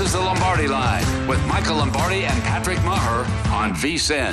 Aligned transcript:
This 0.00 0.14
is 0.14 0.14
the 0.14 0.24
Lombardi 0.24 0.66
Line 0.66 1.28
with 1.28 1.46
Michael 1.46 1.76
Lombardi 1.76 2.24
and 2.24 2.42
Patrick 2.44 2.78
Meagher 2.78 3.28
on 3.52 3.74
VSIN. 3.74 4.32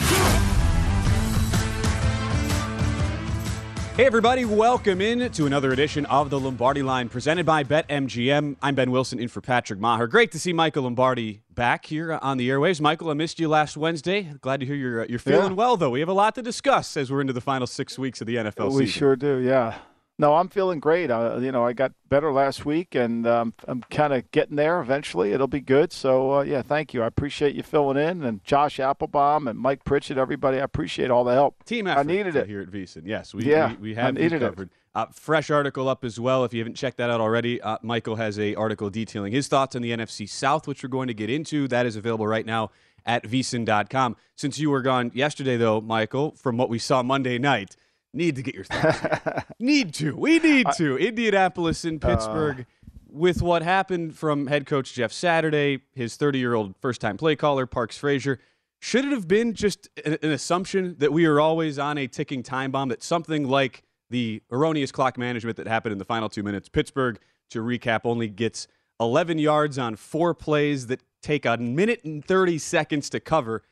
Hey, 3.97 4.05
everybody, 4.05 4.45
welcome 4.45 5.01
in 5.01 5.29
to 5.29 5.45
another 5.45 5.73
edition 5.73 6.05
of 6.05 6.29
the 6.29 6.39
Lombardi 6.39 6.83
Line 6.83 7.09
presented 7.09 7.45
by 7.45 7.65
BetMGM. 7.65 8.55
I'm 8.61 8.75
Ben 8.75 8.91
Wilson 8.91 9.19
in 9.19 9.27
for 9.27 9.41
Patrick 9.41 9.81
Meagher. 9.81 10.09
Great 10.09 10.31
to 10.31 10.39
see 10.39 10.53
Michael 10.53 10.83
Lombardi 10.83 11.41
back 11.53 11.85
here 11.87 12.13
on 12.13 12.37
the 12.37 12.47
airwaves. 12.47 12.79
Michael, 12.79 13.09
I 13.09 13.15
missed 13.15 13.37
you 13.37 13.49
last 13.49 13.75
Wednesday. 13.75 14.31
Glad 14.39 14.61
to 14.61 14.65
hear 14.65 14.75
you're, 14.75 15.03
you're 15.07 15.19
feeling 15.19 15.49
Yeah. 15.49 15.55
well, 15.55 15.75
though. 15.75 15.89
We 15.89 15.99
have 15.99 16.07
a 16.07 16.13
lot 16.13 16.33
to 16.35 16.41
discuss 16.41 16.95
as 16.95 17.11
we're 17.11 17.19
into 17.19 17.33
the 17.33 17.41
final 17.41 17.67
six 17.67 17.99
weeks 17.99 18.21
of 18.21 18.27
the 18.27 18.37
NFL 18.37 18.67
we 18.67 18.71
season. 18.71 18.79
We 18.79 18.87
sure 18.87 19.15
do, 19.17 19.39
yeah. 19.39 19.79
No, 20.19 20.35
I'm 20.35 20.49
feeling 20.49 20.79
great. 20.79 21.11
Uh, 21.11 21.37
you 21.39 21.51
know, 21.51 21.63
I 21.63 21.73
got 21.73 21.91
better 22.09 22.31
last 22.31 22.65
week, 22.65 22.95
and 22.95 23.27
um, 23.27 23.53
I'm 23.67 23.83
kind 23.83 24.13
of 24.13 24.29
getting 24.31 24.55
there. 24.55 24.81
Eventually, 24.81 25.31
it'll 25.31 25.47
be 25.47 25.61
good. 25.61 25.93
So, 25.93 26.37
uh, 26.37 26.41
yeah, 26.41 26.63
thank 26.63 26.91
you. 26.93 27.03
I 27.03 27.07
appreciate 27.07 27.53
you 27.53 27.61
filling 27.61 27.97
in, 27.97 28.23
and 28.23 28.43
Josh 28.43 28.77
Appelbaum 28.77 29.47
and 29.47 29.59
Mike 29.59 29.83
Pritchett, 29.83 30.17
everybody. 30.17 30.57
I 30.57 30.63
appreciate 30.63 31.11
all 31.11 31.23
the 31.23 31.33
help. 31.33 31.63
Team 31.65 31.85
effort 31.85 31.99
I 31.99 32.03
needed 32.03 32.35
it. 32.35 32.47
here 32.47 32.61
at 32.61 32.69
VSIN. 32.69 33.03
Yes, 33.05 33.35
we, 33.35 33.45
Yeah, 33.45 33.73
we, 33.73 33.89
we 33.89 33.95
have 33.95 34.15
needed 34.15 34.41
it. 34.41 34.69
Uh, 34.95 35.05
fresh 35.11 35.51
article 35.51 35.87
up 35.87 36.03
as 36.03 36.19
well. 36.19 36.43
If 36.43 36.53
you 36.55 36.61
haven't 36.61 36.73
checked 36.73 36.97
that 36.97 37.11
out 37.11 37.21
already, 37.21 37.61
uh, 37.61 37.77
Michael 37.83 38.15
has 38.15 38.39
a 38.39 38.55
article 38.55 38.89
detailing 38.89 39.31
his 39.31 39.47
thoughts 39.47 39.75
on 39.75 39.83
the 39.83 39.91
NFC 39.91 40.27
South, 40.27 40.67
which 40.67 40.81
we're 40.81 40.89
going 40.89 41.07
to 41.07 41.13
get 41.13 41.29
into. 41.29 41.67
That 41.67 41.85
is 41.85 41.95
available 41.95 42.25
right 42.25 42.47
now 42.47 42.71
at 43.05 43.23
vsin.com. 43.23 44.15
Since 44.35 44.57
you 44.57 44.71
were 44.71 44.81
gone 44.81 45.11
yesterday, 45.13 45.57
though, 45.57 45.79
Michael, 45.79 46.31
from 46.31 46.57
what 46.57 46.69
we 46.69 46.79
saw 46.79 47.03
Monday 47.03 47.37
night, 47.37 47.75
need 48.17 48.35
to 48.35 48.41
get 48.43 48.55
your 48.55 48.63
thoughts. 48.65 49.45
need 49.59 49.93
to. 49.95 50.15
We 50.15 50.39
need 50.39 50.67
to. 50.77 50.97
Indianapolis 50.97 51.85
and 51.85 52.03
Uh. 52.03 52.07
Pittsburgh. 52.09 52.65
with 53.09 53.41
what 53.41 53.61
happened 53.63 54.15
from 54.17 54.47
head 54.47 54.65
coach 54.65 54.93
Jeff 54.93 55.11
Saturday, 55.13 55.79
his 55.95 56.17
30 56.17 56.39
year 56.39 56.53
old 56.53 56.75
first 56.81 56.99
time 57.01 57.15
play 57.17 57.35
caller, 57.35 57.65
Parks 57.65 57.97
Frazier, 57.97 58.39
should 58.79 59.05
it 59.05 59.11
have 59.11 59.27
been 59.27 59.53
just 59.53 59.87
an, 60.05 60.17
an 60.21 60.31
assumption 60.31 60.95
that 60.99 61.11
we 61.13 61.25
are 61.25 61.39
always 61.39 61.79
on 61.79 61.97
a 61.97 62.05
ticking 62.07 62.43
time 62.43 62.69
bomb, 62.71 62.89
that 62.89 63.01
something 63.01 63.47
like 63.47 63.83
the 64.09 64.41
erroneous 64.51 64.91
clock 64.91 65.17
management 65.17 65.57
that 65.57 65.67
happened 65.67 65.93
in 65.93 65.97
the 65.97 66.05
final 66.05 66.29
two 66.29 66.43
minutes, 66.43 66.69
Pittsburgh, 66.69 67.17
to 67.49 67.63
recap, 67.63 68.01
only 68.03 68.27
gets 68.27 68.67
11 68.99 69.39
yards 69.39 69.77
on 69.79 69.95
four 69.95 70.33
plays 70.33 70.87
that 70.87 71.01
take 71.21 71.45
a 71.45 71.57
minute 71.57 72.03
and 72.03 72.23
30 72.23 72.57
seconds 72.57 73.09
to 73.09 73.19
cover 73.19 73.63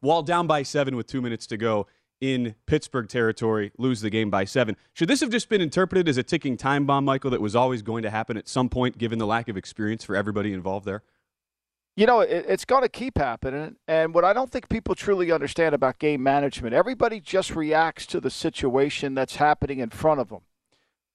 while 0.00 0.22
down 0.22 0.46
by 0.46 0.62
seven 0.62 0.96
with 0.96 1.06
two 1.06 1.20
minutes 1.20 1.46
to 1.48 1.56
go 1.56 1.86
in 2.22 2.54
Pittsburgh 2.66 3.08
territory, 3.08 3.72
lose 3.78 4.00
the 4.00 4.08
game 4.08 4.30
by 4.30 4.44
seven. 4.44 4.76
Should 4.92 5.08
this 5.08 5.20
have 5.20 5.30
just 5.30 5.48
been 5.48 5.60
interpreted 5.60 6.08
as 6.08 6.16
a 6.16 6.22
ticking 6.22 6.56
time 6.56 6.86
bomb, 6.86 7.04
Michael, 7.04 7.32
that 7.32 7.40
was 7.40 7.56
always 7.56 7.82
going 7.82 8.04
to 8.04 8.10
happen 8.10 8.36
at 8.36 8.48
some 8.48 8.68
point, 8.68 8.96
given 8.96 9.18
the 9.18 9.26
lack 9.26 9.48
of 9.48 9.56
experience 9.56 10.04
for 10.04 10.14
everybody 10.14 10.52
involved 10.52 10.86
there? 10.86 11.02
You 11.96 12.06
know, 12.06 12.20
it, 12.20 12.46
it's 12.48 12.64
going 12.64 12.82
to 12.82 12.88
keep 12.88 13.18
happening. 13.18 13.74
And 13.88 14.14
what 14.14 14.24
I 14.24 14.32
don't 14.32 14.52
think 14.52 14.68
people 14.68 14.94
truly 14.94 15.32
understand 15.32 15.74
about 15.74 15.98
game 15.98 16.22
management, 16.22 16.74
everybody 16.74 17.18
just 17.18 17.56
reacts 17.56 18.06
to 18.06 18.20
the 18.20 18.30
situation 18.30 19.14
that's 19.14 19.36
happening 19.36 19.80
in 19.80 19.90
front 19.90 20.20
of 20.20 20.28
them. 20.28 20.42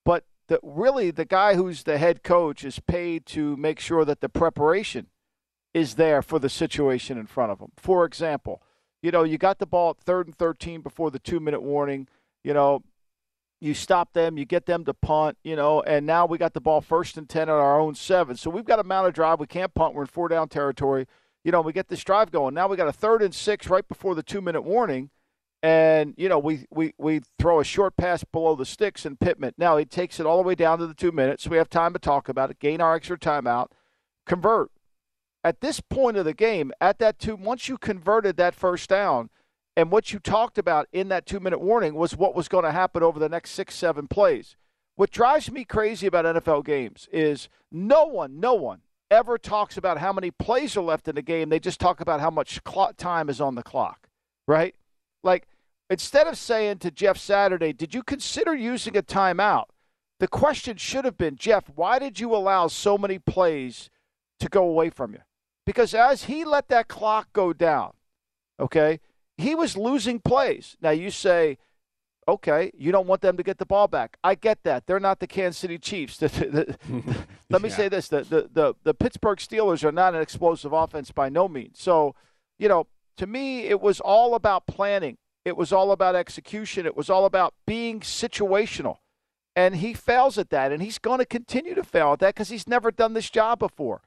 But 0.04 0.26
the, 0.50 0.60
really, 0.62 1.10
the 1.12 1.26
guy 1.26 1.56
who's 1.56 1.84
the 1.84 1.98
head 1.98 2.22
coach 2.22 2.66
is 2.66 2.80
paid 2.82 3.26
to 3.28 3.56
make 3.56 3.80
sure 3.80 4.04
that 4.04 4.20
the 4.20 4.30
preparation 4.30 5.08
is 5.74 5.96
there 5.96 6.22
for 6.22 6.38
the 6.38 6.50
situation 6.50 7.18
in 7.18 7.28
front 7.28 7.54
of 7.54 7.62
him. 7.62 7.72
For 7.78 8.04
example, 8.04 8.62
you 9.08 9.12
know, 9.12 9.24
you 9.24 9.38
got 9.38 9.58
the 9.58 9.66
ball 9.66 9.92
at 9.92 9.98
third 10.00 10.28
and 10.28 10.38
13 10.38 10.82
before 10.82 11.12
the 11.12 11.20
two 11.20 11.40
minute 11.40 11.62
warning. 11.62 12.10
You 12.44 12.54
know, 12.54 12.84
you 13.62 13.74
stop 13.74 14.12
them, 14.12 14.38
you 14.38 14.44
get 14.44 14.66
them 14.66 14.84
to 14.84 14.94
punt, 14.94 15.38
you 15.46 15.56
know, 15.56 15.82
and 15.82 16.06
now 16.06 16.26
we 16.26 16.38
got 16.38 16.54
the 16.54 16.60
ball 16.60 16.82
first 16.82 17.18
and 17.18 17.30
10 17.30 17.44
at 17.44 17.50
our 17.50 17.80
own 17.80 17.96
seven. 17.96 18.36
So 18.36 18.50
we've 18.50 18.66
got 18.66 18.80
a 18.80 18.84
mount 18.84 19.16
drive. 19.16 19.40
We 19.40 19.48
can't 19.48 19.74
punt. 19.74 19.94
We're 19.94 20.02
in 20.02 20.08
four 20.08 20.28
down 20.28 20.50
territory. 20.50 21.08
You 21.46 21.54
know, 21.54 21.62
we 21.62 21.72
get 21.72 21.88
this 21.88 22.04
drive 22.04 22.32
going. 22.32 22.54
Now 22.54 22.68
we 22.68 22.76
got 22.76 22.90
a 22.90 22.92
third 22.92 23.24
and 23.24 23.34
six 23.34 23.70
right 23.70 23.88
before 23.88 24.14
the 24.14 24.24
two 24.24 24.42
minute 24.42 24.64
warning. 24.64 25.10
And, 25.64 26.14
you 26.18 26.28
know, 26.28 26.38
we, 26.38 26.66
we, 26.70 26.94
we 26.98 27.22
throw 27.40 27.62
a 27.62 27.64
short 27.64 27.96
pass 27.96 28.26
below 28.26 28.56
the 28.58 28.66
sticks 28.66 29.06
and 29.06 29.18
Pittman. 29.18 29.54
Now 29.58 29.78
he 29.78 29.86
takes 29.86 30.20
it 30.20 30.26
all 30.26 30.36
the 30.36 30.44
way 30.44 30.56
down 30.56 30.80
to 30.80 30.86
the 30.86 30.94
two 30.94 31.14
minutes. 31.14 31.48
We 31.48 31.56
have 31.56 31.70
time 31.70 31.94
to 31.94 32.00
talk 32.00 32.28
about 32.28 32.52
it, 32.52 32.60
gain 32.60 32.82
our 32.82 32.94
extra 32.94 33.18
timeout, 33.18 33.68
convert. 34.26 34.70
At 35.48 35.62
this 35.62 35.80
point 35.80 36.18
of 36.18 36.26
the 36.26 36.34
game, 36.34 36.74
at 36.82 37.00
that 37.00 37.20
two, 37.20 37.38
once 37.38 37.70
you 37.70 37.78
converted 37.78 38.36
that 38.36 38.54
first 38.54 38.90
down, 38.90 39.30
and 39.78 39.90
what 39.90 40.12
you 40.12 40.20
talked 40.20 40.58
about 40.58 40.90
in 40.92 41.08
that 41.08 41.26
two 41.26 41.40
minute 41.40 41.62
warning 41.62 41.96
was 41.96 42.18
what 42.18 42.36
was 42.36 42.50
going 42.50 42.66
to 42.66 42.72
happen 42.74 43.02
over 43.02 43.18
the 43.18 43.30
next 43.30 43.52
six, 43.52 43.74
seven 43.74 44.10
plays. 44.10 44.58
What 44.98 45.10
drives 45.10 45.50
me 45.50 45.64
crazy 45.64 46.06
about 46.06 46.26
NFL 46.26 46.66
games 46.66 47.08
is 47.14 47.48
no 47.72 48.04
one, 48.04 48.42
no 48.42 48.56
one 48.56 48.82
ever 49.10 49.38
talks 49.38 49.78
about 49.78 50.00
how 50.00 50.12
many 50.12 50.32
plays 50.32 50.76
are 50.76 50.82
left 50.82 51.08
in 51.08 51.16
the 51.16 51.22
game. 51.22 51.48
They 51.48 51.62
just 51.62 51.80
talk 51.80 52.02
about 52.02 52.20
how 52.20 52.30
much 52.30 52.62
clock 52.66 52.98
time 52.98 53.30
is 53.30 53.40
on 53.40 53.56
the 53.56 53.64
clock, 53.64 54.10
right? 54.50 54.76
Like, 55.24 55.48
instead 55.90 56.28
of 56.28 56.38
saying 56.38 56.80
to 56.80 56.92
Jeff 56.92 57.18
Saturday, 57.18 57.72
did 57.72 57.96
you 57.96 58.04
consider 58.04 58.54
using 58.54 58.98
a 58.98 59.02
timeout? 59.02 59.68
The 60.20 60.28
question 60.28 60.76
should 60.76 61.06
have 61.06 61.18
been, 61.18 61.38
Jeff, 61.38 61.72
why 61.74 62.00
did 62.00 62.20
you 62.20 62.36
allow 62.36 62.68
so 62.68 62.98
many 62.98 63.18
plays 63.18 63.90
to 64.42 64.50
go 64.50 64.68
away 64.68 64.90
from 64.90 65.14
you? 65.14 65.20
Because 65.68 65.94
as 65.94 66.24
he 66.24 66.46
let 66.46 66.70
that 66.70 66.88
clock 66.88 67.32
go 67.34 67.54
down, 67.54 67.92
okay, 68.60 69.00
he 69.38 69.54
was 69.54 69.78
losing 69.78 70.20
plays. 70.20 70.78
Now 70.82 70.90
you 70.90 71.12
say 71.12 71.60
Okay, 72.30 72.72
you 72.78 72.92
don't 72.92 73.08
want 73.08 73.22
them 73.22 73.38
to 73.38 73.44
get 73.44 73.58
the 73.58 73.66
ball 73.66 73.88
back. 73.88 74.18
I 74.22 74.36
get 74.36 74.64
that. 74.64 74.86
They're 74.86 75.00
not 75.00 75.22
the 75.22 75.28
Kansas 75.28 75.58
City 75.58 75.78
Chiefs. 75.78 76.18
The, 76.28 76.28
the, 76.28 76.78
let 77.50 77.62
me 77.62 77.70
yeah. 77.70 77.76
say 77.76 77.88
this: 77.88 78.10
the, 78.10 78.24
the, 78.24 78.50
the 78.52 78.74
the 78.84 78.94
Pittsburgh 78.94 79.38
Steelers 79.38 79.84
are 79.86 79.94
not 79.94 80.14
an 80.14 80.22
explosive 80.22 80.74
offense 80.74 81.12
by 81.12 81.30
no 81.30 81.48
means. 81.48 81.82
So, 81.82 82.16
you 82.60 82.68
know, 82.68 82.88
to 83.16 83.26
me, 83.26 83.62
it 83.62 83.80
was 83.80 84.02
all 84.02 84.36
about 84.36 84.68
planning. 84.68 85.18
It 85.46 85.56
was 85.56 85.72
all 85.72 85.94
about 85.94 86.16
execution. 86.16 86.86
It 86.86 86.98
was 86.98 87.10
all 87.10 87.24
about 87.24 87.54
being 87.66 88.02
situational. 88.02 88.98
And 89.56 89.78
he 89.78 89.94
fails 89.94 90.38
at 90.38 90.50
that, 90.50 90.74
and 90.74 90.84
he's 90.84 91.00
going 91.00 91.20
to 91.20 91.26
continue 91.26 91.76
to 91.76 91.84
fail 91.84 92.14
at 92.14 92.20
that 92.20 92.36
because 92.36 92.50
he's 92.50 92.68
never 92.68 92.92
done 92.92 93.14
this 93.14 93.30
job 93.30 93.60
before. 93.60 94.02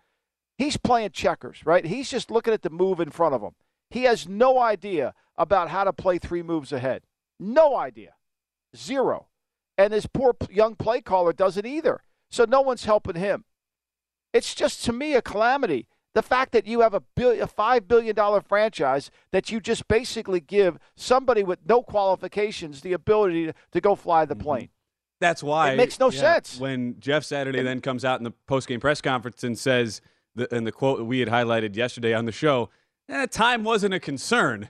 He's 0.60 0.76
playing 0.76 1.12
checkers, 1.12 1.64
right? 1.64 1.86
He's 1.86 2.10
just 2.10 2.30
looking 2.30 2.52
at 2.52 2.60
the 2.60 2.68
move 2.68 3.00
in 3.00 3.08
front 3.08 3.34
of 3.34 3.40
him. 3.40 3.52
He 3.88 4.02
has 4.02 4.28
no 4.28 4.60
idea 4.60 5.14
about 5.38 5.70
how 5.70 5.84
to 5.84 5.92
play 5.94 6.18
three 6.18 6.42
moves 6.42 6.70
ahead. 6.70 7.04
No 7.38 7.78
idea. 7.78 8.12
Zero. 8.76 9.28
And 9.78 9.90
this 9.90 10.04
poor 10.04 10.36
young 10.50 10.76
play 10.76 11.00
caller 11.00 11.32
doesn't 11.32 11.64
either. 11.64 12.02
So 12.30 12.44
no 12.44 12.60
one's 12.60 12.84
helping 12.84 13.16
him. 13.16 13.46
It's 14.34 14.54
just, 14.54 14.84
to 14.84 14.92
me, 14.92 15.14
a 15.14 15.22
calamity. 15.22 15.88
The 16.12 16.20
fact 16.20 16.52
that 16.52 16.66
you 16.66 16.80
have 16.80 16.92
a, 16.92 17.00
billion, 17.16 17.42
a 17.42 17.48
$5 17.48 17.88
billion 17.88 18.42
franchise 18.42 19.10
that 19.32 19.50
you 19.50 19.60
just 19.60 19.88
basically 19.88 20.40
give 20.40 20.78
somebody 20.94 21.42
with 21.42 21.60
no 21.66 21.82
qualifications 21.82 22.82
the 22.82 22.92
ability 22.92 23.46
to, 23.46 23.54
to 23.72 23.80
go 23.80 23.94
fly 23.94 24.26
the 24.26 24.34
mm-hmm. 24.34 24.44
plane. 24.44 24.68
That's 25.20 25.42
why 25.42 25.72
it 25.72 25.76
makes 25.78 25.98
no 25.98 26.10
yeah, 26.10 26.20
sense. 26.20 26.60
When 26.60 26.96
Jeff 27.00 27.24
Saturday 27.24 27.62
then 27.62 27.80
comes 27.80 28.04
out 28.04 28.20
in 28.20 28.24
the 28.24 28.32
post-game 28.46 28.80
press 28.80 29.00
conference 29.00 29.42
and 29.42 29.58
says, 29.58 30.02
the, 30.34 30.52
and 30.54 30.66
the 30.66 30.72
quote 30.72 30.98
that 30.98 31.04
we 31.04 31.20
had 31.20 31.28
highlighted 31.28 31.76
yesterday 31.76 32.14
on 32.14 32.24
the 32.24 32.32
show, 32.32 32.70
eh, 33.08 33.26
time 33.26 33.64
wasn't 33.64 33.94
a 33.94 34.00
concern 34.00 34.68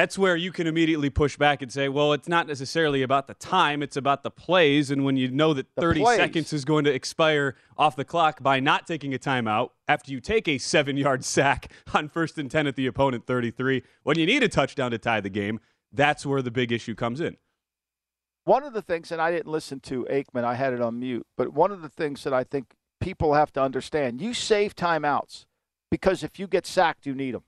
that's 0.00 0.16
where 0.16 0.34
you 0.34 0.50
can 0.50 0.66
immediately 0.66 1.10
push 1.10 1.36
back 1.36 1.60
and 1.60 1.70
say, 1.70 1.86
well, 1.90 2.14
it's 2.14 2.26
not 2.26 2.46
necessarily 2.46 3.02
about 3.02 3.26
the 3.26 3.34
time, 3.34 3.82
it's 3.82 3.98
about 3.98 4.22
the 4.22 4.30
plays. 4.30 4.90
And 4.90 5.04
when 5.04 5.18
you 5.18 5.30
know 5.30 5.52
that 5.52 5.66
30 5.76 6.04
seconds 6.16 6.54
is 6.54 6.64
going 6.64 6.84
to 6.84 6.90
expire 6.90 7.54
off 7.76 7.96
the 7.96 8.04
clock 8.06 8.42
by 8.42 8.60
not 8.60 8.86
taking 8.86 9.12
a 9.12 9.18
timeout 9.18 9.70
after 9.88 10.10
you 10.10 10.18
take 10.18 10.48
a 10.48 10.56
seven 10.56 10.96
yard 10.96 11.22
sack 11.22 11.70
on 11.92 12.08
first 12.08 12.38
and 12.38 12.50
10 12.50 12.66
at 12.66 12.76
the 12.76 12.86
opponent 12.86 13.26
33, 13.26 13.82
when 14.02 14.18
you 14.18 14.24
need 14.24 14.42
a 14.42 14.48
touchdown 14.48 14.90
to 14.90 14.96
tie 14.96 15.20
the 15.20 15.28
game, 15.28 15.60
that's 15.92 16.24
where 16.24 16.40
the 16.40 16.50
big 16.50 16.72
issue 16.72 16.94
comes 16.94 17.20
in. 17.20 17.36
One 18.44 18.64
of 18.64 18.72
the 18.72 18.80
things, 18.80 19.12
and 19.12 19.20
I 19.20 19.30
didn't 19.30 19.52
listen 19.52 19.80
to 19.80 20.06
Aikman, 20.10 20.44
I 20.44 20.54
had 20.54 20.72
it 20.72 20.80
on 20.80 20.98
mute, 20.98 21.26
but 21.36 21.52
one 21.52 21.70
of 21.72 21.82
the 21.82 21.90
things 21.90 22.24
that 22.24 22.32
I 22.32 22.42
think 22.42 22.74
people 23.00 23.34
have 23.34 23.52
to 23.52 23.62
understand 23.62 24.20
you 24.20 24.34
save 24.34 24.76
timeouts 24.76 25.46
because 25.90 26.22
if 26.22 26.38
you 26.38 26.46
get 26.46 26.66
sacked, 26.66 27.06
you 27.06 27.14
need 27.14 27.34
them. 27.34 27.44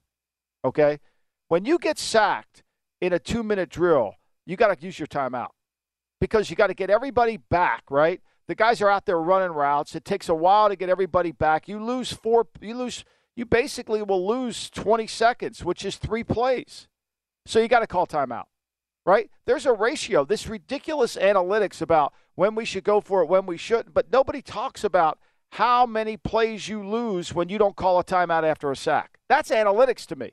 Okay? 0.65 0.99
When 1.47 1.65
you 1.65 1.77
get 1.77 1.97
sacked 1.97 2.63
in 2.99 3.13
a 3.13 3.19
two 3.19 3.43
minute 3.43 3.69
drill, 3.69 4.15
you 4.45 4.55
got 4.55 4.77
to 4.77 4.85
use 4.85 4.99
your 4.99 5.07
timeout 5.07 5.49
because 6.19 6.49
you 6.49 6.55
got 6.55 6.67
to 6.67 6.73
get 6.73 6.89
everybody 6.89 7.37
back, 7.37 7.83
right? 7.89 8.21
The 8.47 8.55
guys 8.55 8.81
are 8.81 8.89
out 8.89 9.05
there 9.05 9.19
running 9.19 9.51
routes. 9.51 9.95
It 9.95 10.03
takes 10.03 10.29
a 10.29 10.35
while 10.35 10.69
to 10.69 10.75
get 10.75 10.89
everybody 10.89 11.31
back. 11.31 11.67
You 11.67 11.83
lose 11.83 12.11
four, 12.11 12.47
you 12.61 12.75
lose, 12.75 13.05
you 13.35 13.45
basically 13.45 14.01
will 14.01 14.27
lose 14.27 14.69
20 14.69 15.07
seconds, 15.07 15.63
which 15.63 15.85
is 15.85 15.97
three 15.97 16.23
plays. 16.23 16.87
So 17.45 17.59
you 17.59 17.67
got 17.67 17.79
to 17.79 17.87
call 17.87 18.07
timeout, 18.07 18.45
right? 19.05 19.29
There's 19.45 19.65
a 19.65 19.73
ratio, 19.73 20.25
this 20.25 20.47
ridiculous 20.47 21.15
analytics 21.15 21.81
about 21.81 22.13
when 22.35 22.55
we 22.55 22.65
should 22.65 22.83
go 22.83 22.99
for 22.99 23.21
it, 23.21 23.29
when 23.29 23.45
we 23.45 23.57
shouldn't, 23.57 23.93
but 23.93 24.11
nobody 24.11 24.41
talks 24.41 24.83
about 24.83 25.19
how 25.53 25.85
many 25.85 26.17
plays 26.17 26.67
you 26.67 26.83
lose 26.83 27.31
when 27.31 27.47
you 27.47 27.59
don't 27.59 27.75
call 27.75 27.99
a 27.99 28.03
timeout 28.03 28.43
after 28.43 28.71
a 28.71 28.75
sack. 28.75 29.19
That's 29.29 29.51
analytics 29.51 30.07
to 30.07 30.15
me. 30.15 30.31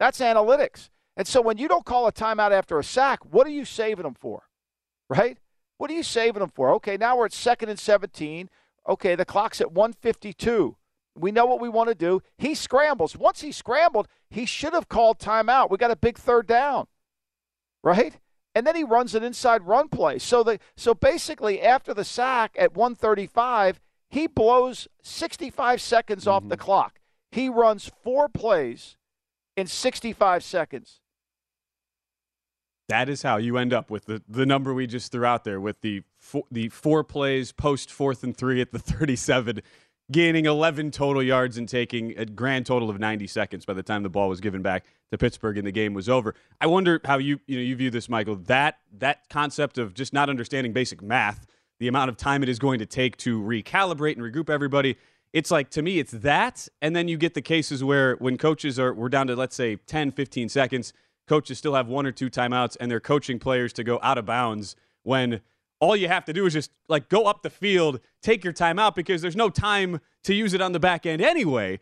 That's 0.00 0.18
analytics. 0.18 0.90
And 1.16 1.28
so 1.28 1.40
when 1.40 1.56
you 1.56 1.68
don't 1.68 1.84
call 1.84 2.08
a 2.08 2.12
timeout 2.12 2.50
after 2.50 2.80
a 2.80 2.84
sack, 2.84 3.20
what 3.24 3.46
are 3.46 3.50
you 3.50 3.64
saving 3.64 4.02
them 4.02 4.14
for? 4.14 4.42
Right? 5.08 5.38
What 5.76 5.88
are 5.92 5.94
you 5.94 6.02
saving 6.02 6.40
them 6.40 6.50
for? 6.50 6.70
Okay, 6.74 6.96
now 6.96 7.16
we're 7.16 7.26
at 7.26 7.32
second 7.32 7.68
and 7.68 7.78
17. 7.78 8.50
Okay, 8.88 9.14
the 9.14 9.24
clock's 9.24 9.60
at 9.60 9.70
152. 9.70 10.76
We 11.14 11.30
know 11.30 11.46
what 11.46 11.60
we 11.60 11.68
want 11.68 11.88
to 11.88 11.94
do. 11.94 12.20
He 12.36 12.56
scrambles. 12.56 13.16
Once 13.16 13.42
he 13.42 13.52
scrambled, 13.52 14.08
he 14.30 14.46
should 14.46 14.72
have 14.72 14.88
called 14.88 15.20
timeout. 15.20 15.70
We 15.70 15.78
got 15.78 15.92
a 15.92 15.96
big 15.96 16.18
third 16.18 16.48
down. 16.48 16.88
Right? 17.84 18.18
And 18.52 18.66
then 18.66 18.74
he 18.74 18.82
runs 18.82 19.14
an 19.14 19.22
inside 19.22 19.62
run 19.62 19.88
play. 19.88 20.18
So 20.18 20.42
the 20.42 20.58
so 20.76 20.92
basically 20.92 21.62
after 21.62 21.94
the 21.94 22.04
sack 22.04 22.56
at 22.58 22.74
135, 22.74 23.78
he 24.08 24.26
blows 24.26 24.88
65 25.02 25.80
seconds 25.80 26.22
mm-hmm. 26.22 26.30
off 26.30 26.48
the 26.48 26.56
mm-hmm. 26.56 26.64
clock. 26.64 27.00
He 27.30 27.48
runs 27.48 27.90
four 28.02 28.28
plays 28.28 28.96
in 29.56 29.66
65 29.66 30.42
seconds. 30.42 31.00
That 32.88 33.10
is 33.10 33.20
how 33.20 33.36
you 33.36 33.58
end 33.58 33.74
up 33.74 33.90
with 33.90 34.06
the, 34.06 34.22
the 34.26 34.46
number 34.46 34.72
we 34.72 34.86
just 34.86 35.12
threw 35.12 35.26
out 35.26 35.44
there 35.44 35.60
with 35.60 35.82
the 35.82 36.02
four, 36.16 36.44
the 36.50 36.70
four 36.70 37.04
plays 37.04 37.52
post 37.52 37.92
fourth 37.92 38.24
and 38.24 38.34
three 38.34 38.62
at 38.62 38.72
the 38.72 38.78
37, 38.78 39.60
gaining 40.10 40.46
11 40.46 40.90
total 40.90 41.22
yards 41.22 41.58
and 41.58 41.68
taking 41.68 42.18
a 42.18 42.24
grand 42.24 42.64
total 42.64 42.88
of 42.88 42.98
90 42.98 43.26
seconds 43.26 43.66
by 43.66 43.74
the 43.74 43.82
time 43.82 44.02
the 44.02 44.08
ball 44.08 44.30
was 44.30 44.40
given 44.40 44.62
back 44.62 44.86
to 45.10 45.18
Pittsburgh 45.18 45.58
and 45.58 45.66
the 45.66 45.72
game 45.72 45.92
was 45.92 46.08
over. 46.08 46.34
I 46.62 46.66
wonder 46.66 46.98
how 47.04 47.18
you 47.18 47.40
you 47.46 47.56
know 47.56 47.62
you 47.62 47.76
view 47.76 47.90
this, 47.90 48.08
Michael. 48.08 48.36
That 48.36 48.78
that 48.98 49.28
concept 49.28 49.76
of 49.76 49.92
just 49.92 50.14
not 50.14 50.30
understanding 50.30 50.72
basic 50.72 51.02
math, 51.02 51.46
the 51.78 51.88
amount 51.88 52.08
of 52.10 52.16
time 52.16 52.42
it 52.42 52.48
is 52.48 52.58
going 52.58 52.78
to 52.78 52.86
take 52.86 53.16
to 53.18 53.40
recalibrate 53.40 54.16
and 54.16 54.22
regroup 54.22 54.50
everybody. 54.50 54.96
It's 55.32 55.50
like 55.50 55.70
to 55.70 55.82
me 55.82 55.98
it's 55.98 56.12
that 56.12 56.68
and 56.80 56.96
then 56.96 57.08
you 57.08 57.18
get 57.18 57.34
the 57.34 57.42
cases 57.42 57.84
where 57.84 58.16
when 58.16 58.38
coaches 58.38 58.78
are 58.78 58.94
we're 58.94 59.10
down 59.10 59.26
to 59.26 59.36
let's 59.36 59.54
say 59.54 59.76
10 59.76 60.12
15 60.12 60.48
seconds 60.48 60.92
coaches 61.28 61.58
still 61.58 61.74
have 61.74 61.86
one 61.86 62.06
or 62.06 62.12
two 62.12 62.30
timeouts 62.30 62.76
and 62.80 62.90
they're 62.90 62.98
coaching 62.98 63.38
players 63.38 63.72
to 63.74 63.84
go 63.84 64.00
out 64.02 64.16
of 64.16 64.24
bounds 64.24 64.74
when 65.02 65.40
all 65.80 65.94
you 65.94 66.08
have 66.08 66.24
to 66.24 66.32
do 66.32 66.46
is 66.46 66.54
just 66.54 66.70
like 66.88 67.10
go 67.10 67.24
up 67.24 67.42
the 67.42 67.50
field 67.50 68.00
take 68.22 68.42
your 68.42 68.54
timeout 68.54 68.94
because 68.94 69.20
there's 69.20 69.36
no 69.36 69.50
time 69.50 70.00
to 70.24 70.34
use 70.34 70.54
it 70.54 70.60
on 70.60 70.72
the 70.72 70.80
back 70.80 71.06
end 71.06 71.22
anyway. 71.22 71.78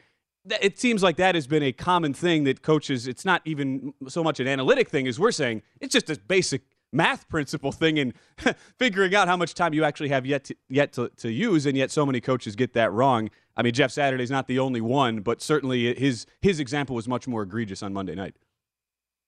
It 0.60 0.78
seems 0.78 1.02
like 1.02 1.16
that 1.16 1.34
has 1.34 1.46
been 1.46 1.62
a 1.62 1.72
common 1.72 2.14
thing 2.14 2.44
that 2.44 2.62
coaches 2.62 3.06
it's 3.06 3.24
not 3.24 3.42
even 3.44 3.94
so 4.08 4.22
much 4.22 4.38
an 4.40 4.48
analytic 4.48 4.88
thing 4.88 5.06
as 5.06 5.18
we're 5.18 5.32
saying 5.32 5.62
it's 5.80 5.92
just 5.92 6.10
a 6.10 6.18
basic 6.18 6.62
math 6.92 7.28
principle 7.28 7.72
thing 7.72 7.98
and 7.98 8.14
figuring 8.78 9.14
out 9.14 9.28
how 9.28 9.36
much 9.36 9.54
time 9.54 9.74
you 9.74 9.84
actually 9.84 10.08
have 10.08 10.26
yet 10.26 10.44
to, 10.44 10.56
yet 10.68 10.92
to, 10.94 11.10
to 11.16 11.30
use, 11.30 11.66
and 11.66 11.76
yet 11.76 11.90
so 11.90 12.06
many 12.06 12.20
coaches 12.20 12.56
get 12.56 12.72
that 12.74 12.92
wrong. 12.92 13.30
I 13.56 13.62
mean, 13.62 13.72
Jeff 13.72 13.90
Saturday's 13.90 14.30
not 14.30 14.46
the 14.46 14.58
only 14.58 14.80
one, 14.80 15.20
but 15.20 15.40
certainly 15.40 15.94
his 15.94 16.26
his 16.40 16.60
example 16.60 16.94
was 16.94 17.08
much 17.08 17.26
more 17.26 17.42
egregious 17.42 17.82
on 17.82 17.92
Monday 17.92 18.14
night. 18.14 18.36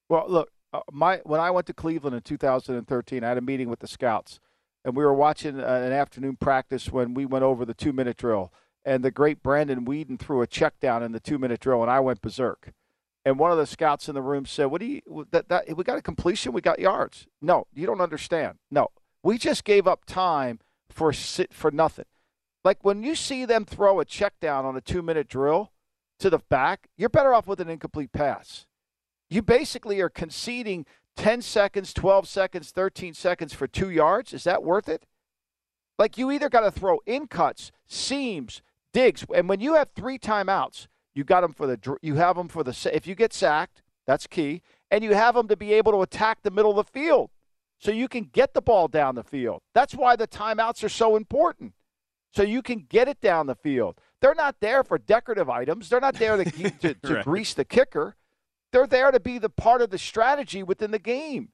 Well, 0.09 0.27
look, 0.29 0.51
uh, 0.73 0.81
my 0.93 1.21
when 1.25 1.41
I 1.41 1.51
went 1.51 1.67
to 1.69 1.75
Cleveland 1.75 2.15
in 2.15 2.23
2013, 2.23 3.25
I 3.25 3.29
had 3.29 3.39
a 3.39 3.43
meeting 3.43 3.69
with 3.69 3.81
the 3.81 3.89
scouts, 3.89 4.41
and 4.85 4.97
we 4.97 5.05
were 5.05 5.15
watching 5.15 5.61
uh, 5.61 5.65
an 5.65 5.93
afternoon 5.93 6.37
practice 6.37 6.91
when 6.91 7.15
we 7.15 7.25
went 7.25 7.45
over 7.45 7.65
the 7.65 7.75
two 7.75 7.93
minute 7.93 8.19
drill, 8.19 8.53
and 8.85 9.03
the 9.03 9.11
great 9.11 9.43
Brandon 9.43 9.85
Weeden 9.87 10.19
threw 10.19 10.43
a 10.43 10.47
check 10.47 10.79
down 10.81 11.03
in 11.03 11.13
the 11.13 11.21
two 11.21 11.39
minute 11.39 11.61
drill, 11.61 11.83
and 11.83 11.91
I 11.91 12.01
went 12.01 12.21
berserk 12.21 12.73
and 13.25 13.39
one 13.39 13.51
of 13.51 13.59
the 13.59 13.67
scouts 13.67 14.09
in 14.09 14.15
the 14.15 14.23
room 14.23 14.47
said, 14.47 14.67
"What 14.67 14.81
do 14.81 14.87
you 14.87 15.27
that 15.31 15.49
that 15.49 15.77
we 15.77 15.85
got 15.85 15.99
a 15.99 16.03
completion? 16.03 16.53
We 16.53 16.61
got 16.61 16.79
yards? 16.79 17.27
No, 17.43 17.67
you 17.75 17.87
don't 17.87 18.01
understand. 18.01 18.59
No, 18.71 18.89
we 19.23 19.39
just 19.39 19.65
gave 19.65 19.87
up 19.87 20.05
time 20.05 20.61
for 20.89 21.13
sit 21.13 21.53
for 21.53 21.71
nothing. 21.71 22.07
Like 22.65 22.85
when 22.85 23.03
you 23.03 23.15
see 23.15 23.45
them 23.45 23.65
throw 23.65 24.01
a 24.01 24.05
check 24.05 24.35
down 24.41 24.65
on 24.65 24.77
a 24.77 24.81
two 24.81 25.03
minute 25.03 25.29
drill 25.29 25.73
to 26.19 26.31
the 26.31 26.39
back, 26.39 26.89
you're 26.97 27.09
better 27.09 27.35
off 27.35 27.47
with 27.47 27.61
an 27.61 27.69
incomplete 27.69 28.13
pass. 28.13 28.67
You 29.31 29.43
basically 29.43 30.01
are 30.01 30.09
conceding 30.09 30.87
10 31.17 31.43
seconds, 31.43 31.93
12 31.93 32.27
seconds, 32.27 32.71
13 32.71 33.15
seconds 33.15 33.53
for 33.53 33.67
two 33.67 33.91
yards. 33.91 34.33
Is 34.33 34.45
that 34.45 34.63
worth 34.63 34.89
it? 34.89 35.07
Like 35.99 36.17
you 36.17 36.31
either 36.31 36.49
got 36.49 36.61
to 36.61 36.71
throw 36.71 37.01
in 37.07 37.27
cuts, 37.27 37.73
seams, 37.87 38.63
digs, 38.93 39.25
and 39.35 39.49
when 39.49 39.61
you 39.61 39.75
have 39.75 39.91
three 39.95 40.19
timeouts." 40.19 40.87
You 41.19 41.25
got 41.25 41.41
them 41.41 41.53
for 41.53 41.67
the 41.67 41.97
you 42.01 42.15
have 42.15 42.37
them 42.37 42.47
for 42.47 42.63
the 42.63 42.91
if 42.95 43.05
you 43.05 43.17
get 43.17 43.33
sacked, 43.33 43.83
that's 44.07 44.29
key, 44.29 44.63
and 44.89 45.03
you 45.03 45.15
have 45.15 45.35
them 45.35 45.49
to 45.49 45.57
be 45.57 45.73
able 45.73 45.91
to 45.91 46.03
attack 46.03 46.45
the 46.45 46.51
middle 46.53 46.79
of 46.79 46.87
the 46.87 46.93
field, 46.93 47.31
so 47.77 47.91
you 47.91 48.07
can 48.07 48.31
get 48.33 48.55
the 48.55 48.63
ball 48.63 48.87
down 48.87 49.17
the 49.17 49.25
field. 49.25 49.63
That's 49.75 49.97
why 49.97 50.15
the 50.15 50.29
timeouts 50.29 50.85
are 50.85 50.89
so 50.89 51.17
important, 51.17 51.73
so 52.33 52.45
you 52.45 52.63
can 52.63 52.87
get 52.89 53.09
it 53.09 53.21
down 53.21 53.49
the 53.49 53.57
field. 53.57 53.99
They're 54.21 54.37
not 54.37 54.61
there 54.61 54.85
for 54.85 54.97
decorative 54.97 55.51
items. 55.51 55.89
They're 55.89 55.99
not 55.99 56.15
there 56.15 56.37
to 56.37 56.45
to, 56.71 56.95
to 56.95 57.15
right. 57.15 57.25
grease 57.25 57.53
the 57.53 57.65
kicker. 57.65 58.15
They're 58.71 58.87
there 58.87 59.11
to 59.11 59.19
be 59.19 59.39
the 59.39 59.51
part 59.51 59.83
of 59.83 59.91
the 59.91 59.99
strategy 59.99 60.63
within 60.63 60.93
the 60.93 61.01
game. 61.01 61.49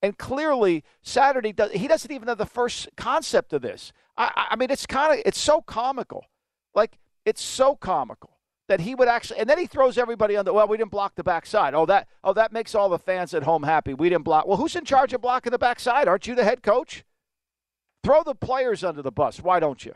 And 0.00 0.16
clearly, 0.16 0.84
Saturday 1.02 1.52
does. 1.52 1.72
He 1.72 1.88
doesn't 1.88 2.12
even 2.12 2.28
have 2.28 2.38
the 2.38 2.46
first 2.46 2.88
concept 2.96 3.52
of 3.52 3.62
this. 3.62 3.92
I, 4.16 4.50
I 4.50 4.54
mean, 4.54 4.70
it's 4.70 4.86
kind 4.86 5.12
of 5.12 5.22
it's 5.26 5.40
so 5.40 5.60
comical. 5.60 6.26
Like 6.72 6.98
it's 7.24 7.42
so 7.42 7.74
comical 7.74 8.37
that 8.68 8.80
he 8.80 8.94
would 8.94 9.08
actually 9.08 9.40
and 9.40 9.48
then 9.48 9.58
he 9.58 9.66
throws 9.66 9.98
everybody 9.98 10.36
on 10.36 10.44
the 10.44 10.52
well 10.52 10.68
we 10.68 10.76
didn't 10.76 10.90
block 10.90 11.14
the 11.16 11.24
backside. 11.24 11.74
Oh 11.74 11.86
that 11.86 12.08
oh 12.22 12.32
that 12.32 12.52
makes 12.52 12.74
all 12.74 12.88
the 12.88 12.98
fans 12.98 13.34
at 13.34 13.42
home 13.42 13.62
happy. 13.62 13.94
We 13.94 14.08
didn't 14.08 14.24
block. 14.24 14.46
Well 14.46 14.56
who's 14.56 14.76
in 14.76 14.84
charge 14.84 15.12
of 15.12 15.20
blocking 15.20 15.50
the 15.50 15.58
backside? 15.58 16.08
Aren't 16.08 16.26
you 16.26 16.34
the 16.34 16.44
head 16.44 16.62
coach? 16.62 17.04
Throw 18.04 18.22
the 18.22 18.34
players 18.34 18.84
under 18.84 19.02
the 19.02 19.12
bus. 19.12 19.40
Why 19.40 19.58
don't 19.58 19.84
you? 19.84 19.94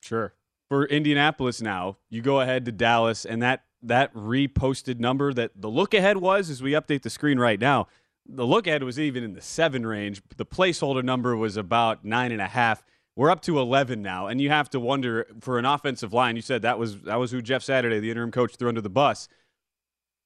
Sure. 0.00 0.34
For 0.68 0.84
indianapolis 0.86 1.60
now 1.60 1.96
you 2.08 2.22
go 2.22 2.40
ahead 2.40 2.64
to 2.66 2.72
dallas 2.72 3.24
and 3.24 3.42
that 3.42 3.64
that 3.82 4.14
reposted 4.14 5.00
number 5.00 5.32
that 5.32 5.52
the 5.56 5.68
look 5.68 5.94
ahead 5.94 6.18
was 6.18 6.50
as 6.50 6.62
we 6.62 6.72
update 6.72 7.02
the 7.02 7.10
screen 7.10 7.38
right 7.38 7.58
now 7.58 7.88
the 8.26 8.46
look 8.46 8.66
ahead 8.66 8.82
was 8.82 8.98
even 8.98 9.24
in 9.24 9.34
the 9.34 9.40
seven 9.40 9.86
range. 9.86 10.22
The 10.36 10.46
placeholder 10.46 11.02
number 11.02 11.36
was 11.36 11.56
about 11.56 12.04
nine 12.04 12.32
and 12.32 12.40
a 12.40 12.46
half. 12.46 12.82
We're 13.16 13.30
up 13.30 13.42
to 13.42 13.58
11 13.58 14.02
now, 14.02 14.28
and 14.28 14.40
you 14.40 14.50
have 14.50 14.70
to 14.70 14.80
wonder 14.80 15.26
for 15.40 15.58
an 15.58 15.64
offensive 15.64 16.12
line. 16.12 16.36
You 16.36 16.42
said 16.42 16.62
that 16.62 16.78
was 16.78 17.02
that 17.02 17.16
was 17.16 17.30
who 17.30 17.42
Jeff 17.42 17.62
Saturday, 17.62 18.00
the 18.00 18.10
interim 18.10 18.30
coach, 18.30 18.56
threw 18.56 18.68
under 18.68 18.80
the 18.80 18.90
bus. 18.90 19.28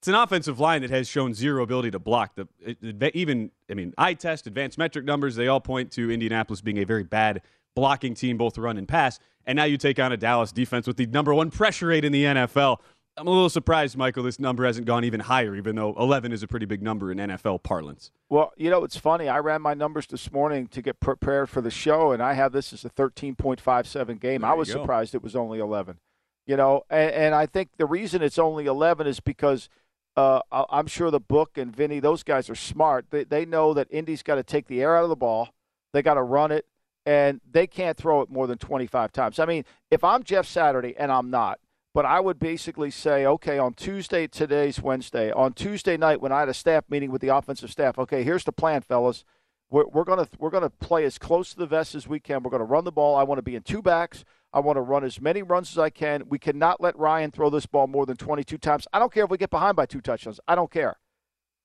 It's 0.01 0.07
an 0.07 0.15
offensive 0.15 0.59
line 0.59 0.81
that 0.81 0.91
has 0.91 1.07
shown 1.07 1.33
zero 1.33 1.63
ability 1.63 1.91
to 1.91 1.99
block. 1.99 2.35
The 2.35 3.11
even 3.17 3.51
I 3.69 3.73
mean, 3.73 3.93
eye 3.97 4.13
test, 4.13 4.45
advanced 4.45 4.77
metric 4.77 5.03
numbers, 5.03 5.35
they 5.35 5.47
all 5.47 5.59
point 5.59 5.91
to 5.93 6.11
Indianapolis 6.11 6.61
being 6.61 6.77
a 6.77 6.83
very 6.83 7.03
bad 7.03 7.41
blocking 7.75 8.13
team, 8.13 8.37
both 8.37 8.57
run 8.57 8.77
and 8.77 8.87
pass. 8.87 9.19
And 9.45 9.55
now 9.55 9.65
you 9.65 9.77
take 9.77 9.99
on 9.99 10.11
a 10.11 10.17
Dallas 10.17 10.51
defense 10.51 10.87
with 10.87 10.97
the 10.97 11.07
number 11.07 11.33
one 11.33 11.51
pressure 11.51 11.87
rate 11.87 12.05
in 12.05 12.11
the 12.11 12.23
NFL. 12.23 12.77
I'm 13.17 13.27
a 13.27 13.31
little 13.31 13.49
surprised, 13.49 13.95
Michael, 13.95 14.23
this 14.23 14.39
number 14.39 14.65
hasn't 14.65 14.85
gone 14.85 15.05
even 15.05 15.21
higher, 15.21 15.55
even 15.55 15.77
though 15.77 15.95
11 15.97 16.33
is 16.33 16.43
a 16.43 16.47
pretty 16.47 16.65
big 16.65 16.81
number 16.81 17.11
in 17.11 17.17
NFL 17.17 17.63
parlance. 17.63 18.11
Well, 18.29 18.51
you 18.57 18.69
know, 18.69 18.83
it's 18.83 18.97
funny. 18.97 19.29
I 19.29 19.39
ran 19.39 19.61
my 19.61 19.73
numbers 19.73 20.07
this 20.07 20.33
morning 20.33 20.67
to 20.67 20.81
get 20.81 20.99
prepared 20.99 21.49
for 21.49 21.61
the 21.61 21.71
show, 21.71 22.11
and 22.11 22.21
I 22.21 22.33
have 22.33 22.51
this 22.51 22.73
as 22.73 22.83
a 22.83 22.89
13.57 22.89 24.19
game. 24.19 24.41
There 24.41 24.49
I 24.49 24.53
was 24.53 24.69
surprised 24.69 25.15
it 25.15 25.23
was 25.23 25.35
only 25.35 25.59
11. 25.59 25.97
You 26.45 26.57
know, 26.57 26.83
and, 26.89 27.11
and, 27.11 27.35
I 27.35 27.47
think 27.47 27.69
the 27.77 27.87
reason 27.87 28.21
it's 28.21 28.37
only 28.37 28.67
11 28.67 29.07
is 29.07 29.19
because 29.19 29.67
uh, 30.15 30.41
I'm 30.51 30.85
sure 30.85 31.09
the 31.09 31.19
book 31.19 31.57
and 31.57 31.75
Vinny, 31.75 31.99
those 31.99 32.21
guys 32.21 32.51
are 32.51 32.55
smart. 32.55 33.07
They, 33.09 33.23
they 33.23 33.45
know 33.45 33.73
that 33.73 33.87
Indy's 33.89 34.21
got 34.21 34.35
to 34.35 34.43
take 34.43 34.67
the 34.67 34.81
air 34.81 34.95
out 34.95 35.03
of 35.03 35.09
the 35.09 35.15
ball, 35.15 35.49
they 35.91 36.03
got 36.03 36.15
to 36.15 36.21
run 36.21 36.51
it, 36.51 36.65
and 37.05 37.41
they 37.49 37.65
can't 37.65 37.97
throw 37.97 38.21
it 38.21 38.29
more 38.29 38.45
than 38.45 38.57
25 38.57 39.11
times. 39.11 39.39
I 39.39 39.45
mean, 39.45 39.63
if 39.89 40.03
I'm 40.03 40.23
Jeff 40.23 40.45
Saturday, 40.45 40.95
and 40.97 41.11
I'm 41.11 41.31
not, 41.31 41.59
but 41.95 42.05
I 42.05 42.19
would 42.19 42.39
basically 42.39 42.91
say, 42.91 43.25
okay, 43.25 43.57
on 43.57 43.73
Tuesday, 43.73 44.27
today's 44.27 44.81
Wednesday, 44.81 45.31
on 45.31 45.53
Tuesday 45.53 45.95
night 45.95 46.19
when 46.19 46.33
I 46.33 46.41
had 46.41 46.49
a 46.49 46.53
staff 46.53 46.83
meeting 46.89 47.09
with 47.09 47.21
the 47.21 47.29
offensive 47.29 47.71
staff, 47.71 47.97
okay, 47.97 48.21
here's 48.21 48.43
the 48.43 48.51
plan, 48.51 48.81
fellas. 48.81 49.23
We're, 49.69 49.87
we're 49.87 50.03
gonna 50.03 50.27
we're 50.37 50.49
gonna 50.49 50.69
play 50.69 51.05
as 51.05 51.17
close 51.17 51.51
to 51.51 51.57
the 51.57 51.65
vest 51.65 51.95
as 51.95 52.05
we 52.05 52.19
can. 52.19 52.43
We're 52.43 52.51
gonna 52.51 52.65
run 52.65 52.83
the 52.83 52.91
ball. 52.91 53.15
I 53.15 53.23
want 53.23 53.37
to 53.37 53.43
be 53.43 53.55
in 53.55 53.63
two 53.63 53.81
backs. 53.81 54.25
I 54.51 54.59
want 54.59 54.75
to 54.75 54.81
run 54.81 55.05
as 55.05 55.21
many 55.21 55.41
runs 55.41 55.71
as 55.71 55.77
I 55.77 55.89
can. 55.89 56.23
We 56.27 56.37
cannot 56.37 56.81
let 56.81 56.99
Ryan 56.99 57.31
throw 57.31 57.49
this 57.49 57.65
ball 57.65 57.87
more 57.87 58.05
than 58.05 58.17
22 58.17 58.57
times. 58.57 58.87
I 58.91 58.99
don't 58.99 59.13
care 59.13 59.23
if 59.23 59.29
we 59.29 59.37
get 59.37 59.49
behind 59.49 59.77
by 59.77 59.85
two 59.85 60.01
touchdowns. 60.01 60.41
I 60.49 60.55
don't 60.55 60.71
care. 60.71 60.97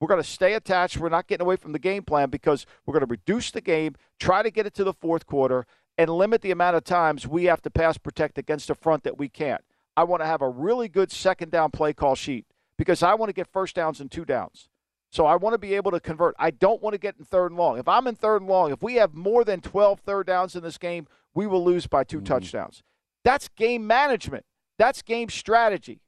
We're 0.00 0.08
going 0.08 0.22
to 0.22 0.28
stay 0.28 0.54
attached. 0.54 0.96
We're 0.96 1.08
not 1.08 1.26
getting 1.26 1.44
away 1.44 1.56
from 1.56 1.72
the 1.72 1.78
game 1.78 2.04
plan 2.04 2.30
because 2.30 2.66
we're 2.86 2.94
going 2.94 3.06
to 3.06 3.10
reduce 3.10 3.50
the 3.50 3.60
game, 3.60 3.94
try 4.18 4.42
to 4.42 4.50
get 4.50 4.66
it 4.66 4.74
to 4.74 4.84
the 4.84 4.94
fourth 4.94 5.26
quarter, 5.26 5.66
and 5.98 6.10
limit 6.10 6.40
the 6.40 6.50
amount 6.50 6.74
of 6.74 6.82
times 6.82 7.28
we 7.28 7.44
have 7.44 7.62
to 7.62 7.70
pass 7.70 7.98
protect 7.98 8.38
against 8.38 8.70
a 8.70 8.74
front 8.74 9.04
that 9.04 9.18
we 9.18 9.28
can't. 9.28 9.62
I 10.00 10.04
want 10.04 10.22
to 10.22 10.26
have 10.26 10.40
a 10.40 10.48
really 10.48 10.88
good 10.88 11.12
second 11.12 11.52
down 11.52 11.72
play 11.72 11.92
call 11.92 12.14
sheet 12.14 12.46
because 12.78 13.02
I 13.02 13.12
want 13.12 13.28
to 13.28 13.34
get 13.34 13.46
first 13.46 13.76
downs 13.76 14.00
and 14.00 14.10
two 14.10 14.24
downs. 14.24 14.70
So 15.10 15.26
I 15.26 15.36
want 15.36 15.52
to 15.52 15.58
be 15.58 15.74
able 15.74 15.90
to 15.90 16.00
convert. 16.00 16.34
I 16.38 16.52
don't 16.52 16.80
want 16.80 16.94
to 16.94 16.98
get 16.98 17.16
in 17.18 17.24
third 17.26 17.50
and 17.50 17.58
long. 17.58 17.78
If 17.78 17.86
I'm 17.86 18.06
in 18.06 18.14
third 18.14 18.40
and 18.40 18.48
long, 18.48 18.72
if 18.72 18.82
we 18.82 18.94
have 18.94 19.12
more 19.12 19.44
than 19.44 19.60
12 19.60 20.00
third 20.00 20.26
downs 20.26 20.56
in 20.56 20.62
this 20.62 20.78
game, 20.78 21.06
we 21.34 21.46
will 21.46 21.62
lose 21.62 21.86
by 21.86 22.02
2 22.02 22.16
mm-hmm. 22.16 22.24
touchdowns. 22.24 22.82
That's 23.24 23.48
game 23.48 23.86
management. 23.86 24.46
That's 24.78 25.02
game 25.02 25.28
strategy. 25.28 26.00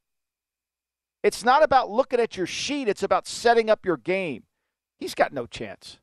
It's 1.23 1.45
not 1.45 1.63
about 1.63 1.91
looking 1.91 2.19
at 2.19 2.39
your 2.39 2.47
sheet, 2.47 2.89
it's 2.89 3.03
about 3.03 3.27
setting 3.27 3.69
up 3.69 3.85
your 3.85 3.99
game. 3.99 4.45
He's 4.99 5.15
got 5.15 5.35
no 5.35 5.45
chance. 5.45 5.99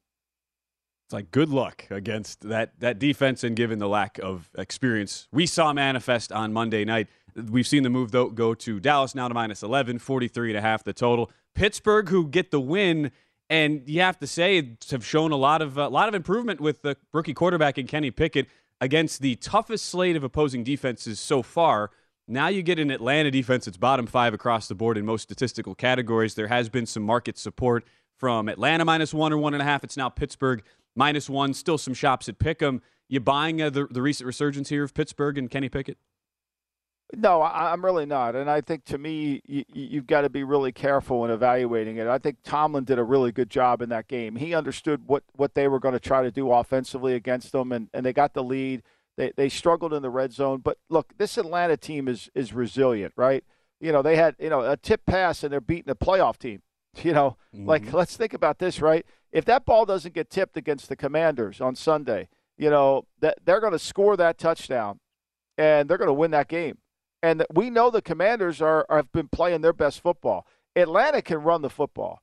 It's 1.09 1.13
like 1.15 1.31
good 1.31 1.49
luck 1.49 1.87
against 1.89 2.41
that 2.49 2.79
that 2.81 2.99
defense 2.99 3.43
and 3.43 3.55
given 3.55 3.79
the 3.79 3.89
lack 3.89 4.19
of 4.19 4.51
experience 4.55 5.27
we 5.31 5.47
saw 5.47 5.73
manifest 5.73 6.31
on 6.31 6.53
Monday 6.53 6.85
night. 6.85 7.07
We've 7.35 7.65
seen 7.65 7.81
the 7.81 7.89
move 7.89 8.11
though 8.11 8.29
go 8.29 8.53
to 8.53 8.79
Dallas 8.79 9.15
now 9.15 9.27
to 9.27 9.33
minus 9.33 9.63
11, 9.63 9.97
43 9.97 10.51
and 10.51 10.57
a 10.59 10.61
half 10.61 10.83
the 10.83 10.93
total. 10.93 11.31
Pittsburgh 11.55 12.09
who 12.09 12.27
get 12.27 12.51
the 12.51 12.59
win 12.61 13.09
and 13.49 13.81
you 13.87 14.01
have 14.01 14.19
to 14.19 14.27
say 14.27 14.77
have 14.91 15.03
shown 15.03 15.31
a 15.31 15.35
lot 15.35 15.63
of 15.63 15.79
a 15.79 15.87
lot 15.87 16.09
of 16.09 16.13
improvement 16.13 16.61
with 16.61 16.83
the 16.83 16.95
rookie 17.11 17.33
quarterback 17.33 17.79
in 17.79 17.87
Kenny 17.87 18.11
Pickett 18.11 18.45
against 18.79 19.19
the 19.19 19.35
toughest 19.37 19.87
slate 19.87 20.15
of 20.15 20.23
opposing 20.23 20.63
defenses 20.63 21.19
so 21.19 21.41
far. 21.41 21.89
Now 22.27 22.49
you 22.49 22.61
get 22.61 22.77
an 22.77 22.91
Atlanta 22.91 23.31
defense 23.31 23.65
that's 23.65 23.77
bottom 23.77 24.05
five 24.05 24.35
across 24.35 24.67
the 24.67 24.75
board 24.75 24.95
in 24.95 25.07
most 25.07 25.23
statistical 25.23 25.73
categories. 25.73 26.35
There 26.35 26.49
has 26.49 26.69
been 26.69 26.85
some 26.85 27.01
market 27.01 27.39
support 27.39 27.83
from 28.15 28.47
Atlanta 28.47 28.85
minus 28.85 29.11
one 29.11 29.33
or 29.33 29.39
one 29.39 29.55
and 29.55 29.61
a 29.63 29.65
half. 29.65 29.83
It's 29.83 29.97
now 29.97 30.09
Pittsburgh 30.09 30.61
minus 30.99 31.29
one. 31.29 31.53
Still 31.53 31.77
some 31.77 31.95
shops 31.95 32.29
at 32.29 32.37
Pick'em. 32.37 32.81
You 33.07 33.21
buying 33.21 33.59
uh, 33.61 33.71
the, 33.71 33.87
the 33.89 34.01
recent 34.01 34.27
resurgence 34.27 34.69
here 34.69 34.83
of 34.83 34.93
Pittsburgh 34.93 35.37
and 35.37 35.49
Kenny 35.49 35.69
Pickett? 35.69 35.97
No, 37.15 37.41
I, 37.41 37.73
am 37.73 37.83
really 37.83 38.05
not. 38.05 38.35
And 38.35 38.51
I 38.51 38.61
think 38.61 38.85
to 38.85 38.99
me, 38.99 39.41
you, 39.47 39.63
you've 39.73 40.05
got 40.05 40.21
to 40.21 40.29
be 40.29 40.43
really 40.43 40.71
careful 40.71 41.25
in 41.25 41.31
evaluating 41.31 41.97
it. 41.97 42.05
I 42.05 42.19
think 42.19 42.37
Tomlin 42.43 42.83
did 42.83 42.99
a 42.99 43.03
really 43.03 43.31
good 43.31 43.49
job 43.49 43.81
in 43.81 43.89
that 43.89 44.07
game. 44.07 44.35
He 44.35 44.53
understood 44.53 45.07
what, 45.07 45.23
what 45.35 45.55
they 45.55 45.67
were 45.67 45.79
going 45.79 45.93
to 45.93 45.99
try 45.99 46.21
to 46.21 46.29
do 46.29 46.51
offensively 46.51 47.15
against 47.15 47.51
them, 47.51 47.71
and, 47.71 47.89
and 47.95 48.05
they 48.05 48.13
got 48.13 48.35
the 48.35 48.43
lead. 48.43 48.83
They, 49.17 49.31
they 49.35 49.49
struggled 49.49 49.91
in 49.91 50.03
the 50.03 50.11
red 50.11 50.33
zone. 50.33 50.59
But 50.59 50.77
look, 50.87 51.17
this 51.17 51.35
Atlanta 51.39 51.77
team 51.77 52.07
is, 52.07 52.29
is 52.35 52.53
resilient, 52.53 53.13
right? 53.15 53.43
You 53.79 53.91
know, 53.91 54.03
they 54.03 54.17
had, 54.17 54.35
you 54.37 54.49
know, 54.49 54.61
a 54.61 54.77
tip 54.77 55.07
pass 55.07 55.43
and 55.43 55.51
they're 55.51 55.61
beating 55.61 55.89
a 55.89 55.95
playoff 55.95 56.37
team. 56.37 56.61
You 57.03 57.13
know, 57.13 57.37
mm-hmm. 57.55 57.67
like 57.67 57.93
let's 57.93 58.17
think 58.17 58.33
about 58.33 58.57
this, 58.57 58.81
right? 58.81 59.05
If 59.31 59.45
that 59.45 59.63
ball 59.63 59.85
doesn't 59.85 60.13
get 60.13 60.29
tipped 60.29 60.57
against 60.57 60.89
the 60.89 60.95
Commanders 60.95 61.61
on 61.61 61.75
Sunday, 61.75 62.29
you 62.57 62.69
know, 62.71 63.05
that 63.19 63.37
they're 63.45 63.61
going 63.61 63.73
to 63.73 63.79
score 63.79 64.17
that 64.17 64.39
touchdown 64.39 64.99
and 65.55 65.87
they're 65.87 65.99
going 65.99 66.07
to 66.07 66.13
win 66.13 66.31
that 66.31 66.47
game 66.47 66.79
and 67.21 67.45
we 67.53 67.69
know 67.69 67.89
the 67.89 68.01
Commanders 68.01 68.61
are 68.61 68.85
have 68.89 69.11
been 69.11 69.27
playing 69.27 69.61
their 69.61 69.73
best 69.73 70.01
football. 70.01 70.45
Atlanta 70.75 71.21
can 71.21 71.43
run 71.43 71.61
the 71.61 71.69
football. 71.69 72.21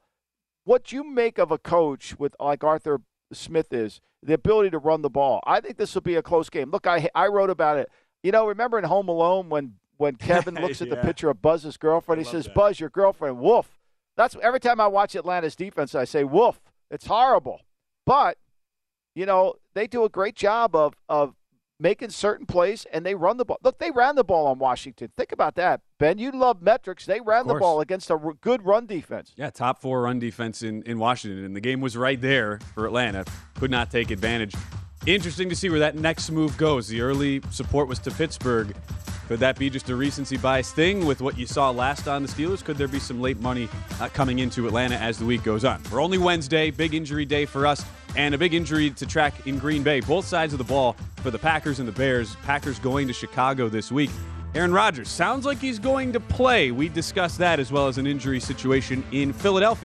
What 0.65 0.93
you 0.93 1.05
make 1.05 1.39
of 1.39 1.51
a 1.51 1.59
coach 1.59 2.19
with 2.19 2.35
like 2.41 2.65
Arthur 2.65 3.01
Smith 3.33 3.73
is 3.73 4.01
the 4.23 4.35
ability 4.35 4.71
to 4.71 4.79
run 4.79 5.03
the 5.03 5.11
ball. 5.11 5.41
I 5.47 5.61
think 5.61 5.77
this 5.77 5.95
will 5.95 6.03
be 6.03 6.15
a 6.15 6.23
close 6.23 6.49
game. 6.51 6.71
Look, 6.71 6.87
I 6.87 7.09
I 7.15 7.27
wrote 7.27 7.51
about 7.51 7.79
it. 7.79 7.91
You 8.23 8.33
know, 8.33 8.47
remember 8.47 8.79
in 8.79 8.85
Home 8.85 9.09
Alone 9.09 9.49
when 9.49 9.75
when 9.97 10.17
Kevin 10.17 10.55
looks 10.55 10.81
at 10.81 10.89
yeah. 10.89 10.97
the 10.97 11.03
picture 11.03 11.31
of 11.31 11.43
Buzz's 11.43 11.77
girlfriend, 11.77 12.21
he 12.25 12.31
says, 12.31 12.45
that. 12.45 12.55
"Buzz, 12.55 12.81
your 12.81 12.91
girlfriend, 12.91 13.39
woof." 13.39 13.71
That's 14.17 14.37
every 14.43 14.61
time 14.61 14.81
I 14.81 14.87
watch 14.87 15.15
Atlanta's 15.15 15.57
defense, 15.57 15.95
I 15.95 16.05
say, 16.05 16.25
"Woof." 16.25 16.61
It's 16.91 17.07
horrible, 17.07 17.63
but 18.05 18.39
you 19.15 19.27
know 19.27 19.55
they 19.75 19.87
do 19.87 20.05
a 20.05 20.09
great 20.09 20.37
job 20.37 20.75
of 20.75 20.95
of 21.09 21.35
making 21.79 22.11
certain 22.11 22.47
plays, 22.47 22.87
and 22.93 23.05
they 23.05 23.15
run 23.15 23.37
the 23.37 23.45
ball. 23.45 23.59
Look, 23.63 23.79
they 23.79 23.91
ran 23.91 24.15
the 24.15 24.25
ball 24.25 24.47
on 24.47 24.59
Washington. 24.59 25.11
Think 25.17 25.33
about 25.33 25.57
that, 25.57 25.81
Ben. 25.99 26.19
You 26.19 26.31
love 26.33 26.63
metrics. 26.63 27.05
They 27.07 27.21
ran 27.21 27.47
the 27.47 27.55
ball 27.55 27.81
against 27.81 28.11
a 28.11 28.19
good 28.41 28.65
run 28.65 28.87
defense. 28.87 29.33
Yeah, 29.37 29.51
top 29.51 29.81
four 29.81 30.03
run 30.03 30.19
defense 30.19 30.63
in, 30.63 30.83
in 30.85 30.99
Washington, 30.99 31.45
and 31.45 31.55
the 31.55 31.61
game 31.61 31.81
was 31.81 31.97
right 31.97 32.21
there 32.21 32.61
for 32.75 32.87
Atlanta. 32.87 33.25
Could 33.55 33.71
not 33.71 33.91
take 33.91 34.11
advantage. 34.11 34.55
Interesting 35.07 35.49
to 35.51 35.57
see 35.57 35.69
where 35.69 35.81
that 35.81 35.95
next 35.95 36.31
move 36.31 36.57
goes. 36.57 36.89
The 36.89 37.01
early 37.01 37.43
support 37.51 37.89
was 37.89 37.99
to 38.01 38.11
Pittsburgh. 38.11 38.75
Could 39.29 39.41
that 39.41 39.59
be 39.59 39.69
just 39.69 39.89
a 39.91 39.97
recency 39.97 40.37
bias 40.37 40.71
thing 40.71 41.05
with 41.05 41.21
what 41.21 41.37
you 41.37 41.47
saw 41.47 41.71
last 41.71 42.07
on 42.07 42.23
the 42.23 42.29
Steelers? 42.29 42.65
Could 42.65 42.77
there 42.77 42.87
be 42.87 43.01
some 43.01 43.21
late 43.21 43.41
money 43.41 43.69
uh, 44.01 44.09
coming 44.09 44.39
into 44.39 44.67
Atlanta 44.69 44.97
as 44.97 45.19
the 45.19 45.25
week 45.25 45.43
goes 45.43 45.65
on? 45.65 45.83
We're 45.91 46.01
only 46.01 46.19
Wednesday, 46.19 46.71
big 46.71 46.95
injury 46.95 47.25
day 47.25 47.45
for 47.45 47.67
us, 47.67 47.85
and 48.15 48.35
a 48.35 48.39
big 48.39 48.55
injury 48.55 48.91
to 48.91 49.05
track 49.07 49.47
in 49.47 49.59
Green 49.59 49.83
Bay. 49.83 49.99
Both 50.01 50.27
sides 50.27 50.53
of 50.53 50.59
the 50.59 50.65
ball 50.65 50.97
for 51.17 51.33
the 51.33 51.39
Packers 51.39 51.81
and 51.81 51.89
the 51.89 51.93
Bears. 51.93 52.37
Packers 52.45 52.79
going 52.79 53.09
to 53.09 53.13
Chicago 53.13 53.69
this 53.69 53.91
week. 53.91 54.11
Aaron 54.55 54.73
Rodgers 54.73 55.09
sounds 55.09 55.45
like 55.45 55.59
he's 55.59 55.79
going 55.79 56.13
to 56.13 56.21
play. 56.21 56.71
We 56.71 56.89
discussed 56.89 57.39
that 57.39 57.59
as 57.59 57.73
well 57.73 57.89
as 57.89 57.99
an 57.99 58.07
injury 58.07 58.41
situation 58.41 59.05
in 59.11 59.33
Philadelphia. 59.33 59.86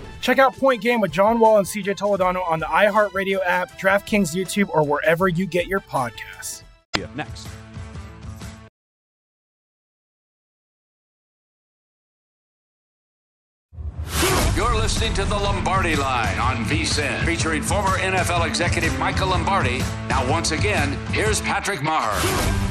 Check 0.21 0.37
out 0.37 0.55
Point 0.55 0.81
Game 0.81 1.01
with 1.01 1.11
John 1.11 1.39
Wall 1.39 1.57
and 1.57 1.67
CJ 1.67 1.97
Toledano 1.97 2.47
on 2.47 2.59
the 2.59 2.67
iHeartRadio 2.67 3.39
app, 3.45 3.79
DraftKings 3.79 4.35
YouTube, 4.35 4.69
or 4.69 4.83
wherever 4.83 5.27
you 5.27 5.45
get 5.45 5.67
your 5.67 5.79
podcasts. 5.79 6.61
Yeah, 6.95 7.07
next. 7.15 7.47
You're 14.55 14.75
listening 14.75 15.13
to 15.15 15.25
the 15.25 15.35
Lombardi 15.35 15.95
Line 15.95 16.37
on 16.37 16.65
VSIN, 16.65 17.25
featuring 17.25 17.63
former 17.63 17.97
NFL 17.97 18.45
executive 18.45 18.97
Michael 18.99 19.29
Lombardi. 19.29 19.79
Now, 20.07 20.29
once 20.29 20.51
again, 20.51 20.91
here's 21.13 21.41
Patrick 21.41 21.79
Meagher. 21.79 22.70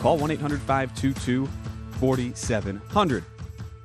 Call 0.00 0.18
1 0.18 0.30
800 0.30 0.60
522 0.60 1.48
4700. 1.98 3.24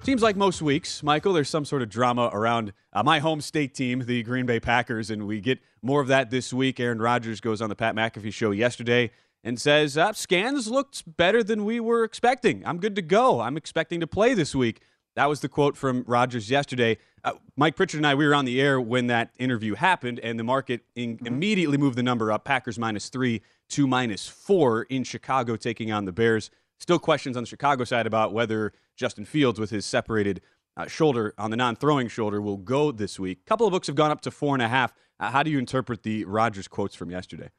Seems 0.03 0.23
like 0.23 0.35
most 0.35 0.61
weeks, 0.61 1.03
Michael, 1.03 1.31
there's 1.33 1.49
some 1.49 1.63
sort 1.63 1.83
of 1.83 1.89
drama 1.89 2.29
around 2.33 2.73
uh, 2.91 3.03
my 3.03 3.19
home 3.19 3.39
state 3.39 3.75
team, 3.75 4.03
the 4.05 4.23
Green 4.23 4.47
Bay 4.47 4.59
Packers, 4.59 5.11
and 5.11 5.27
we 5.27 5.39
get 5.39 5.59
more 5.83 6.01
of 6.01 6.07
that 6.07 6.31
this 6.31 6.51
week. 6.51 6.79
Aaron 6.79 6.99
Rodgers 6.99 7.39
goes 7.39 7.61
on 7.61 7.69
the 7.69 7.75
Pat 7.75 7.95
McAfee 7.95 8.33
show 8.33 8.49
yesterday 8.49 9.11
and 9.43 9.59
says, 9.59 9.97
uh, 9.97 10.11
Scans 10.13 10.67
looked 10.67 11.03
better 11.17 11.43
than 11.43 11.65
we 11.65 11.79
were 11.79 12.03
expecting. 12.03 12.65
I'm 12.65 12.79
good 12.79 12.95
to 12.95 13.01
go. 13.01 13.41
I'm 13.41 13.57
expecting 13.57 13.99
to 13.99 14.07
play 14.07 14.33
this 14.33 14.55
week. 14.55 14.81
That 15.15 15.27
was 15.29 15.41
the 15.41 15.49
quote 15.49 15.77
from 15.77 16.03
Rodgers 16.07 16.49
yesterday. 16.49 16.97
Uh, 17.23 17.33
Mike 17.55 17.75
Pritchard 17.75 17.99
and 17.99 18.07
I, 18.07 18.15
we 18.15 18.25
were 18.25 18.33
on 18.33 18.45
the 18.45 18.59
air 18.59 18.81
when 18.81 19.07
that 19.07 19.31
interview 19.37 19.75
happened, 19.75 20.19
and 20.19 20.39
the 20.39 20.43
market 20.43 20.81
in, 20.95 21.19
immediately 21.25 21.77
moved 21.77 21.97
the 21.97 22.03
number 22.03 22.31
up 22.31 22.43
Packers 22.43 22.79
minus 22.79 23.09
three 23.09 23.41
to 23.71 23.87
minus 23.87 24.27
four 24.27 24.83
in 24.83 25.03
Chicago, 25.03 25.55
taking 25.55 25.91
on 25.91 26.05
the 26.05 26.11
Bears. 26.11 26.51
Still 26.79 26.99
questions 26.99 27.37
on 27.37 27.43
the 27.43 27.47
Chicago 27.47 27.83
side 27.83 28.07
about 28.07 28.33
whether 28.33 28.73
Justin 28.95 29.25
Fields, 29.25 29.59
with 29.59 29.69
his 29.69 29.85
separated 29.85 30.41
uh, 30.77 30.87
shoulder 30.87 31.33
on 31.37 31.51
the 31.51 31.57
non 31.57 31.75
throwing 31.75 32.07
shoulder, 32.07 32.41
will 32.41 32.57
go 32.57 32.91
this 32.91 33.19
week. 33.19 33.39
A 33.45 33.49
couple 33.49 33.67
of 33.67 33.71
books 33.71 33.87
have 33.87 33.95
gone 33.95 34.11
up 34.11 34.21
to 34.21 34.31
four 34.31 34.55
and 34.55 34.61
a 34.61 34.67
half. 34.67 34.93
Uh, 35.19 35.31
how 35.31 35.43
do 35.43 35.51
you 35.51 35.59
interpret 35.59 36.03
the 36.03 36.25
Rodgers 36.25 36.67
quotes 36.67 36.95
from 36.95 37.11
yesterday? 37.11 37.49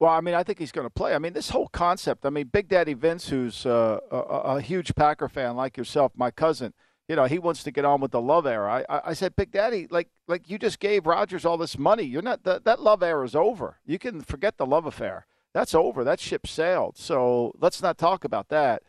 Well, 0.00 0.10
I 0.10 0.20
mean, 0.20 0.34
I 0.34 0.42
think 0.42 0.58
he's 0.58 0.72
going 0.72 0.86
to 0.86 0.90
play. 0.90 1.14
I 1.14 1.18
mean, 1.18 1.32
this 1.32 1.50
whole 1.50 1.68
concept. 1.68 2.26
I 2.26 2.30
mean, 2.30 2.48
Big 2.48 2.68
Daddy 2.68 2.94
Vince, 2.94 3.28
who's 3.28 3.64
uh, 3.64 4.00
a, 4.10 4.16
a 4.16 4.60
huge 4.60 4.94
Packer 4.96 5.28
fan 5.28 5.54
like 5.54 5.76
yourself, 5.76 6.10
my 6.16 6.32
cousin. 6.32 6.74
You 7.08 7.16
know, 7.16 7.24
he 7.24 7.38
wants 7.38 7.62
to 7.64 7.70
get 7.70 7.84
on 7.84 8.00
with 8.00 8.12
the 8.12 8.20
love 8.20 8.46
era. 8.46 8.84
I, 8.88 9.00
I, 9.06 9.12
said, 9.12 9.34
Big 9.36 9.50
Daddy, 9.50 9.88
like, 9.90 10.08
like 10.28 10.48
you 10.48 10.58
just 10.58 10.78
gave 10.78 11.06
Rodgers 11.06 11.44
all 11.44 11.56
this 11.56 11.76
money. 11.76 12.04
You're 12.04 12.22
not 12.22 12.44
that 12.44 12.64
that 12.64 12.80
love 12.80 13.02
era 13.02 13.24
is 13.24 13.34
over. 13.34 13.78
You 13.84 13.98
can 13.98 14.20
forget 14.20 14.56
the 14.56 14.66
love 14.66 14.86
affair. 14.86 15.26
That's 15.52 15.74
over. 15.74 16.04
That 16.04 16.20
ship 16.20 16.46
sailed. 16.46 16.96
So 16.96 17.52
let's 17.58 17.82
not 17.82 17.98
talk 17.98 18.24
about 18.24 18.48
that. 18.48 18.82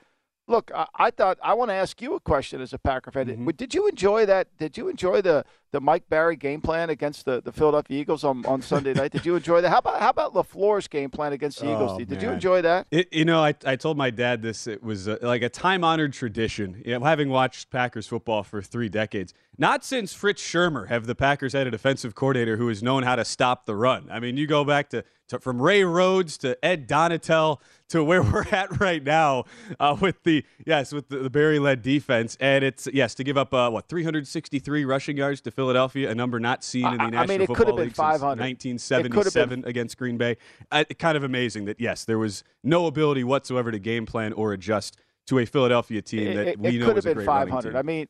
Look, 0.48 0.72
I, 0.76 0.88
I 0.96 1.12
thought 1.12 1.38
I 1.42 1.54
want 1.54 1.70
to 1.70 1.76
ask 1.76 2.02
you 2.02 2.16
a 2.16 2.20
question 2.20 2.60
as 2.60 2.74
a 2.74 2.78
Packer 2.78 3.12
fan. 3.12 3.28
Mm-hmm. 3.28 3.50
Did 3.52 3.74
you 3.74 3.88
enjoy 3.88 4.26
that? 4.26 4.48
Did 4.58 4.78
you 4.78 4.90
enjoy 4.90 5.22
the 5.22 5.46
the 5.72 5.80
Mike 5.80 6.08
Barry 6.10 6.36
game 6.36 6.62
plan 6.62 6.90
against 6.90 7.26
the, 7.26 7.42
the 7.42 7.52
Philadelphia 7.52 8.00
Eagles 8.00 8.24
on, 8.24 8.46
on 8.46 8.62
Sunday 8.62 8.94
night? 8.96 9.12
Did 9.12 9.26
you 9.26 9.36
enjoy 9.36 9.62
that? 9.62 9.70
How 9.70 9.78
about 9.78 10.02
how 10.02 10.10
about 10.10 10.34
LaFleur's 10.34 10.90
game 10.90 11.10
plan 11.10 11.32
against 11.32 11.60
the 11.60 11.72
Eagles? 11.72 11.94
Oh, 11.94 12.04
Did 12.04 12.22
you 12.22 12.30
enjoy 12.30 12.62
that? 12.62 12.88
It, 12.92 13.14
you 13.14 13.24
know, 13.24 13.42
I, 13.42 13.56
I 13.66 13.78
told 13.78 13.98
my 13.98 14.10
dad 14.10 14.42
this. 14.42 14.68
It 14.68 14.84
was 14.84 15.08
uh, 15.08 15.18
like 15.22 15.44
a 15.44 15.50
time 15.50 15.84
honored 15.86 16.12
tradition. 16.12 16.82
You 16.86 17.00
know, 17.00 17.06
having 17.06 17.30
watched 17.30 17.70
Packers 17.70 18.08
football 18.08 18.44
for 18.44 18.62
three 18.62 18.90
decades, 18.90 19.34
not 19.58 19.86
since 19.86 20.14
Fritz 20.14 20.42
Shurmur 20.42 20.90
have 20.90 21.06
the 21.06 21.16
Packers 21.16 21.54
had 21.54 21.68
a 21.68 21.72
defensive 21.72 22.16
coordinator 22.16 22.58
who 22.58 22.68
has 22.68 22.84
known 22.84 23.04
how 23.04 23.16
to 23.16 23.24
stop 23.24 23.66
the 23.66 23.76
run. 23.76 24.10
I 24.12 24.20
mean, 24.20 24.36
you 24.36 24.46
go 24.46 24.66
back 24.66 24.90
to, 24.90 25.06
to 25.34 25.40
from 25.40 25.62
Ray 25.62 25.84
Rhodes 25.84 26.38
to 26.40 26.58
Ed 26.64 26.88
Donatell 26.88 27.60
to 27.90 28.04
where 28.04 28.22
we're 28.32 28.46
at 28.52 28.80
right 28.80 29.04
now 29.04 29.44
uh, 29.80 29.96
with 30.00 30.24
the 30.24 30.46
yes 30.66 30.94
with 30.94 31.10
the, 31.10 31.18
the 31.20 31.30
Barry 31.30 31.60
led 31.60 31.82
defense, 31.82 32.38
and 32.40 32.64
it's 32.64 32.88
yes 32.94 33.14
to 33.16 33.24
give 33.24 33.38
up 33.38 33.54
uh, 33.54 33.70
what 33.70 33.88
363 33.90 34.86
rushing 34.86 35.18
yards 35.18 35.42
to 35.42 35.52
Philadelphia, 35.52 36.10
a 36.10 36.16
number 36.16 36.40
not 36.40 36.64
seen 36.64 36.86
in 36.88 36.98
the 36.98 37.04
I- 37.04 37.08
I 37.08 37.10
National 37.10 37.28
mean, 37.28 37.42
it 37.42 37.48
could 37.48 37.58
Football 37.58 37.66
have 37.68 37.76
been 37.78 37.86
League 37.86 37.96
since 37.96 38.20
500. 38.22 38.34
It 38.34 38.60
could 38.60 38.66
have 38.78 38.80
1977 38.80 39.62
been- 39.62 39.70
against 39.70 39.98
Green 39.98 40.18
Bay. 40.18 40.38
Uh, 40.72 40.84
kind 41.00 41.18
of 41.18 41.24
amazing 41.24 41.66
that 41.66 41.80
yes, 41.80 42.06
there 42.06 42.18
was 42.20 42.44
no 42.64 42.88
ability 42.88 43.24
whatsoever 43.24 43.72
to 43.72 43.80
game 43.80 44.06
plan 44.06 44.34
or 44.34 44.54
adjust 44.54 44.98
to 45.28 45.40
a 45.40 45.46
Philadelphia 45.46 46.02
team 46.02 46.28
It, 46.28 46.36
that 46.36 46.48
it- 46.48 46.60
we 46.60 46.76
it 46.76 46.80
know 46.80 46.86
could 46.88 46.96
have 46.98 47.06
a 47.06 47.10
been 47.10 47.18
great 47.18 47.28
running 47.28 47.48
500. 47.50 47.70
team. 47.72 47.78
I 47.78 47.82
mean, 47.82 48.08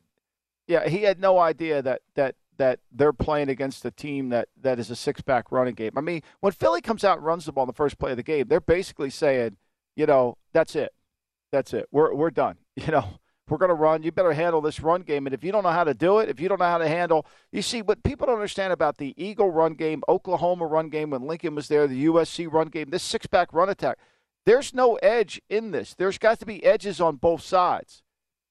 yeah, 0.66 0.88
he 0.88 1.02
had 1.02 1.20
no 1.20 1.38
idea 1.38 1.82
that 1.82 2.00
that 2.14 2.36
that 2.56 2.80
they're 2.92 3.12
playing 3.12 3.48
against 3.48 3.84
a 3.84 3.90
team 3.90 4.28
that 4.30 4.48
that 4.60 4.78
is 4.78 4.90
a 4.90 4.96
six 4.96 5.20
back 5.20 5.50
running 5.50 5.74
game. 5.74 5.92
I 5.96 6.00
mean, 6.00 6.22
when 6.40 6.52
Philly 6.52 6.80
comes 6.80 7.04
out 7.04 7.18
and 7.18 7.26
runs 7.26 7.44
the 7.44 7.52
ball 7.52 7.64
in 7.64 7.68
the 7.68 7.72
first 7.72 7.98
play 7.98 8.12
of 8.12 8.16
the 8.16 8.22
game, 8.22 8.46
they're 8.48 8.60
basically 8.60 9.10
saying, 9.10 9.56
you 9.96 10.06
know, 10.06 10.36
that's 10.52 10.76
it, 10.76 10.92
that's 11.52 11.72
it, 11.72 11.88
we're 11.90 12.14
we're 12.14 12.30
done. 12.30 12.56
You 12.76 12.90
know, 12.90 13.20
we're 13.48 13.58
going 13.58 13.68
to 13.68 13.74
run. 13.74 14.02
You 14.02 14.10
better 14.10 14.32
handle 14.32 14.60
this 14.60 14.80
run 14.80 15.02
game. 15.02 15.26
And 15.26 15.34
if 15.34 15.44
you 15.44 15.52
don't 15.52 15.64
know 15.64 15.70
how 15.70 15.84
to 15.84 15.94
do 15.94 16.18
it, 16.18 16.28
if 16.28 16.40
you 16.40 16.48
don't 16.48 16.58
know 16.58 16.66
how 16.66 16.78
to 16.78 16.88
handle, 16.88 17.26
you 17.52 17.60
see 17.62 17.82
what 17.82 18.02
people 18.02 18.26
don't 18.26 18.36
understand 18.36 18.72
about 18.72 18.96
the 18.96 19.14
Eagle 19.22 19.50
run 19.50 19.74
game, 19.74 20.02
Oklahoma 20.08 20.66
run 20.66 20.88
game 20.88 21.10
when 21.10 21.26
Lincoln 21.26 21.54
was 21.54 21.68
there, 21.68 21.86
the 21.86 22.06
USC 22.06 22.50
run 22.50 22.68
game, 22.68 22.90
this 22.90 23.02
six 23.02 23.26
back 23.26 23.52
run 23.52 23.68
attack. 23.68 23.98
There's 24.46 24.74
no 24.74 24.94
edge 24.96 25.40
in 25.48 25.70
this. 25.70 25.94
There's 25.94 26.18
got 26.18 26.38
to 26.40 26.46
be 26.46 26.64
edges 26.64 27.00
on 27.00 27.16
both 27.16 27.42
sides. 27.42 28.02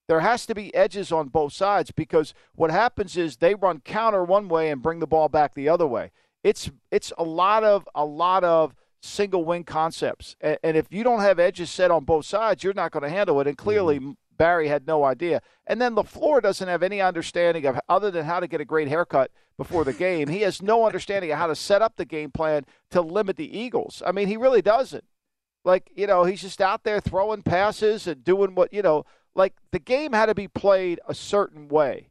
There 0.07 0.19
has 0.19 0.45
to 0.47 0.55
be 0.55 0.73
edges 0.75 1.11
on 1.11 1.29
both 1.29 1.53
sides 1.53 1.91
because 1.91 2.33
what 2.55 2.71
happens 2.71 3.15
is 3.15 3.37
they 3.37 3.55
run 3.55 3.79
counter 3.79 4.23
one 4.23 4.49
way 4.49 4.69
and 4.69 4.81
bring 4.81 4.99
the 4.99 5.07
ball 5.07 5.29
back 5.29 5.53
the 5.53 5.69
other 5.69 5.87
way. 5.87 6.11
It's 6.43 6.69
it's 6.91 7.13
a 7.17 7.23
lot 7.23 7.63
of 7.63 7.87
a 7.95 8.05
lot 8.05 8.43
of 8.43 8.75
single 9.01 9.45
wing 9.45 9.63
concepts, 9.63 10.35
and, 10.41 10.57
and 10.63 10.77
if 10.77 10.87
you 10.89 11.03
don't 11.03 11.21
have 11.21 11.39
edges 11.39 11.69
set 11.69 11.91
on 11.91 12.03
both 12.03 12.25
sides, 12.25 12.63
you're 12.63 12.73
not 12.73 12.91
going 12.91 13.03
to 13.03 13.09
handle 13.09 13.39
it. 13.39 13.47
And 13.47 13.57
clearly, 13.57 13.99
mm-hmm. 13.99 14.11
Barry 14.37 14.67
had 14.67 14.87
no 14.87 15.03
idea. 15.03 15.41
And 15.67 15.81
then 15.81 15.95
LaFleur 15.95 16.41
doesn't 16.41 16.67
have 16.67 16.83
any 16.83 16.99
understanding 16.99 17.65
of 17.65 17.79
other 17.87 18.11
than 18.11 18.25
how 18.25 18.39
to 18.39 18.47
get 18.47 18.61
a 18.61 18.65
great 18.65 18.87
haircut 18.87 19.31
before 19.57 19.83
the 19.83 19.93
game. 19.93 20.27
He 20.27 20.41
has 20.41 20.61
no 20.61 20.85
understanding 20.85 21.31
of 21.31 21.37
how 21.37 21.47
to 21.47 21.55
set 21.55 21.81
up 21.81 21.95
the 21.95 22.05
game 22.05 22.31
plan 22.31 22.65
to 22.91 23.01
limit 23.01 23.37
the 23.37 23.57
Eagles. 23.57 24.01
I 24.05 24.11
mean, 24.11 24.27
he 24.27 24.37
really 24.37 24.61
doesn't. 24.61 25.05
Like, 25.63 25.91
you 25.95 26.07
know, 26.07 26.25
he's 26.25 26.41
just 26.41 26.59
out 26.59 26.83
there 26.83 26.99
throwing 26.99 27.41
passes 27.41 28.07
and 28.07 28.23
doing 28.23 28.55
what, 28.55 28.73
you 28.73 28.81
know, 28.81 29.05
like 29.35 29.53
the 29.71 29.79
game 29.79 30.13
had 30.13 30.27
to 30.27 30.35
be 30.35 30.47
played 30.47 30.99
a 31.07 31.13
certain 31.13 31.67
way. 31.67 32.09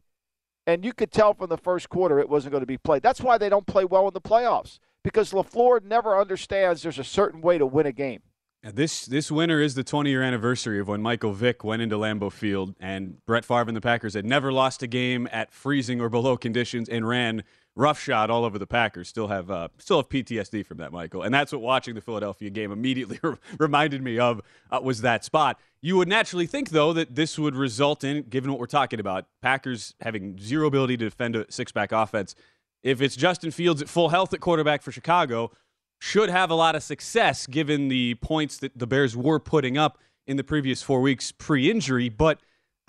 And 0.65 0.85
you 0.85 0.93
could 0.93 1.11
tell 1.11 1.33
from 1.33 1.49
the 1.49 1.57
first 1.57 1.89
quarter 1.89 2.19
it 2.19 2.29
wasn't 2.29 2.51
going 2.51 2.61
to 2.61 2.67
be 2.67 2.77
played. 2.77 3.03
That's 3.03 3.21
why 3.21 3.37
they 3.37 3.49
don't 3.49 3.67
play 3.67 3.85
well 3.85 4.07
in 4.07 4.13
the 4.13 4.21
playoffs 4.21 4.79
because 5.03 5.31
LaFleur 5.31 5.83
never 5.83 6.19
understands 6.19 6.83
there's 6.83 6.99
a 6.99 7.03
certain 7.03 7.41
way 7.41 7.57
to 7.57 7.65
win 7.65 7.85
a 7.85 7.91
game. 7.91 8.21
This 8.63 9.05
this 9.05 9.29
winter 9.29 9.59
is 9.59 9.75
the 9.75 9.83
20 9.83 10.09
year 10.09 10.23
anniversary 10.23 10.79
of 10.79 10.87
when 10.87 11.01
Michael 11.01 11.33
Vick 11.33 11.65
went 11.65 11.81
into 11.81 11.97
Lambeau 11.97 12.31
Field 12.31 12.73
and 12.79 13.17
Brett 13.25 13.43
Favre 13.43 13.67
and 13.67 13.75
the 13.75 13.81
Packers 13.81 14.13
had 14.13 14.25
never 14.25 14.53
lost 14.53 14.81
a 14.81 14.87
game 14.87 15.27
at 15.33 15.51
freezing 15.51 15.99
or 15.99 16.07
below 16.07 16.37
conditions 16.37 16.87
and 16.87 17.05
ran 17.05 17.43
roughshod 17.75 18.29
all 18.29 18.45
over 18.45 18.59
the 18.59 18.67
Packers. 18.67 19.07
Still 19.07 19.27
have 19.27 19.49
uh, 19.49 19.69
still 19.77 19.97
have 19.97 20.09
PTSD 20.09 20.65
from 20.65 20.77
that, 20.77 20.91
Michael, 20.91 21.23
and 21.23 21.33
that's 21.33 21.51
what 21.51 21.61
watching 21.61 21.95
the 21.95 22.01
Philadelphia 22.01 22.49
game 22.49 22.71
immediately 22.71 23.19
reminded 23.59 24.01
me 24.01 24.19
of 24.19 24.41
uh, 24.71 24.79
was 24.81 25.01
that 25.01 25.23
spot. 25.23 25.59
You 25.81 25.97
would 25.97 26.07
naturally 26.07 26.47
think 26.47 26.69
though 26.69 26.93
that 26.93 27.15
this 27.15 27.37
would 27.37 27.55
result 27.55 28.03
in, 28.03 28.23
given 28.23 28.51
what 28.51 28.59
we're 28.59 28.67
talking 28.67 28.99
about, 28.99 29.25
Packers 29.41 29.95
having 30.01 30.37
zero 30.39 30.67
ability 30.67 30.97
to 30.97 31.05
defend 31.05 31.35
a 31.35 31.51
six 31.51 31.71
back 31.71 31.91
offense. 31.91 32.35
If 32.83 33.01
it's 33.01 33.15
Justin 33.15 33.51
Fields 33.51 33.81
at 33.81 33.89
full 33.89 34.09
health 34.09 34.33
at 34.33 34.41
quarterback 34.41 34.81
for 34.81 34.91
Chicago 34.91 35.51
should 35.99 36.29
have 36.29 36.49
a 36.49 36.55
lot 36.55 36.75
of 36.75 36.83
success 36.83 37.47
given 37.47 37.87
the 37.87 38.15
points 38.15 38.57
that 38.57 38.77
the 38.77 38.85
Bears 38.85 39.15
were 39.15 39.39
putting 39.39 39.77
up 39.77 39.97
in 40.27 40.35
the 40.35 40.43
previous 40.43 40.83
four 40.83 40.99
weeks 40.99 41.31
pre 41.31 41.71
injury. 41.71 42.09
But 42.09 42.39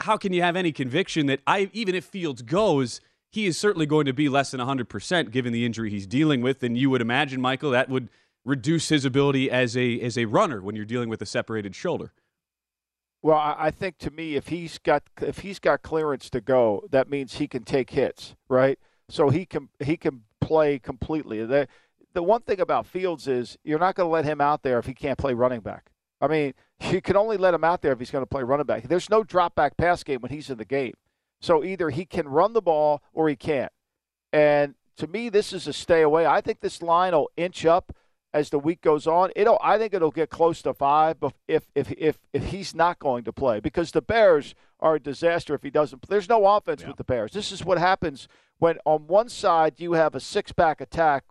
how 0.00 0.16
can 0.16 0.32
you 0.32 0.42
have 0.42 0.56
any 0.56 0.72
conviction 0.72 1.26
that 1.26 1.40
I, 1.46 1.70
even 1.72 1.94
if 1.94 2.04
Fields 2.04 2.42
goes, 2.42 3.00
he 3.34 3.46
is 3.46 3.58
certainly 3.58 3.86
going 3.86 4.06
to 4.06 4.12
be 4.12 4.28
less 4.28 4.50
than 4.50 4.60
100% 4.60 5.30
given 5.30 5.52
the 5.52 5.64
injury 5.64 5.90
he's 5.90 6.06
dealing 6.06 6.40
with? 6.40 6.62
And 6.62 6.76
you 6.76 6.90
would 6.90 7.00
imagine, 7.00 7.40
Michael, 7.40 7.70
that 7.72 7.88
would 7.88 8.08
reduce 8.44 8.88
his 8.88 9.04
ability 9.04 9.50
as 9.50 9.76
a, 9.76 10.00
as 10.00 10.18
a 10.18 10.24
runner 10.26 10.60
when 10.60 10.76
you're 10.76 10.84
dealing 10.84 11.08
with 11.08 11.22
a 11.22 11.26
separated 11.26 11.74
shoulder. 11.74 12.12
Well, 13.22 13.38
I 13.38 13.70
think 13.70 13.96
to 13.98 14.10
me, 14.10 14.36
if 14.36 14.48
he's 14.48 14.76
got 14.76 15.02
if 15.22 15.38
he's 15.38 15.58
got 15.58 15.80
clearance 15.80 16.28
to 16.28 16.42
go, 16.42 16.84
that 16.90 17.08
means 17.08 17.36
he 17.36 17.48
can 17.48 17.62
take 17.62 17.88
hits, 17.88 18.34
right? 18.50 18.78
So 19.08 19.30
he 19.30 19.46
can 19.46 19.70
he 19.80 19.96
can 19.96 20.24
play 20.42 20.78
completely 20.78 21.42
the 22.14 22.22
one 22.22 22.40
thing 22.40 22.60
about 22.60 22.86
Fields 22.86 23.28
is 23.28 23.58
you're 23.64 23.78
not 23.78 23.96
going 23.96 24.06
to 24.06 24.12
let 24.12 24.24
him 24.24 24.40
out 24.40 24.62
there 24.62 24.78
if 24.78 24.86
he 24.86 24.94
can't 24.94 25.18
play 25.18 25.34
running 25.34 25.60
back. 25.60 25.90
I 26.20 26.28
mean, 26.28 26.54
you 26.90 27.00
can 27.02 27.16
only 27.16 27.36
let 27.36 27.52
him 27.52 27.64
out 27.64 27.82
there 27.82 27.92
if 27.92 27.98
he's 27.98 28.10
going 28.10 28.22
to 28.22 28.26
play 28.26 28.42
running 28.42 28.66
back. 28.66 28.84
There's 28.84 29.10
no 29.10 29.22
drop 29.22 29.54
back 29.54 29.76
pass 29.76 30.02
game 30.02 30.20
when 30.20 30.30
he's 30.30 30.48
in 30.48 30.58
the 30.58 30.64
game. 30.64 30.94
So 31.44 31.62
either 31.62 31.90
he 31.90 32.04
can 32.04 32.26
run 32.28 32.52
the 32.52 32.62
ball 32.62 33.02
or 33.12 33.28
he 33.28 33.36
can't. 33.36 33.72
And 34.32 34.74
to 34.96 35.06
me, 35.06 35.28
this 35.28 35.52
is 35.52 35.66
a 35.66 35.72
stay 35.72 36.02
away. 36.02 36.26
I 36.26 36.40
think 36.40 36.60
this 36.60 36.80
line 36.82 37.12
will 37.12 37.30
inch 37.36 37.66
up 37.66 37.94
as 38.32 38.50
the 38.50 38.58
week 38.58 38.80
goes 38.80 39.06
on. 39.06 39.30
It'll 39.36 39.58
I 39.62 39.78
think 39.78 39.92
it'll 39.92 40.10
get 40.10 40.30
close 40.30 40.62
to 40.62 40.72
five 40.72 41.18
if 41.46 41.64
if 41.74 41.92
if 41.98 42.18
if 42.32 42.46
he's 42.46 42.74
not 42.74 42.98
going 42.98 43.24
to 43.24 43.32
play 43.32 43.60
because 43.60 43.92
the 43.92 44.02
Bears 44.02 44.54
are 44.80 44.94
a 44.94 45.00
disaster 45.00 45.54
if 45.54 45.62
he 45.62 45.70
doesn't. 45.70 46.08
There's 46.08 46.28
no 46.28 46.46
offense 46.46 46.80
yeah. 46.80 46.88
with 46.88 46.96
the 46.96 47.04
Bears. 47.04 47.32
This 47.32 47.52
is 47.52 47.64
what 47.64 47.78
happens 47.78 48.26
when 48.58 48.78
on 48.84 49.06
one 49.06 49.28
side 49.28 49.74
you 49.78 49.92
have 49.92 50.14
a 50.14 50.20
six 50.20 50.52
back 50.52 50.80
attack 50.80 51.24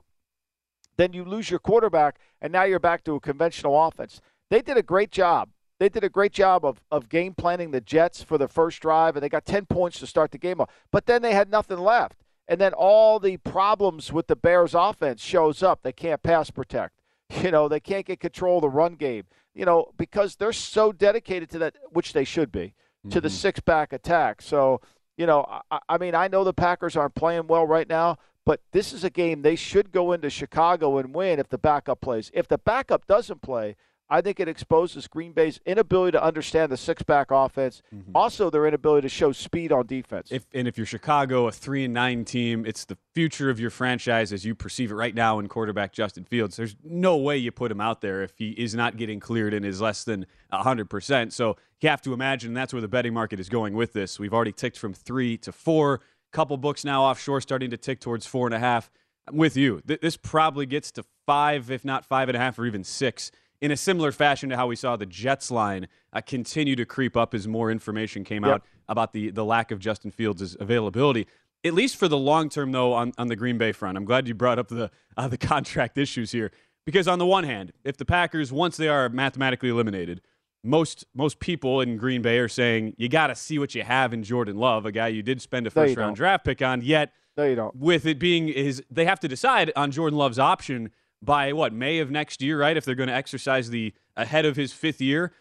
then 0.97 1.13
you 1.13 1.25
lose 1.25 1.49
your 1.49 1.59
quarterback, 1.59 2.19
and 2.41 2.53
now 2.53 2.63
you're 2.63 2.79
back 2.79 3.03
to 3.05 3.15
a 3.15 3.19
conventional 3.19 3.81
offense. 3.83 4.21
They 4.49 4.61
did 4.61 4.77
a 4.77 4.83
great 4.83 5.11
job. 5.11 5.49
They 5.83 5.89
did 5.89 6.05
a 6.05 6.09
great 6.09 6.31
job 6.31 6.63
of, 6.63 6.81
of 6.89 7.09
game 7.09 7.33
planning 7.33 7.71
the 7.71 7.81
Jets 7.81 8.23
for 8.23 8.37
the 8.37 8.47
first 8.47 8.79
drive, 8.79 9.17
and 9.17 9.21
they 9.21 9.27
got 9.27 9.43
10 9.43 9.65
points 9.65 9.99
to 9.99 10.07
start 10.07 10.31
the 10.31 10.37
game 10.37 10.61
off. 10.61 10.69
But 10.93 11.07
then 11.07 11.21
they 11.21 11.33
had 11.33 11.51
nothing 11.51 11.77
left. 11.77 12.23
And 12.47 12.61
then 12.61 12.71
all 12.71 13.19
the 13.19 13.35
problems 13.35 14.09
with 14.09 14.27
the 14.27 14.37
Bears 14.37 14.73
offense 14.73 15.21
shows 15.21 15.61
up. 15.61 15.81
They 15.83 15.91
can't 15.91 16.23
pass 16.23 16.49
protect. 16.49 16.93
You 17.43 17.51
know, 17.51 17.67
they 17.67 17.81
can't 17.81 18.05
get 18.05 18.21
control 18.21 18.59
of 18.59 18.61
the 18.61 18.69
run 18.69 18.95
game. 18.95 19.25
You 19.53 19.65
know, 19.65 19.91
because 19.97 20.37
they're 20.37 20.53
so 20.53 20.93
dedicated 20.93 21.49
to 21.49 21.59
that, 21.59 21.75
which 21.89 22.13
they 22.13 22.23
should 22.23 22.49
be, 22.49 22.67
mm-hmm. 22.67 23.09
to 23.09 23.19
the 23.19 23.27
mm-hmm. 23.27 23.35
six 23.35 23.59
back 23.59 23.91
attack. 23.91 24.41
So, 24.41 24.79
you 25.17 25.25
know, 25.25 25.45
I, 25.69 25.79
I 25.89 25.97
mean, 25.97 26.15
I 26.15 26.29
know 26.29 26.45
the 26.45 26.53
Packers 26.53 26.95
aren't 26.95 27.15
playing 27.15 27.47
well 27.47 27.67
right 27.67 27.89
now, 27.89 28.19
but 28.45 28.61
this 28.71 28.93
is 28.93 29.03
a 29.03 29.09
game 29.09 29.41
they 29.41 29.57
should 29.57 29.91
go 29.91 30.13
into 30.13 30.29
Chicago 30.29 30.97
and 30.97 31.13
win 31.13 31.39
if 31.39 31.49
the 31.49 31.57
backup 31.57 31.99
plays. 31.99 32.31
If 32.33 32.47
the 32.47 32.57
backup 32.57 33.05
doesn't 33.05 33.41
play, 33.41 33.75
I 34.09 34.21
think 34.21 34.39
it 34.39 34.47
exposes 34.47 35.07
Green 35.07 35.31
Bay's 35.31 35.59
inability 35.65 36.11
to 36.17 36.23
understand 36.23 36.71
the 36.71 36.77
six 36.77 37.01
back 37.03 37.31
offense, 37.31 37.81
mm-hmm. 37.93 38.11
also 38.15 38.49
their 38.49 38.67
inability 38.67 39.05
to 39.05 39.09
show 39.09 39.31
speed 39.31 39.71
on 39.71 39.87
defense. 39.87 40.31
If, 40.31 40.45
and 40.53 40.67
if 40.67 40.77
you're 40.77 40.85
Chicago, 40.85 41.47
a 41.47 41.51
three 41.51 41.85
and 41.85 41.93
nine 41.93 42.25
team, 42.25 42.65
it's 42.65 42.85
the 42.85 42.97
future 43.15 43.49
of 43.49 43.59
your 43.59 43.69
franchise 43.69 44.31
as 44.31 44.45
you 44.45 44.55
perceive 44.55 44.91
it 44.91 44.95
right 44.95 45.15
now 45.15 45.39
in 45.39 45.47
quarterback 45.47 45.93
Justin 45.93 46.25
Fields. 46.25 46.57
There's 46.57 46.75
no 46.83 47.17
way 47.17 47.37
you 47.37 47.51
put 47.51 47.71
him 47.71 47.81
out 47.81 48.01
there 48.01 48.21
if 48.21 48.33
he 48.37 48.51
is 48.51 48.75
not 48.75 48.97
getting 48.97 49.19
cleared 49.19 49.53
and 49.53 49.65
is 49.65 49.81
less 49.81 50.03
than 50.03 50.25
100%. 50.51 51.31
So 51.31 51.55
you 51.81 51.89
have 51.89 52.01
to 52.03 52.13
imagine 52.13 52.53
that's 52.53 52.73
where 52.73 52.81
the 52.81 52.87
betting 52.87 53.13
market 53.13 53.39
is 53.39 53.49
going 53.49 53.73
with 53.73 53.93
this. 53.93 54.19
We've 54.19 54.33
already 54.33 54.53
ticked 54.53 54.77
from 54.77 54.93
three 54.93 55.37
to 55.39 55.51
four 55.51 56.01
couple 56.31 56.57
books 56.57 56.83
now 56.83 57.03
offshore 57.03 57.39
starting 57.41 57.69
to 57.69 57.77
tick 57.77 57.99
towards 57.99 58.25
four 58.25 58.47
and 58.47 58.53
a 58.53 58.59
half. 58.59 58.91
I'm 59.27 59.37
with 59.37 59.55
you. 59.55 59.81
This 59.85 60.17
probably 60.17 60.65
gets 60.65 60.91
to 60.93 61.05
five, 61.25 61.71
if 61.71 61.85
not 61.85 62.05
five 62.05 62.27
and 62.27 62.35
a 62.35 62.39
half, 62.39 62.59
or 62.59 62.65
even 62.65 62.83
six, 62.83 63.31
in 63.61 63.71
a 63.71 63.77
similar 63.77 64.11
fashion 64.11 64.49
to 64.49 64.55
how 64.55 64.67
we 64.67 64.75
saw 64.75 64.95
the 64.95 65.05
Jets 65.05 65.49
line 65.49 65.87
uh, 66.11 66.21
continue 66.21 66.75
to 66.75 66.85
creep 66.85 67.15
up 67.15 67.33
as 67.33 67.47
more 67.47 67.71
information 67.71 68.23
came 68.23 68.43
yep. 68.43 68.55
out 68.55 68.63
about 68.89 69.13
the, 69.13 69.29
the 69.31 69.45
lack 69.45 69.71
of 69.71 69.79
Justin 69.79 70.11
Fields' 70.11 70.57
availability. 70.59 71.27
At 71.63 71.73
least 71.73 71.95
for 71.95 72.07
the 72.07 72.17
long 72.17 72.49
term, 72.49 72.71
though, 72.71 72.93
on, 72.93 73.13
on 73.17 73.27
the 73.27 73.35
Green 73.35 73.57
Bay 73.57 73.71
front. 73.71 73.97
I'm 73.97 74.05
glad 74.05 74.27
you 74.27 74.33
brought 74.33 74.59
up 74.59 74.67
the, 74.67 74.91
uh, 75.17 75.27
the 75.27 75.37
contract 75.37 75.97
issues 75.97 76.31
here. 76.31 76.51
Because 76.85 77.07
on 77.07 77.17
the 77.19 77.25
one 77.25 77.45
hand, 77.45 77.71
if 77.85 77.95
the 77.95 78.05
Packers, 78.05 78.51
once 78.51 78.75
they 78.75 78.89
are 78.89 79.07
mathematically 79.07 79.69
eliminated, 79.69 80.21
most 80.63 81.05
most 81.13 81.39
people 81.39 81.81
in 81.81 81.97
Green 81.97 82.21
Bay 82.21 82.39
are 82.39 82.47
saying 82.47 82.95
you 82.97 83.09
got 83.09 83.27
to 83.27 83.35
see 83.35 83.59
what 83.59 83.75
you 83.75 83.83
have 83.83 84.13
in 84.13 84.23
Jordan 84.23 84.57
Love, 84.57 84.85
a 84.85 84.91
guy 84.91 85.09
you 85.09 85.21
did 85.21 85.41
spend 85.41 85.67
a 85.67 85.69
first 85.69 85.95
no, 85.95 86.01
round 86.01 86.11
don't. 86.11 86.17
draft 86.17 86.45
pick 86.45 86.61
on. 86.61 86.81
Yet, 86.81 87.11
no, 87.37 87.43
you 87.43 87.55
don't. 87.55 87.75
With 87.75 88.05
it 88.05 88.19
being 88.19 88.47
his, 88.47 88.83
they 88.89 89.05
have 89.05 89.19
to 89.21 89.27
decide 89.27 89.71
on 89.75 89.91
Jordan 89.91 90.17
Love's 90.17 90.39
option 90.39 90.91
by 91.23 91.53
what 91.53 91.73
May 91.73 91.99
of 91.99 92.11
next 92.11 92.41
year, 92.41 92.59
right? 92.59 92.75
If 92.75 92.85
they're 92.85 92.95
going 92.95 93.09
to 93.09 93.15
exercise 93.15 93.69
the 93.69 93.93
ahead 94.15 94.45
of 94.45 94.55
his 94.55 94.73
fifth 94.73 95.01
year, 95.01 95.33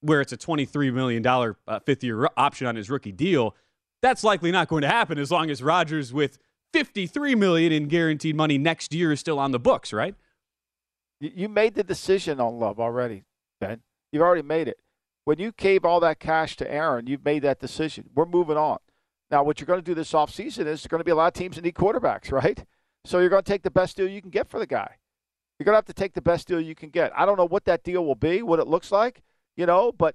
where 0.00 0.20
it's 0.20 0.32
a 0.32 0.36
twenty 0.36 0.64
three 0.64 0.90
million 0.90 1.22
dollar 1.22 1.56
uh, 1.66 1.80
fifth 1.80 2.04
year 2.04 2.28
option 2.36 2.66
on 2.66 2.76
his 2.76 2.90
rookie 2.90 3.12
deal, 3.12 3.54
that's 4.02 4.24
likely 4.24 4.50
not 4.50 4.68
going 4.68 4.82
to 4.82 4.88
happen 4.88 5.18
as 5.18 5.30
long 5.30 5.50
as 5.50 5.62
Rodgers 5.62 6.12
with 6.12 6.38
fifty 6.72 7.06
three 7.06 7.34
million 7.34 7.72
in 7.72 7.88
guaranteed 7.88 8.36
money 8.36 8.58
next 8.58 8.94
year 8.94 9.12
is 9.12 9.20
still 9.20 9.38
on 9.38 9.52
the 9.52 9.58
books, 9.58 9.92
right? 9.92 10.14
You 11.20 11.48
made 11.48 11.74
the 11.74 11.84
decision 11.84 12.40
on 12.40 12.58
Love 12.58 12.78
already, 12.78 13.24
Ben. 13.60 13.80
You've 14.12 14.22
already 14.22 14.42
made 14.42 14.68
it. 14.68 14.78
When 15.24 15.38
you 15.38 15.52
gave 15.56 15.84
all 15.84 15.98
that 16.00 16.20
cash 16.20 16.56
to 16.56 16.70
Aaron, 16.70 17.06
you've 17.06 17.24
made 17.24 17.42
that 17.42 17.58
decision. 17.58 18.10
We're 18.14 18.26
moving 18.26 18.56
on. 18.56 18.78
Now, 19.30 19.42
what 19.42 19.58
you're 19.58 19.66
going 19.66 19.80
to 19.80 19.84
do 19.84 19.94
this 19.94 20.12
offseason 20.12 20.46
is 20.46 20.64
there's 20.64 20.86
going 20.86 21.00
to 21.00 21.04
be 21.04 21.10
a 21.10 21.16
lot 21.16 21.26
of 21.28 21.32
teams 21.32 21.56
that 21.56 21.64
need 21.64 21.74
quarterbacks, 21.74 22.30
right? 22.44 22.64
So 23.04 23.18
you're 23.18 23.28
going 23.28 23.42
to 23.42 23.50
take 23.50 23.62
the 23.62 23.70
best 23.70 23.96
deal 23.96 24.06
you 24.06 24.20
can 24.20 24.30
get 24.30 24.48
for 24.48 24.58
the 24.58 24.66
guy. 24.66 24.96
You're 25.58 25.64
going 25.64 25.74
to 25.74 25.78
have 25.78 25.86
to 25.86 25.94
take 25.94 26.14
the 26.14 26.22
best 26.22 26.48
deal 26.48 26.60
you 26.60 26.74
can 26.74 26.90
get. 26.90 27.12
I 27.16 27.24
don't 27.24 27.36
know 27.36 27.46
what 27.46 27.64
that 27.64 27.82
deal 27.82 28.04
will 28.04 28.14
be, 28.14 28.42
what 28.42 28.58
it 28.58 28.66
looks 28.66 28.92
like, 28.92 29.22
you 29.56 29.66
know, 29.66 29.92
but 29.92 30.14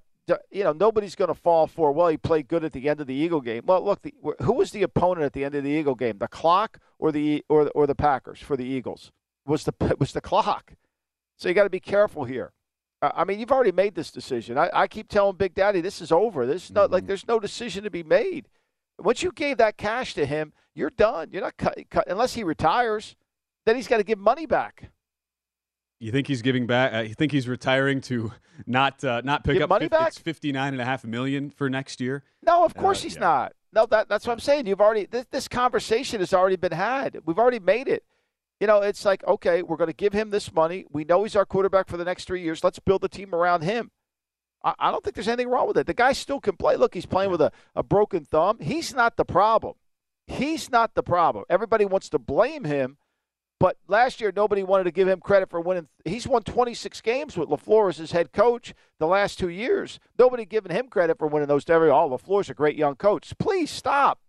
you 0.49 0.63
know 0.63 0.71
nobody's 0.71 1.15
going 1.15 1.27
to 1.27 1.33
fall 1.33 1.67
for 1.67 1.91
well 1.91 2.07
he 2.07 2.15
played 2.15 2.47
good 2.47 2.63
at 2.63 2.71
the 2.71 2.87
end 2.87 3.01
of 3.01 3.07
the 3.07 3.13
Eagle 3.13 3.41
game. 3.41 3.63
Well, 3.65 3.83
look, 3.83 4.01
the, 4.01 4.13
who 4.41 4.53
was 4.53 4.71
the 4.71 4.83
opponent 4.83 5.25
at 5.25 5.33
the 5.33 5.43
end 5.43 5.55
of 5.55 5.63
the 5.63 5.69
Eagle 5.69 5.95
game? 5.95 6.19
The 6.19 6.27
clock 6.27 6.77
or 6.99 7.11
the 7.11 7.43
or 7.49 7.69
or 7.75 7.87
the 7.87 7.95
Packers 7.95 8.39
for 8.39 8.55
the 8.55 8.65
Eagles 8.65 9.11
was 9.45 9.63
the 9.63 9.73
was 9.99 10.13
the 10.13 10.21
clock. 10.21 10.73
So 11.37 11.49
you 11.49 11.55
got 11.55 11.63
to 11.63 11.69
be 11.69 11.79
careful 11.79 12.25
here. 12.25 12.53
I 13.01 13.23
mean, 13.23 13.39
you've 13.39 13.51
already 13.51 13.71
made 13.71 13.95
this 13.95 14.11
decision. 14.11 14.59
I, 14.59 14.69
I 14.71 14.87
keep 14.87 15.07
telling 15.07 15.35
Big 15.35 15.55
Daddy, 15.55 15.81
this 15.81 16.01
is 16.01 16.11
over. 16.11 16.45
This 16.45 16.65
is 16.65 16.71
not 16.71 16.85
mm-hmm. 16.85 16.93
like 16.93 17.07
there's 17.07 17.27
no 17.27 17.39
decision 17.39 17.83
to 17.83 17.89
be 17.89 18.03
made. 18.03 18.47
Once 18.99 19.23
you 19.23 19.31
gave 19.31 19.57
that 19.57 19.75
cash 19.75 20.13
to 20.13 20.25
him, 20.25 20.53
you're 20.75 20.91
done. 20.91 21.29
You're 21.31 21.41
not 21.41 21.57
cut, 21.57 21.75
cut 21.89 22.07
unless 22.07 22.35
he 22.35 22.43
retires. 22.43 23.15
Then 23.65 23.75
he's 23.75 23.87
got 23.87 23.97
to 23.97 24.03
give 24.03 24.19
money 24.19 24.45
back. 24.45 24.91
You 26.01 26.11
think 26.11 26.27
he's 26.27 26.41
giving 26.41 26.67
back? 26.67 26.93
Uh, 26.93 26.99
you 27.01 27.13
think 27.13 27.31
he's 27.31 27.47
retiring 27.47 28.01
to 28.01 28.31
not 28.65 29.03
uh, 29.03 29.21
not 29.23 29.43
pick 29.43 29.53
give 29.53 29.63
up 29.63 29.69
money 29.69 29.85
50, 29.85 29.97
back? 29.97 30.07
It's 30.09 30.17
fifty 30.17 30.51
nine 30.51 30.73
and 30.73 30.81
a 30.81 30.85
half 30.85 31.05
million 31.05 31.49
for 31.49 31.69
next 31.69 32.01
year. 32.01 32.23
No, 32.45 32.65
of 32.65 32.73
course 32.75 33.01
uh, 33.01 33.03
he's 33.03 33.15
yeah. 33.15 33.21
not. 33.21 33.53
No, 33.73 33.85
that, 33.85 34.09
that's 34.09 34.27
what 34.27 34.33
I'm 34.33 34.39
saying. 34.39 34.67
You've 34.67 34.81
already 34.81 35.05
this, 35.05 35.25
this 35.31 35.47
conversation 35.47 36.19
has 36.19 36.33
already 36.33 36.57
been 36.57 36.73
had. 36.73 37.19
We've 37.25 37.39
already 37.39 37.59
made 37.59 37.87
it 37.87 38.03
you 38.61 38.67
know, 38.67 38.77
it's 38.77 39.03
like, 39.03 39.27
okay, 39.27 39.63
we're 39.63 39.75
going 39.75 39.89
to 39.89 39.93
give 39.93 40.13
him 40.13 40.29
this 40.29 40.53
money. 40.53 40.85
We 40.91 41.03
know 41.03 41.23
he's 41.23 41.35
our 41.35 41.47
quarterback 41.47 41.87
for 41.87 41.97
the 41.97 42.05
next 42.05 42.25
three 42.25 42.43
years. 42.43 42.63
Let's 42.63 42.77
build 42.77 43.03
a 43.03 43.09
team 43.09 43.33
around 43.33 43.63
him. 43.63 43.89
I, 44.63 44.75
I 44.77 44.91
don't 44.91 45.03
think 45.03 45.15
there's 45.15 45.27
anything 45.27 45.49
wrong 45.49 45.67
with 45.67 45.79
it. 45.79 45.87
The 45.87 45.95
guy 45.95 46.13
still 46.13 46.39
can 46.39 46.55
play. 46.57 46.75
Look, 46.75 46.93
he's 46.93 47.07
playing 47.07 47.31
with 47.31 47.41
a, 47.41 47.51
a 47.75 47.81
broken 47.81 48.23
thumb. 48.23 48.59
He's 48.59 48.93
not 48.93 49.17
the 49.17 49.25
problem. 49.25 49.73
He's 50.27 50.69
not 50.69 50.93
the 50.93 51.01
problem. 51.01 51.45
Everybody 51.49 51.85
wants 51.85 52.07
to 52.09 52.19
blame 52.19 52.63
him, 52.63 52.97
But 53.61 53.77
last 53.87 54.19
year, 54.19 54.33
nobody 54.35 54.63
wanted 54.63 54.85
to 54.85 54.91
give 54.91 55.07
him 55.07 55.19
credit 55.19 55.51
for 55.51 55.61
winning. 55.61 55.87
He's 56.03 56.27
won 56.27 56.41
26 56.41 56.99
games 57.01 57.37
with 57.37 57.47
LaFleur 57.49 57.89
as 57.89 57.97
his 57.97 58.11
head 58.11 58.31
coach 58.31 58.73
the 58.97 59.05
last 59.05 59.37
two 59.37 59.49
years. 59.49 59.99
Nobody 60.17 60.45
giving 60.45 60.71
him 60.71 60.87
credit 60.87 61.19
for 61.19 61.27
winning 61.27 61.47
those. 61.47 61.69
Every 61.69 61.91
oh, 61.91 62.09
LaFleur's 62.09 62.49
a 62.49 62.55
great 62.55 62.75
young 62.75 62.95
coach. 62.95 63.31
Please 63.37 63.69
stop. 63.69 64.19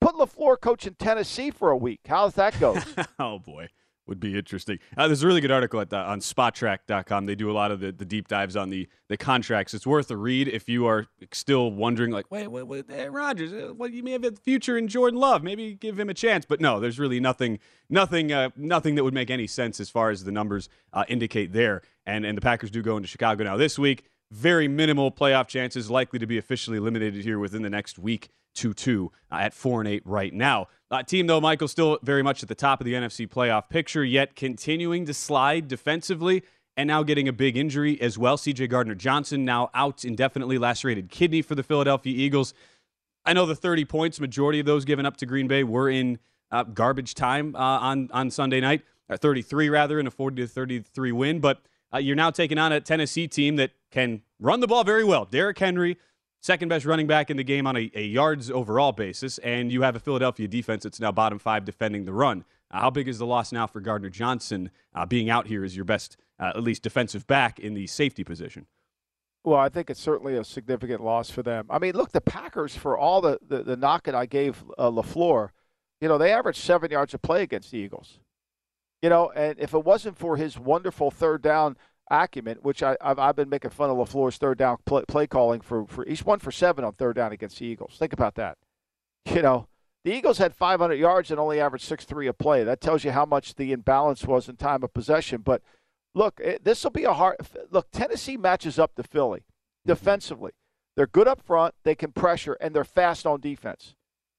Put 0.00 0.16
LaFleur 0.16 0.60
coach 0.60 0.84
in 0.84 0.94
Tennessee 0.94 1.52
for 1.52 1.70
a 1.70 1.76
week. 1.76 2.00
How's 2.08 2.34
that 2.34 2.58
go? 2.58 2.76
oh 3.20 3.38
boy 3.38 3.68
would 4.06 4.20
be 4.20 4.36
interesting. 4.36 4.78
Uh, 4.96 5.06
there's 5.06 5.22
a 5.22 5.26
really 5.26 5.40
good 5.40 5.50
article 5.50 5.80
at 5.80 5.90
the, 5.90 5.96
on 5.96 6.20
Spotrac.com. 6.20 7.26
They 7.26 7.34
do 7.34 7.50
a 7.50 7.52
lot 7.52 7.70
of 7.70 7.80
the, 7.80 7.92
the 7.92 8.04
deep 8.04 8.28
dives 8.28 8.56
on 8.56 8.70
the, 8.70 8.88
the 9.08 9.16
contracts. 9.16 9.74
It's 9.74 9.86
worth 9.86 10.10
a 10.10 10.16
read 10.16 10.48
if 10.48 10.68
you 10.68 10.86
are 10.86 11.06
still 11.32 11.70
wondering, 11.70 12.10
like, 12.10 12.30
wait, 12.30 12.48
wait, 12.48 12.64
wait 12.64 12.86
hey, 12.88 13.08
Rodgers, 13.08 13.52
uh, 13.52 13.72
well, 13.74 13.88
you 13.88 14.02
may 14.02 14.12
have 14.12 14.24
a 14.24 14.32
future 14.32 14.76
in 14.76 14.88
Jordan 14.88 15.20
Love. 15.20 15.42
Maybe 15.42 15.74
give 15.74 15.98
him 15.98 16.08
a 16.08 16.14
chance. 16.14 16.44
But 16.44 16.60
no, 16.60 16.80
there's 16.80 16.98
really 16.98 17.20
nothing, 17.20 17.58
nothing, 17.88 18.32
uh, 18.32 18.50
nothing 18.56 18.96
that 18.96 19.04
would 19.04 19.14
make 19.14 19.30
any 19.30 19.46
sense 19.46 19.78
as 19.80 19.90
far 19.90 20.10
as 20.10 20.24
the 20.24 20.32
numbers 20.32 20.68
uh, 20.92 21.04
indicate 21.08 21.52
there. 21.52 21.82
And 22.04 22.26
and 22.26 22.36
the 22.36 22.42
Packers 22.42 22.70
do 22.70 22.82
go 22.82 22.96
into 22.96 23.08
Chicago 23.08 23.44
now 23.44 23.56
this 23.56 23.78
week. 23.78 24.04
Very 24.32 24.66
minimal 24.66 25.12
playoff 25.12 25.46
chances, 25.46 25.90
likely 25.90 26.18
to 26.18 26.26
be 26.26 26.38
officially 26.38 26.78
eliminated 26.78 27.22
here 27.22 27.38
within 27.38 27.60
the 27.60 27.68
next 27.68 27.98
week 27.98 28.30
2 28.54 28.72
2 28.72 29.12
uh, 29.30 29.34
at 29.34 29.52
4 29.52 29.82
and 29.82 29.88
8 29.88 30.02
right 30.06 30.32
now. 30.32 30.68
Uh, 30.90 31.02
team, 31.02 31.26
though, 31.26 31.38
Michael, 31.40 31.68
still 31.68 31.98
very 32.02 32.22
much 32.22 32.42
at 32.42 32.48
the 32.48 32.54
top 32.54 32.80
of 32.80 32.86
the 32.86 32.94
NFC 32.94 33.28
playoff 33.28 33.68
picture, 33.68 34.02
yet 34.02 34.34
continuing 34.34 35.04
to 35.04 35.12
slide 35.12 35.68
defensively 35.68 36.42
and 36.78 36.86
now 36.86 37.02
getting 37.02 37.28
a 37.28 37.32
big 37.32 37.58
injury 37.58 38.00
as 38.00 38.16
well. 38.16 38.38
CJ 38.38 38.70
Gardner 38.70 38.94
Johnson 38.94 39.44
now 39.44 39.68
out 39.74 40.02
indefinitely, 40.02 40.56
lacerated 40.56 41.10
kidney 41.10 41.42
for 41.42 41.54
the 41.54 41.62
Philadelphia 41.62 42.14
Eagles. 42.16 42.54
I 43.26 43.34
know 43.34 43.44
the 43.44 43.54
30 43.54 43.84
points, 43.84 44.18
majority 44.18 44.60
of 44.60 44.64
those 44.64 44.86
given 44.86 45.04
up 45.04 45.18
to 45.18 45.26
Green 45.26 45.46
Bay 45.46 45.62
were 45.62 45.90
in 45.90 46.18
uh, 46.50 46.62
garbage 46.64 47.14
time 47.14 47.54
uh, 47.54 47.58
on, 47.58 48.08
on 48.12 48.30
Sunday 48.30 48.60
night, 48.60 48.80
or 49.10 49.18
33 49.18 49.68
rather, 49.68 50.00
in 50.00 50.06
a 50.06 50.10
40 50.10 50.36
to 50.40 50.48
33 50.48 51.12
win. 51.12 51.40
But 51.40 51.60
uh, 51.92 51.98
you're 51.98 52.16
now 52.16 52.30
taking 52.30 52.56
on 52.56 52.72
a 52.72 52.80
Tennessee 52.80 53.28
team 53.28 53.56
that 53.56 53.72
can 53.92 54.22
run 54.40 54.60
the 54.60 54.66
ball 54.66 54.82
very 54.82 55.04
well. 55.04 55.24
Derrick 55.24 55.58
Henry, 55.58 55.98
second 56.40 56.68
best 56.68 56.84
running 56.84 57.06
back 57.06 57.30
in 57.30 57.36
the 57.36 57.44
game 57.44 57.66
on 57.66 57.76
a, 57.76 57.90
a, 57.94 58.02
yards 58.02 58.50
overall 58.50 58.90
basis, 58.90 59.38
and 59.38 59.70
you 59.70 59.82
have 59.82 59.94
a 59.94 60.00
Philadelphia 60.00 60.48
defense 60.48 60.82
that's 60.82 60.98
now 60.98 61.12
bottom 61.12 61.38
five 61.38 61.64
defending 61.64 62.04
the 62.04 62.12
run. 62.12 62.44
Uh, 62.70 62.80
how 62.80 62.90
big 62.90 63.06
is 63.06 63.18
the 63.18 63.26
loss 63.26 63.52
now 63.52 63.66
for 63.66 63.80
Gardner 63.80 64.10
Johnson 64.10 64.70
uh, 64.94 65.06
being 65.06 65.30
out 65.30 65.46
here 65.46 65.62
as 65.62 65.76
your 65.76 65.84
best, 65.84 66.16
uh, 66.40 66.52
at 66.56 66.62
least 66.62 66.82
defensive 66.82 67.26
back 67.26 67.60
in 67.60 67.74
the 67.74 67.86
safety 67.86 68.24
position? 68.24 68.66
Well, 69.44 69.58
I 69.58 69.68
think 69.68 69.90
it's 69.90 70.00
certainly 70.00 70.36
a 70.36 70.44
significant 70.44 71.02
loss 71.02 71.28
for 71.28 71.42
them. 71.42 71.66
I 71.68 71.78
mean, 71.78 71.94
look, 71.94 72.12
the 72.12 72.20
Packers, 72.20 72.74
for 72.74 72.96
all 72.96 73.20
the, 73.20 73.38
the, 73.46 73.62
the 73.62 73.76
knock 73.76 74.04
that 74.04 74.14
I 74.14 74.24
gave 74.24 74.64
uh, 74.78 74.90
LaFleur, 74.90 75.50
you 76.00 76.08
know, 76.08 76.16
they 76.16 76.32
averaged 76.32 76.60
seven 76.60 76.90
yards 76.90 77.12
a 77.12 77.18
play 77.18 77.42
against 77.42 77.72
the 77.72 77.78
Eagles. 77.78 78.20
You 79.02 79.10
know, 79.10 79.32
and 79.32 79.58
if 79.58 79.74
it 79.74 79.84
wasn't 79.84 80.16
for 80.16 80.36
his 80.36 80.58
wonderful 80.58 81.10
third 81.10 81.42
down– 81.42 81.76
acumen, 82.12 82.58
which 82.62 82.82
I, 82.82 82.96
have 83.00 83.18
I've 83.18 83.34
been 83.34 83.48
making 83.48 83.70
fun 83.70 83.90
of 83.90 83.96
LaFleur's 83.96 84.36
third 84.36 84.58
down 84.58 84.76
play, 84.84 85.02
play, 85.08 85.26
calling 85.26 85.60
for, 85.60 85.86
for 85.86 86.06
each 86.06 86.24
one 86.24 86.38
for 86.38 86.52
seven 86.52 86.84
on 86.84 86.92
third 86.92 87.16
down 87.16 87.32
against 87.32 87.58
the 87.58 87.66
Eagles. 87.66 87.96
Think 87.98 88.12
about 88.12 88.34
that. 88.36 88.58
You 89.26 89.40
know, 89.40 89.68
the 90.04 90.12
Eagles 90.12 90.38
had 90.38 90.54
500 90.54 90.94
yards 90.94 91.30
and 91.30 91.40
only 91.40 91.60
averaged 91.60 91.88
6-3 91.88 92.28
a 92.28 92.32
play. 92.32 92.64
That 92.64 92.80
tells 92.80 93.04
you 93.04 93.12
how 93.12 93.24
much 93.24 93.54
the 93.54 93.72
imbalance 93.72 94.26
was 94.26 94.48
in 94.48 94.56
time 94.56 94.82
of 94.82 94.92
possession. 94.92 95.42
But 95.42 95.62
look, 96.14 96.40
eh, 96.42 96.58
this 96.62 96.82
will 96.84 96.90
be 96.90 97.04
a 97.04 97.12
hard 97.12 97.36
look. 97.70 97.88
Tennessee 97.92 98.36
matches 98.36 98.78
up 98.78 98.94
to 98.96 99.02
Philly 99.02 99.44
defensively. 99.86 100.52
They're 100.96 101.06
good 101.06 101.28
up 101.28 101.40
front. 101.40 101.74
They 101.84 101.94
can 101.94 102.12
pressure, 102.12 102.54
and 102.60 102.74
they're 102.74 102.84
fast 102.84 103.26
on 103.26 103.40
defense. 103.40 103.94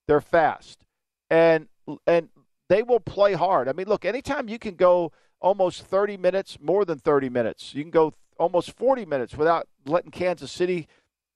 They're 0.07 0.21
fast, 0.21 0.85
and 1.29 1.67
and 2.05 2.29
they 2.69 2.83
will 2.83 2.99
play 2.99 3.33
hard. 3.33 3.67
I 3.67 3.73
mean, 3.73 3.87
look, 3.87 4.05
anytime 4.05 4.47
you 4.47 4.59
can 4.59 4.75
go 4.75 5.11
almost 5.43 5.85
30 5.85 6.17
minutes, 6.17 6.57
more 6.59 6.85
than 6.85 6.97
30 6.97 7.29
minutes. 7.29 7.75
You 7.75 7.83
can 7.83 7.91
go 7.91 8.13
almost 8.39 8.71
40 8.75 9.05
minutes 9.05 9.35
without 9.35 9.67
letting 9.85 10.09
Kansas 10.09 10.51
City, 10.51 10.87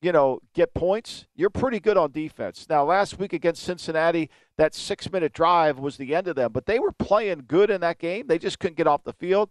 you 0.02 0.12
know, 0.12 0.40
get 0.56 0.74
points. 0.74 1.28
You're 1.36 1.52
pretty 1.52 1.80
good 1.80 1.98
on 1.98 2.12
defense. 2.12 2.66
Now, 2.70 2.86
last 2.86 3.20
week 3.20 3.34
against 3.34 3.62
Cincinnati, 3.62 4.30
that 4.58 4.74
six 4.74 5.12
minute 5.12 5.34
drive 5.34 5.78
was 5.78 5.98
the 5.98 6.16
end 6.16 6.28
of 6.28 6.36
them, 6.36 6.54
but 6.54 6.66
they 6.66 6.80
were 6.80 6.94
playing 6.94 7.44
good 7.48 7.70
in 7.70 7.82
that 7.82 8.00
game. 8.00 8.28
They 8.28 8.40
just 8.40 8.60
couldn't 8.60 8.78
get 8.78 8.88
off 8.88 9.04
the 9.04 9.14
field. 9.14 9.50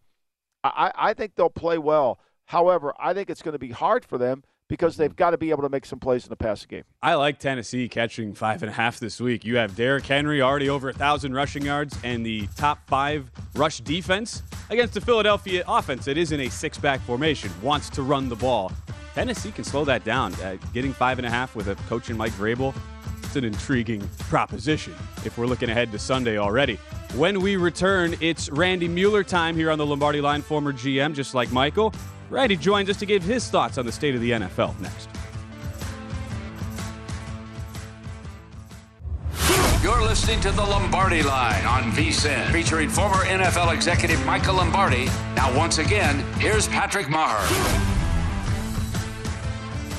I, 0.64 0.90
I 0.96 1.14
think 1.14 1.36
they'll 1.36 1.50
play 1.50 1.78
well. 1.78 2.18
However, 2.46 2.94
I 2.98 3.12
think 3.12 3.28
it's 3.28 3.42
going 3.42 3.52
to 3.52 3.58
be 3.58 3.70
hard 3.70 4.04
for 4.04 4.18
them 4.18 4.42
because 4.68 4.96
they've 4.96 5.14
got 5.14 5.31
to 5.31 5.38
be 5.38 5.50
able 5.50 5.62
to 5.62 5.68
make 5.68 5.87
some 5.87 5.98
plays 5.98 6.24
in 6.24 6.31
the 6.31 6.37
passing 6.37 6.68
game. 6.68 6.85
I 7.02 7.14
like 7.14 7.38
Tennessee 7.38 7.88
catching 7.88 8.35
five 8.35 8.62
and 8.62 8.70
a 8.70 8.74
half 8.74 8.98
this 8.98 9.20
week. 9.20 9.44
You 9.44 9.57
have 9.57 9.76
Derrick 9.76 10.07
Henry 10.07 10.42
already 10.42 10.68
over 10.68 10.88
a 10.88 10.92
thousand 10.92 11.35
rushing 11.35 11.64
yards 11.64 11.96
and 12.02 12.24
the 12.24 12.48
top 12.57 12.87
five 12.88 13.31
rush 13.55 13.81
defense 13.81 14.42
against 14.70 14.94
the 14.94 15.00
Philadelphia 15.00 15.62
offense 15.68 16.05
that 16.07 16.16
is 16.18 16.33
in 16.33 16.40
a 16.40 16.48
six 16.48 16.79
back 16.79 17.00
formation, 17.00 17.50
wants 17.62 17.88
to 17.90 18.02
run 18.02 18.29
the 18.29 18.37
ball. 18.37 18.72
Tennessee 19.14 19.50
can 19.50 19.64
slow 19.64 19.85
that 19.85 20.05
down. 20.05 20.35
Uh, 20.35 20.57
getting 20.74 20.92
five 20.92 21.18
and 21.18 21.26
a 21.26 21.31
half 21.31 21.57
with 21.57 21.68
a 21.68 21.74
coach 21.88 22.11
in 22.11 22.16
Mike 22.16 22.33
Vrabel, 22.33 22.74
it's 23.22 23.37
an 23.37 23.44
intriguing 23.44 24.07
proposition 24.18 24.94
if 25.24 25.38
we're 25.38 25.46
looking 25.46 25.70
ahead 25.70 25.90
to 25.92 25.98
Sunday 25.98 26.38
already. 26.38 26.79
When 27.14 27.40
we 27.40 27.57
return, 27.57 28.14
it's 28.20 28.50
Randy 28.50 28.88
Mueller 28.88 29.24
time 29.24 29.57
here 29.57 29.70
on 29.70 29.79
the 29.79 29.87
Lombardi 29.87 30.20
line, 30.20 30.42
former 30.42 30.72
GM, 30.72 31.14
just 31.14 31.35
like 31.35 31.50
Michael. 31.50 31.94
Randy 32.30 32.56
joins 32.56 32.90
us 32.90 32.96
to 32.98 33.06
give 33.06 33.22
his 33.22 33.48
thoughts 33.48 33.78
on 33.78 33.86
the 33.86 33.92
state 33.92 34.14
of 34.14 34.20
the 34.20 34.32
NFL 34.32 34.78
next. 34.80 35.08
You're 39.82 40.02
listening 40.02 40.40
to 40.40 40.50
the 40.50 40.62
Lombardi 40.62 41.22
Line 41.22 41.64
on 41.64 41.92
VSIN, 41.92 42.50
featuring 42.50 42.88
former 42.88 43.24
NFL 43.24 43.72
executive 43.72 44.24
Michael 44.26 44.56
Lombardi. 44.56 45.04
Now, 45.36 45.56
once 45.56 45.78
again, 45.78 46.18
here's 46.40 46.66
Patrick 46.66 47.06
Meagher. 47.06 47.95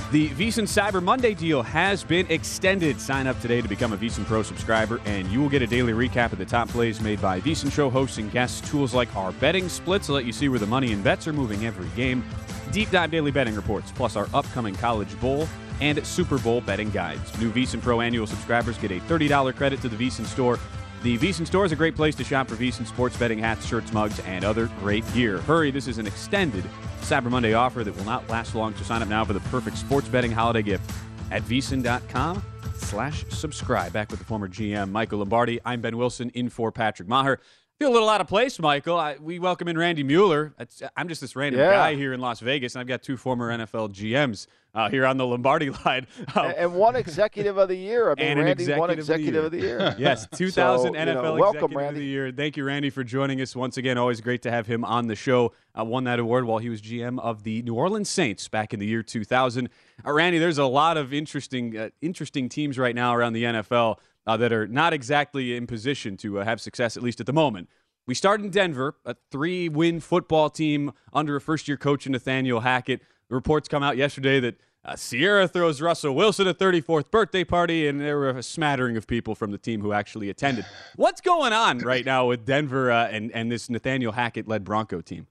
The 0.10 0.30
VSIN 0.30 0.64
Cyber 0.64 1.04
Monday 1.04 1.34
deal 1.34 1.62
has 1.62 2.02
been 2.02 2.26
extended. 2.32 3.02
Sign 3.02 3.28
up 3.28 3.38
today 3.42 3.60
to 3.62 3.68
become 3.68 3.92
a 3.92 3.98
VSIN 3.98 4.24
Pro 4.26 4.42
subscriber, 4.42 5.02
and 5.04 5.28
you 5.28 5.42
will 5.42 5.50
get 5.50 5.62
a 5.62 5.68
daily 5.68 5.92
recap 5.92 6.32
of 6.32 6.38
the 6.38 6.46
top 6.46 6.70
plays 6.70 7.02
made 7.02 7.22
by 7.22 7.42
VSIN 7.42 7.70
Show 7.70 7.90
hosts 7.90 8.18
and 8.18 8.32
guests. 8.32 8.62
Tools 8.70 8.94
like 8.94 9.14
our 9.18 9.34
betting 9.34 9.68
splits 9.68 10.06
to 10.06 10.14
let 10.14 10.24
you 10.24 10.32
see 10.32 10.48
where 10.48 10.60
the 10.60 10.66
money 10.66 10.94
and 10.94 11.04
bets 11.04 11.28
are 11.28 11.34
moving 11.34 11.66
every 11.66 11.90
game. 11.90 12.24
Deep 12.72 12.90
dive 12.90 13.12
daily 13.12 13.32
betting 13.32 13.54
reports, 13.54 13.92
plus 13.92 14.16
our 14.16 14.30
upcoming 14.34 14.76
College 14.76 15.20
Bowl 15.20 15.46
and 15.82 16.06
Super 16.08 16.38
Bowl 16.38 16.62
betting 16.62 16.90
guides. 16.90 17.38
New 17.42 17.52
VSIN 17.52 17.82
Pro 17.82 18.00
annual 18.00 18.28
subscribers 18.28 18.78
get 18.78 18.92
a 18.92 19.02
$30 19.02 19.54
credit 19.58 19.82
to 19.82 19.90
the 19.90 19.98
VSIN 19.98 20.26
store. 20.26 20.58
The 21.04 21.18
VSIN 21.20 21.46
store 21.46 21.64
is 21.64 21.72
a 21.72 21.76
great 21.76 21.96
place 21.96 22.16
to 22.16 22.24
shop 22.24 22.48
for 22.48 22.56
VSIN 22.56 22.88
sports 22.88 23.16
betting 23.16 23.38
hats, 23.38 23.66
shirts, 23.66 23.94
mugs, 23.94 24.20
and 24.22 24.44
other 24.44 24.68
great 24.80 25.06
gear. 25.14 25.38
Hurry, 25.40 25.70
this 25.70 25.88
is 25.88 26.00
an 26.00 26.08
extended 26.08 26.66
Cyber 27.02 27.30
Monday 27.30 27.54
offer 27.54 27.84
that 27.84 27.96
will 27.96 28.04
not 28.04 28.28
last 28.30 28.56
long, 28.56 28.76
so 28.76 28.84
sign 28.84 29.02
up 29.02 29.08
now 29.08 29.24
for 29.24 29.34
the 29.34 29.40
perfect 29.42 29.78
sports 29.78 30.08
betting 30.08 30.32
holiday 30.32 30.64
gift 30.64 30.90
at 31.32 31.44
vsin.com 31.44 32.42
slash 32.76 33.26
subscribe. 33.30 33.94
Back 33.94 34.10
with 34.10 34.20
the 34.20 34.26
former 34.26 34.50
GM, 34.50 34.92
Michael 34.92 35.20
Lombardi. 35.20 35.60
I'm 35.64 35.82
Ben 35.82 35.98
Wilson, 35.98 36.30
in 36.32 36.50
for 36.50 36.72
Patrick 36.72 37.08
Meagher. 37.08 37.38
Feel 37.80 37.92
a 37.92 37.94
little 37.94 38.10
out 38.10 38.22
of 38.22 38.28
place, 38.28 38.58
Michael. 38.58 38.98
I, 38.98 39.18
we 39.22 39.38
welcome 39.38 39.68
in 39.68 39.78
Randy 39.78 40.02
Mueller. 40.02 40.56
I'm 40.96 41.08
just 41.08 41.22
this 41.22 41.36
random 41.36 41.62
yeah. 41.62 41.74
guy 41.74 41.94
here 41.94 42.12
in 42.12 42.20
Las 42.20 42.40
Vegas, 42.40 42.74
and 42.74 42.80
I've 42.80 42.88
got 42.88 43.04
two 43.04 43.18
former 43.18 43.56
NFL 43.56 43.94
GMs 43.94 44.48
uh, 44.74 44.90
here 44.90 45.06
on 45.06 45.18
the 45.18 45.28
Lombardi 45.28 45.70
line. 45.86 46.08
Um, 46.34 46.54
and, 46.58 46.74
one 46.74 46.96
executive 46.96 47.58
of 47.58 47.68
the 47.68 47.76
year. 47.76 48.10
I 48.10 48.16
mean, 48.16 48.26
and 48.26 48.40
Randy, 48.40 48.64
executive 48.64 48.80
one 48.80 48.90
executive 48.90 49.46
of 49.46 49.52
the 49.52 49.60
year. 49.60 49.78
Of 49.78 49.94
the 49.94 50.00
year. 50.00 50.10
yes, 50.10 50.28
2000 50.34 50.94
so, 50.96 51.00
NFL 51.00 51.08
you 51.08 51.14
know, 51.14 51.22
welcome, 51.36 51.46
executive 51.46 51.78
Randy. 51.78 51.88
of 51.88 52.02
the 52.02 52.06
year. 52.08 52.32
Thank 52.32 52.58
you, 52.58 52.64
Randy, 52.64 52.90
for 52.90 53.04
joining 53.04 53.42
us 53.42 53.56
once 53.56 53.78
again. 53.78 54.00
Always 54.00 54.22
great 54.22 54.42
to 54.42 54.50
have 54.50 54.66
him 54.66 54.84
on 54.84 55.06
the 55.06 55.16
show. 55.16 55.54
Uh, 55.78 55.86
won 55.86 56.04
that 56.06 56.18
award 56.18 56.46
while 56.46 56.58
he 56.58 56.70
was 56.70 56.82
GM 56.82 57.20
of 57.20 57.44
the 57.44 57.62
New 57.62 57.76
Orleans 57.76 58.10
Saints 58.10 58.48
back 58.48 58.74
in 58.74 58.80
the 58.80 58.88
year 58.88 59.04
2000. 59.04 59.70
Uh, 60.04 60.12
Randy, 60.12 60.40
there's 60.40 60.58
a 60.58 60.66
lot 60.66 60.98
of 60.98 61.14
interesting, 61.14 61.78
uh, 61.78 61.90
interesting 62.02 62.50
teams 62.50 62.80
right 62.80 62.96
now 62.96 63.16
around 63.16 63.34
the 63.34 63.44
NFL 63.44 63.98
uh, 64.28 64.38
that 64.38 64.52
are 64.52 64.68
not 64.68 64.94
exactly 64.94 65.56
in 65.56 65.66
position 65.66 66.18
to 66.18 66.40
uh, 66.40 66.44
have 66.44 66.62
success, 66.62 66.98
at 66.98 67.02
least 67.02 67.20
at 67.20 67.26
the 67.26 67.34
moment. 67.34 67.70
We 68.06 68.14
start 68.14 68.42
in 68.42 68.50
Denver, 68.50 68.96
a 69.06 69.16
three 69.32 69.70
win 69.70 70.00
football 70.00 70.50
team 70.50 70.92
under 71.14 71.36
a 71.36 71.42
first 71.42 71.68
year 71.68 71.78
coach, 71.78 72.08
Nathaniel 72.08 72.60
Hackett. 72.60 73.02
The 73.30 73.36
reports 73.36 73.68
come 73.68 73.84
out 73.84 73.98
yesterday 73.98 74.40
that 74.42 74.56
uh, 74.86 74.96
Ciara 74.96 75.48
throws 75.48 75.82
Russell 75.82 76.16
Wilson 76.16 76.48
a 76.48 76.54
34th 76.54 77.12
birthday 77.12 77.44
party, 77.44 77.88
and 77.88 78.00
there 78.00 78.18
were 78.18 78.30
a 78.30 78.44
smattering 78.44 78.96
of 78.96 79.08
people 79.08 79.36
from 79.36 79.52
the 79.52 79.58
team 79.58 79.82
who 79.82 79.92
actually 79.92 80.30
attended. 80.30 80.66
What's 80.96 81.20
going 81.20 81.52
on 81.52 81.80
right 81.80 82.06
now 82.06 82.28
with 82.28 82.46
Denver 82.46 82.92
uh, 82.92 83.08
and, 83.08 83.32
and 83.34 83.52
this 83.52 83.70
Nathaniel 83.70 84.14
Hackett 84.14 84.48
led 84.48 84.64
Bronco 84.64 85.02
team? 85.02 85.28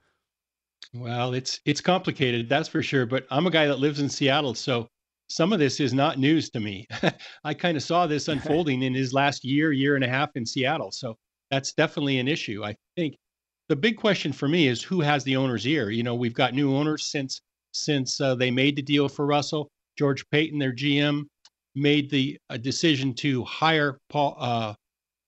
Well, 0.93 1.35
it's 1.35 1.61
it's 1.65 1.81
complicated, 1.81 2.49
that's 2.49 2.69
for 2.69 2.83
sure. 2.83 3.07
But 3.07 3.27
I'm 3.31 3.47
a 3.47 3.51
guy 3.51 3.67
that 3.67 3.79
lives 3.79 4.01
in 4.01 4.09
Seattle, 4.09 4.55
so 4.55 4.89
some 5.29 5.53
of 5.53 5.59
this 5.59 5.81
is 5.81 5.93
not 5.93 6.19
news 6.19 6.51
to 6.51 6.61
me. 6.61 6.87
I 7.45 7.55
kind 7.55 7.77
of 7.77 7.83
saw 7.83 8.07
this 8.07 8.29
unfolding 8.29 8.83
in 8.83 8.95
his 8.95 9.13
last 9.13 9.45
year, 9.45 9.73
year 9.73 9.95
and 9.95 10.05
a 10.05 10.09
half 10.09 10.31
in 10.35 10.47
Seattle. 10.47 10.91
So 10.93 11.17
that's 11.51 11.73
definitely 11.73 12.19
an 12.19 12.29
issue. 12.29 12.65
I 12.65 12.77
think 12.97 13.17
the 13.69 13.77
big 13.77 13.97
question 13.97 14.33
for 14.33 14.49
me 14.49 14.69
is 14.69 14.83
who 14.83 15.01
has 15.01 15.25
the 15.25 15.37
owner's 15.37 15.67
ear. 15.67 15.91
You 15.91 16.03
know, 16.03 16.15
we've 16.15 16.35
got 16.35 16.55
new 16.55 16.75
owners 16.75 17.07
since 17.07 17.41
since 17.73 18.21
uh, 18.21 18.35
they 18.35 18.51
made 18.51 18.77
the 18.77 18.83
deal 18.83 19.09
for 19.09 19.27
Russell. 19.27 19.69
George 19.99 20.25
Paton, 20.31 20.59
their 20.59 20.73
GM, 20.73 21.25
made 21.75 22.11
the 22.11 22.39
uh, 22.49 22.57
decision 22.57 23.15
to 23.15 23.45
hire 23.45 23.99
Paul 24.09 24.37
uh, 24.39 24.75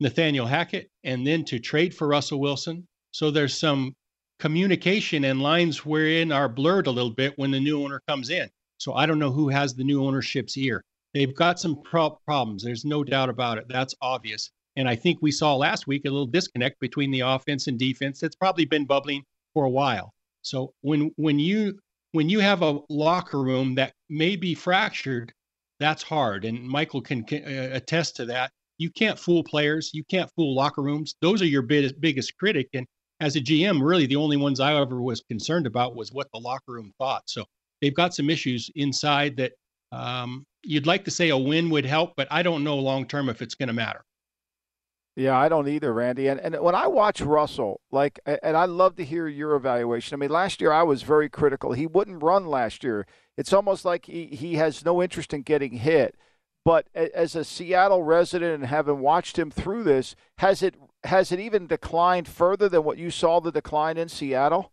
Nathaniel 0.00 0.46
Hackett 0.46 0.88
and 1.04 1.26
then 1.26 1.44
to 1.46 1.58
trade 1.58 1.94
for 1.94 2.08
Russell 2.08 2.40
Wilson. 2.40 2.87
So 3.11 3.30
there's 3.30 3.56
some 3.56 3.94
communication 4.38 5.24
and 5.24 5.42
lines 5.42 5.84
wherein 5.84 6.32
are 6.32 6.48
blurred 6.48 6.87
a 6.87 6.90
little 6.90 7.11
bit 7.11 7.34
when 7.37 7.50
the 7.50 7.61
new 7.61 7.82
owner 7.82 8.00
comes 8.06 8.30
in. 8.30 8.48
So 8.79 8.95
I 8.95 9.07
don't 9.07 9.19
know 9.19 9.33
who 9.33 9.49
has 9.49 9.75
the 9.75 9.85
new 9.85 10.05
ownership's 10.05 10.57
ear. 10.57 10.85
They've 11.14 11.35
got 11.35 11.61
some 11.61 11.83
pro- 11.83 12.19
problems. 12.25 12.62
There's 12.62 12.85
no 12.85 13.03
doubt 13.05 13.29
about 13.29 13.59
it. 13.59 13.67
That's 13.69 13.95
obvious. 14.01 14.51
And 14.77 14.88
I 14.88 14.95
think 14.95 15.19
we 15.21 15.33
saw 15.33 15.57
last 15.57 15.87
week 15.87 16.05
a 16.05 16.11
little 16.11 16.27
disconnect 16.27 16.79
between 16.81 17.11
the 17.11 17.21
offense 17.21 17.67
and 17.67 17.79
defense 17.79 18.21
that's 18.21 18.37
probably 18.37 18.64
been 18.64 18.87
bubbling 18.87 19.25
for 19.53 19.64
a 19.64 19.71
while. 19.71 20.12
So 20.43 20.73
when 20.83 21.11
when 21.17 21.38
you 21.38 21.79
when 22.12 22.29
you 22.29 22.41
have 22.41 22.62
a 22.62 22.79
locker 22.88 23.43
room 23.43 23.75
that 23.75 23.95
may 24.09 24.37
be 24.37 24.55
fractured, 24.55 25.33
that's 25.81 26.03
hard. 26.03 26.45
And 26.45 26.62
Michael 26.69 27.03
can, 27.03 27.25
can 27.25 27.43
uh, 27.45 27.75
attest 27.75 28.17
to 28.17 28.27
that. 28.27 28.53
You 28.79 28.91
can't 28.91 29.19
fool 29.19 29.43
players. 29.43 29.91
You 29.93 30.05
can't 30.05 30.31
fool 30.37 30.55
locker 30.55 30.83
rooms. 30.83 31.17
Those 31.21 31.43
are 31.43 31.47
your 31.47 31.62
biggest, 31.62 32.01
biggest 32.01 32.37
critic. 32.37 32.69
And 32.75 32.87
as 33.21 33.35
a 33.35 33.41
GM, 33.41 33.83
really 33.83 34.07
the 34.07 34.17
only 34.17 34.37
ones 34.37 34.61
I 34.61 34.81
ever 34.81 35.03
was 35.03 35.21
concerned 35.23 35.67
about 35.67 35.97
was 35.97 36.12
what 36.12 36.29
the 36.33 36.38
locker 36.38 36.73
room 36.73 36.93
thought. 36.99 37.23
So 37.27 37.45
they've 37.81 37.95
got 37.95 38.14
some 38.14 38.31
issues 38.31 38.71
inside 38.75 39.37
that 39.37 39.53
um, 39.93 40.45
you'd 40.62 40.87
like 40.87 41.05
to 41.05 41.11
say 41.11 41.31
a 41.31 41.37
win 41.37 41.71
would 41.71 41.87
help, 41.87 42.14
but 42.17 42.29
I 42.31 42.43
don't 42.43 42.64
know 42.64 42.77
long 42.77 43.07
term 43.07 43.29
if 43.29 43.43
it's 43.43 43.55
going 43.55 43.69
to 43.69 43.73
matter. 43.73 44.05
Yeah, 45.17 45.37
I 45.37 45.49
don't 45.49 45.67
either, 45.67 45.93
Randy. 45.93 46.29
And 46.29 46.38
and 46.38 46.61
when 46.61 46.77
I 46.77 46.87
watch 46.87 47.21
Russell, 47.21 47.81
like, 47.91 48.21
and 48.25 48.57
I 48.57 48.67
love 48.67 48.95
to 48.97 49.05
hear 49.05 49.27
your 49.27 49.57
evaluation. 49.57 50.14
I 50.14 50.19
mean, 50.19 50.31
last 50.31 50.61
year 50.61 50.71
I 50.71 50.85
was 50.85 51.03
very 51.03 51.29
critical. 51.29 51.73
He 51.73 51.88
wouldn't 51.88 52.23
run 52.23 52.47
last 52.47 52.85
year. 52.85 53.05
It's 53.37 53.53
almost 53.53 53.85
like 53.85 54.07
he, 54.07 54.27
he 54.27 54.55
has 54.55 54.85
no 54.85 55.03
interest 55.03 55.35
in 55.35 55.43
getting 55.43 55.73
hit. 55.73 56.14
But 56.64 56.87
as 56.95 57.35
a 57.35 57.45
Seattle 57.45 58.03
resident 58.05 58.55
and 58.55 58.67
having 58.67 59.01
watched 59.01 59.38
him 59.38 59.51
through 59.51 59.83
this, 59.85 60.14
has 60.38 60.62
it 60.62 60.77
has 61.05 61.33
it 61.33 61.41
even 61.41 61.67
declined 61.67 62.29
further 62.29 62.69
than 62.69 62.85
what 62.85 62.99
you 62.99 63.11
saw 63.11 63.41
the 63.41 63.51
decline 63.51 63.97
in 63.97 64.09
Seattle? 64.09 64.71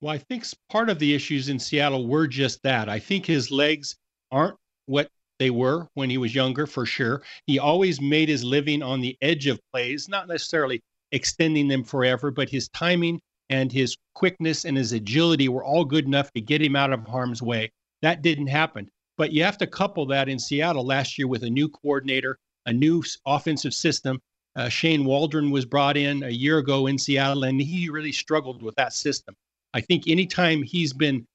Well, 0.00 0.14
I 0.14 0.18
think 0.18 0.44
part 0.70 0.90
of 0.90 1.00
the 1.00 1.12
issues 1.12 1.48
in 1.48 1.58
Seattle 1.58 2.06
were 2.06 2.28
just 2.28 2.62
that. 2.62 2.88
I 2.88 3.00
think 3.00 3.26
his 3.26 3.50
legs 3.50 3.96
aren't 4.30 4.56
what 4.86 5.10
they 5.38 5.50
were 5.50 5.88
when 5.94 6.08
he 6.08 6.18
was 6.18 6.34
younger, 6.34 6.66
for 6.66 6.86
sure. 6.86 7.22
He 7.46 7.58
always 7.58 8.00
made 8.00 8.28
his 8.28 8.44
living 8.44 8.82
on 8.82 9.00
the 9.00 9.16
edge 9.22 9.48
of 9.48 9.60
plays, 9.72 10.08
not 10.08 10.28
necessarily 10.28 10.80
extending 11.10 11.66
them 11.66 11.82
forever, 11.82 12.30
but 12.30 12.48
his 12.48 12.68
timing 12.68 13.20
and 13.50 13.72
his 13.72 13.96
quickness 14.14 14.64
and 14.64 14.76
his 14.76 14.92
agility 14.92 15.48
were 15.48 15.64
all 15.64 15.84
good 15.84 16.04
enough 16.04 16.32
to 16.32 16.40
get 16.40 16.62
him 16.62 16.76
out 16.76 16.92
of 16.92 17.06
harm's 17.06 17.42
way. 17.42 17.70
That 18.02 18.22
didn't 18.22 18.48
happen. 18.48 18.88
But 19.16 19.32
you 19.32 19.42
have 19.42 19.58
to 19.58 19.66
couple 19.66 20.06
that 20.06 20.28
in 20.28 20.38
Seattle 20.38 20.84
last 20.84 21.18
year 21.18 21.26
with 21.26 21.42
a 21.42 21.50
new 21.50 21.68
coordinator, 21.68 22.38
a 22.66 22.72
new 22.72 23.02
offensive 23.26 23.74
system. 23.74 24.20
Uh, 24.54 24.68
Shane 24.68 25.04
Waldron 25.04 25.50
was 25.50 25.64
brought 25.64 25.96
in 25.96 26.22
a 26.22 26.30
year 26.30 26.58
ago 26.58 26.86
in 26.86 26.98
Seattle, 26.98 27.44
and 27.44 27.60
he 27.60 27.88
really 27.88 28.12
struggled 28.12 28.62
with 28.62 28.76
that 28.76 28.92
system. 28.92 29.34
I 29.74 29.80
think 29.80 30.08
anytime 30.08 30.62
he's 30.62 30.92
been 30.92 31.26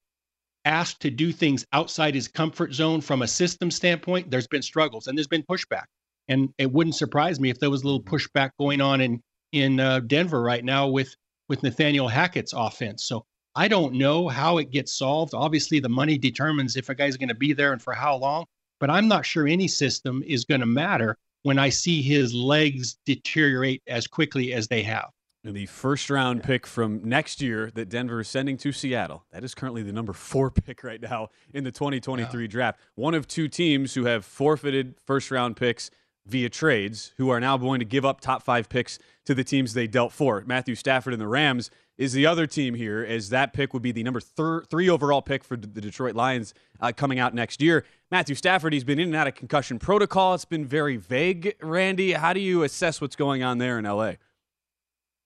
asked 0.65 1.01
to 1.01 1.11
do 1.11 1.31
things 1.31 1.65
outside 1.73 2.15
his 2.15 2.27
comfort 2.27 2.73
zone 2.73 3.01
from 3.01 3.21
a 3.21 3.27
system 3.27 3.69
standpoint, 3.69 4.31
there's 4.31 4.47
been 4.47 4.61
struggles 4.61 5.07
and 5.07 5.17
there's 5.17 5.27
been 5.27 5.43
pushback. 5.43 5.85
And 6.27 6.53
it 6.57 6.71
wouldn't 6.71 6.95
surprise 6.95 7.39
me 7.39 7.49
if 7.49 7.59
there 7.59 7.69
was 7.69 7.83
a 7.83 7.85
little 7.85 8.01
pushback 8.01 8.51
going 8.57 8.81
on 8.81 9.01
in 9.01 9.21
in 9.51 9.79
uh, 9.79 9.99
Denver 9.99 10.41
right 10.41 10.63
now 10.63 10.87
with 10.87 11.15
with 11.49 11.63
Nathaniel 11.63 12.07
Hackett's 12.07 12.53
offense. 12.53 13.05
So 13.05 13.25
I 13.55 13.67
don't 13.67 13.95
know 13.95 14.27
how 14.27 14.57
it 14.57 14.71
gets 14.71 14.97
solved. 14.97 15.33
Obviously, 15.33 15.79
the 15.79 15.89
money 15.89 16.17
determines 16.17 16.75
if 16.75 16.89
a 16.89 16.95
guy's 16.95 17.17
going 17.17 17.29
to 17.29 17.35
be 17.35 17.53
there 17.53 17.73
and 17.73 17.81
for 17.81 17.93
how 17.93 18.15
long. 18.15 18.45
But 18.79 18.89
I'm 18.89 19.07
not 19.07 19.25
sure 19.25 19.47
any 19.47 19.67
system 19.67 20.23
is 20.25 20.45
going 20.45 20.61
to 20.61 20.65
matter 20.65 21.17
when 21.43 21.59
I 21.59 21.69
see 21.69 22.01
his 22.01 22.33
legs 22.33 22.97
deteriorate 23.05 23.83
as 23.87 24.07
quickly 24.07 24.53
as 24.53 24.67
they 24.67 24.81
have. 24.83 25.09
And 25.45 25.53
the 25.53 25.65
first 25.65 26.09
round 26.09 26.41
pick 26.41 26.65
from 26.65 27.03
next 27.03 27.41
year 27.41 27.69
that 27.75 27.89
Denver 27.89 28.21
is 28.21 28.29
sending 28.29 28.55
to 28.57 28.71
Seattle. 28.71 29.25
That 29.31 29.43
is 29.43 29.53
currently 29.53 29.83
the 29.83 29.91
number 29.91 30.13
four 30.13 30.49
pick 30.65 30.83
right 30.83 31.01
now 31.01 31.29
in 31.53 31.65
the 31.65 31.71
2023 31.71 32.43
yeah. 32.43 32.47
draft. 32.47 32.79
One 32.95 33.13
of 33.13 33.27
two 33.27 33.49
teams 33.49 33.93
who 33.93 34.05
have 34.05 34.23
forfeited 34.23 34.95
first 35.05 35.31
round 35.31 35.57
picks 35.57 35.91
via 36.25 36.49
trades, 36.49 37.13
who 37.17 37.29
are 37.29 37.41
now 37.41 37.57
going 37.57 37.79
to 37.79 37.85
give 37.85 38.05
up 38.05 38.21
top 38.21 38.43
five 38.43 38.69
picks 38.69 38.99
to 39.25 39.33
the 39.33 39.43
teams 39.43 39.73
they 39.73 39.87
dealt 39.87 40.13
for. 40.13 40.41
Matthew 40.45 40.75
Stafford 40.75 41.11
and 41.11 41.21
the 41.21 41.27
Rams 41.27 41.69
is 41.97 42.13
the 42.13 42.25
other 42.25 42.47
team 42.47 42.73
here, 42.73 43.03
as 43.03 43.29
that 43.29 43.51
pick 43.51 43.73
would 43.73 43.83
be 43.83 43.91
the 43.91 44.03
number 44.03 44.21
thir- 44.21 44.63
three 44.63 44.89
overall 44.89 45.21
pick 45.21 45.43
for 45.43 45.57
the 45.57 45.81
Detroit 45.81 46.15
Lions 46.15 46.53
uh, 46.79 46.93
coming 46.95 47.19
out 47.19 47.33
next 47.33 47.61
year. 47.61 47.85
Matthew 48.09 48.35
Stafford, 48.35 48.71
he's 48.71 48.85
been 48.85 48.99
in 48.99 49.09
and 49.09 49.15
out 49.15 49.27
of 49.27 49.35
concussion 49.35 49.77
protocol. 49.77 50.33
It's 50.33 50.45
been 50.45 50.65
very 50.65 50.95
vague. 50.95 51.55
Randy, 51.61 52.13
how 52.13 52.31
do 52.31 52.39
you 52.39 52.63
assess 52.63 53.01
what's 53.01 53.17
going 53.17 53.43
on 53.43 53.57
there 53.57 53.77
in 53.77 53.85
LA? 53.85 54.13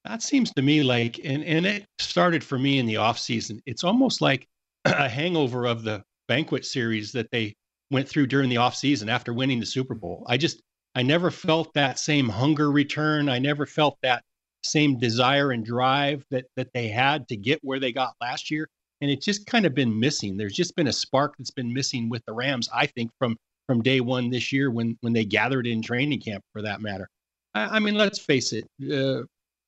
That 0.08 0.24
seems 0.24 0.54
to 0.54 0.62
me 0.62 0.84
like, 0.84 1.20
and, 1.24 1.44
and 1.44 1.66
it 1.66 1.86
started 2.00 2.44
for 2.44 2.58
me 2.58 2.80
in 2.80 2.86
the 2.86 2.98
off 2.98 3.20
season. 3.20 3.62
It's 3.66 3.84
almost 3.84 4.22
like 4.22 4.48
a 4.86 5.10
hangover 5.10 5.66
of 5.66 5.84
the 5.84 6.04
banquet 6.28 6.66
series 6.66 7.12
that 7.12 7.30
they 7.32 7.56
went 7.92 8.08
through 8.08 8.28
during 8.28 8.50
the 8.50 8.58
off 8.58 8.76
season 8.76 9.10
after 9.10 9.34
winning 9.34 9.60
the 9.60 9.66
Super 9.66 9.96
Bowl. 9.96 10.26
I 10.28 10.38
just, 10.38 10.62
I 10.96 11.04
never 11.04 11.30
felt 11.30 11.74
that 11.74 12.00
same 12.00 12.30
hunger 12.30 12.72
return. 12.72 13.28
I 13.28 13.40
never 13.40 13.66
felt 13.66 13.98
that 14.02 14.24
same 14.64 14.98
desire 14.98 15.52
and 15.52 15.66
drive 15.66 16.24
that 16.32 16.46
that 16.56 16.70
they 16.74 16.88
had 16.88 17.28
to 17.28 17.38
get 17.38 17.60
where 17.62 17.80
they 17.80 17.92
got 17.92 18.14
last 18.22 18.50
year. 18.50 18.68
And 19.02 19.12
it's 19.12 19.26
just 19.26 19.46
kind 19.46 19.66
of 19.66 19.76
been 19.76 19.98
missing. 19.98 20.38
There's 20.38 20.56
just 20.56 20.76
been 20.76 20.88
a 20.88 20.94
spark 20.94 21.36
that's 21.38 21.52
been 21.52 21.72
missing 21.72 22.10
with 22.10 22.24
the 22.26 22.34
Rams, 22.34 22.70
I 22.74 22.88
think, 22.88 23.12
from 23.20 23.38
from 23.68 23.82
day 23.82 24.00
one 24.00 24.30
this 24.30 24.52
year 24.52 24.72
when 24.72 24.98
when 25.02 25.14
they 25.14 25.26
gathered 25.26 25.68
in 25.68 25.82
training 25.82 26.22
camp, 26.22 26.44
for 26.54 26.62
that 26.62 26.82
matter. 26.82 27.10
I, 27.54 27.80
mean, 27.80 27.96
let's 27.96 28.20
face 28.20 28.54
it. 28.54 28.68
Uh, 28.84 29.24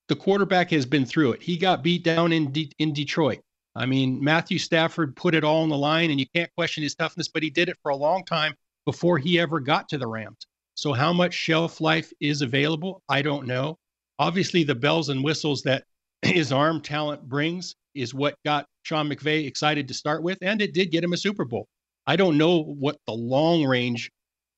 the 0.10 0.16
quarterback 0.16 0.72
has 0.72 0.86
been 0.86 1.06
through 1.06 1.32
it. 1.34 1.42
He 1.42 1.56
got 1.56 1.84
beat 1.84 2.04
down 2.04 2.34
in 2.34 2.52
De- 2.52 2.72
in 2.80 2.92
Detroit. 2.92 3.40
I 3.76 3.86
mean, 3.86 4.22
Matthew 4.22 4.58
Stafford 4.58 5.16
put 5.16 5.36
it 5.36 5.44
all 5.44 5.62
on 5.62 5.70
the 5.70 5.78
line, 5.78 6.10
and 6.10 6.20
you 6.20 6.26
can't 6.36 6.50
question 6.58 6.84
his 6.84 6.96
toughness, 6.96 7.30
but 7.30 7.44
he 7.44 7.50
did 7.50 7.70
it 7.70 7.78
for 7.82 7.92
a 7.92 7.96
long 7.96 8.26
time 8.26 8.54
before 8.86 9.20
he 9.20 9.40
ever 9.40 9.60
got 9.60 9.88
to 9.90 9.98
the 10.00 10.08
Rams. 10.08 10.48
So, 10.74 10.92
how 10.92 11.14
much 11.14 11.34
shelf 11.34 11.80
life 11.80 12.12
is 12.20 12.42
available? 12.42 13.04
I 13.08 13.22
don't 13.22 13.46
know. 13.46 13.78
Obviously, 14.18 14.64
the 14.64 14.76
bells 14.76 15.10
and 15.10 15.24
whistles 15.24 15.62
that 15.62 15.84
his 16.24 16.52
arm 16.52 16.82
talent 16.82 17.30
brings 17.30 17.76
is 17.94 18.14
what 18.14 18.36
got 18.44 18.66
Sean 18.82 19.08
McVay 19.08 19.46
excited 19.46 19.88
to 19.88 19.94
start 19.94 20.24
with, 20.24 20.40
and 20.42 20.60
it 20.62 20.74
did 20.74 20.92
get 20.92 21.04
him 21.04 21.14
a 21.14 21.18
Super 21.18 21.46
Bowl. 21.46 21.68
I 22.08 22.16
don't 22.16 22.38
know 22.38 22.64
what 22.64 22.98
the 23.06 23.14
long 23.14 23.64
range 23.64 24.10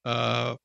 uh, 0.05 0.55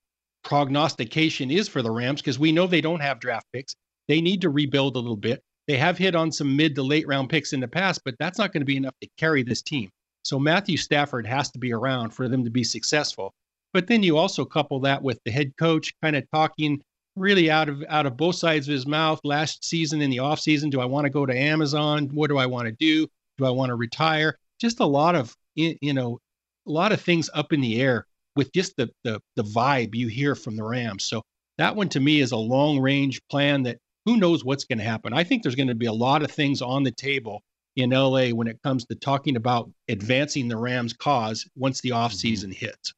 prognostication 0.45 1.51
is 1.51 1.67
for 1.67 1.83
the 1.83 1.91
Rams 1.91 2.23
because 2.23 2.39
we 2.39 2.53
know 2.53 2.69
they 2.69 2.81
don't 2.81 3.01
have 3.01 3.19
draft 3.19 3.47
picks. 3.53 3.75
They 4.09 4.21
need 4.21 4.41
to 4.43 4.51
rebuild 4.51 4.97
a 4.97 5.01
little 5.01 5.17
bit. 5.17 5.43
They 5.67 5.77
have 5.79 5.99
hit 5.99 6.15
on 6.15 6.31
some 6.31 6.57
mid 6.57 6.75
to 6.77 6.83
late 6.83 7.07
round 7.09 7.29
picks 7.29 7.53
in 7.53 7.61
the 7.61 7.69
past, 7.69 8.03
but 8.05 8.15
that's 8.19 8.39
not 8.39 8.53
going 8.53 8.61
to 8.61 8.67
be 8.67 8.77
enough 8.77 8.95
to 9.03 9.09
carry 9.19 9.43
this 9.43 9.63
team. 9.63 9.91
So 10.23 10.39
Matthew 10.39 10.77
Stafford 10.77 11.27
has 11.27 11.51
to 11.53 11.59
be 11.59 11.73
around 11.73 12.11
for 12.11 12.29
them 12.29 12.45
to 12.45 12.51
be 12.51 12.65
successful. 12.65 13.33
But 13.73 13.87
then 13.87 14.03
you 14.03 14.17
also 14.17 14.45
couple 14.45 14.81
that 14.81 15.03
with 15.03 15.21
the 15.25 15.31
head 15.31 15.53
coach 15.59 15.93
kind 16.03 16.17
of 16.17 16.25
talking 16.33 16.81
really 17.17 17.51
out 17.51 17.69
of 17.69 17.83
out 17.89 18.07
of 18.07 18.17
both 18.17 18.37
sides 18.37 18.69
of 18.69 18.73
his 18.73 18.87
mouth 18.87 19.21
last 19.25 19.65
season 19.65 20.03
in 20.03 20.11
the 20.11 20.19
offseason. 20.19 20.71
Do 20.71 20.81
I 20.81 20.85
want 20.85 21.05
to 21.05 21.11
go 21.11 21.27
to 21.27 21.37
Amazon? 21.37 22.09
What 22.13 22.29
do 22.29 22.39
I 22.39 22.47
want 22.47 22.67
to 22.67 22.73
do? 22.73 23.09
Do 23.39 23.47
I 23.47 23.51
want 23.51 23.71
to 23.71 23.75
retire? 23.75 24.39
Just 24.61 24.81
a 24.81 24.87
lot 24.87 25.15
of 25.15 25.35
you 25.55 25.95
know, 25.95 26.19
a 26.67 26.71
lot 26.71 26.93
of 26.93 27.01
things 27.01 27.31
up 27.35 27.53
in 27.53 27.61
the 27.61 27.81
air 27.81 28.07
with 28.37 28.53
just 28.53 28.77
the 28.77 28.91
the 29.05 29.21
the 29.35 29.43
vibe 29.43 29.95
you 29.95 30.09
hear 30.09 30.35
from 30.35 30.57
the 30.57 30.65
Rams. 30.65 31.05
So 31.05 31.23
that 31.59 31.75
one 31.75 31.89
to 31.91 32.01
me 32.01 32.21
is 32.21 32.33
a 32.33 32.37
long 32.37 32.79
range 32.79 33.21
plan 33.31 33.63
that 33.65 33.79
who 34.07 34.17
knows 34.17 34.45
what's 34.45 34.65
going 34.65 34.79
to 34.79 34.85
happen. 34.85 35.13
I 35.13 35.25
think 35.25 35.43
there's 35.43 35.57
going 35.57 35.69
to 35.69 35.75
be 35.75 35.87
a 35.87 35.93
lot 35.93 36.23
of 36.23 36.31
things 36.31 36.63
on 36.63 36.85
the 36.85 36.93
table 36.93 37.43
in 37.75 37.91
LA 37.91 38.29
when 38.29 38.47
it 38.47 38.63
comes 38.63 38.87
to 38.87 38.95
talking 38.95 39.37
about 39.37 39.71
advancing 39.89 40.49
the 40.49 40.57
Rams' 40.57 40.95
cause 40.95 41.47
once 41.57 41.81
the 41.81 41.91
offseason 41.91 42.45
mm-hmm. 42.45 42.67
hits. 42.67 42.95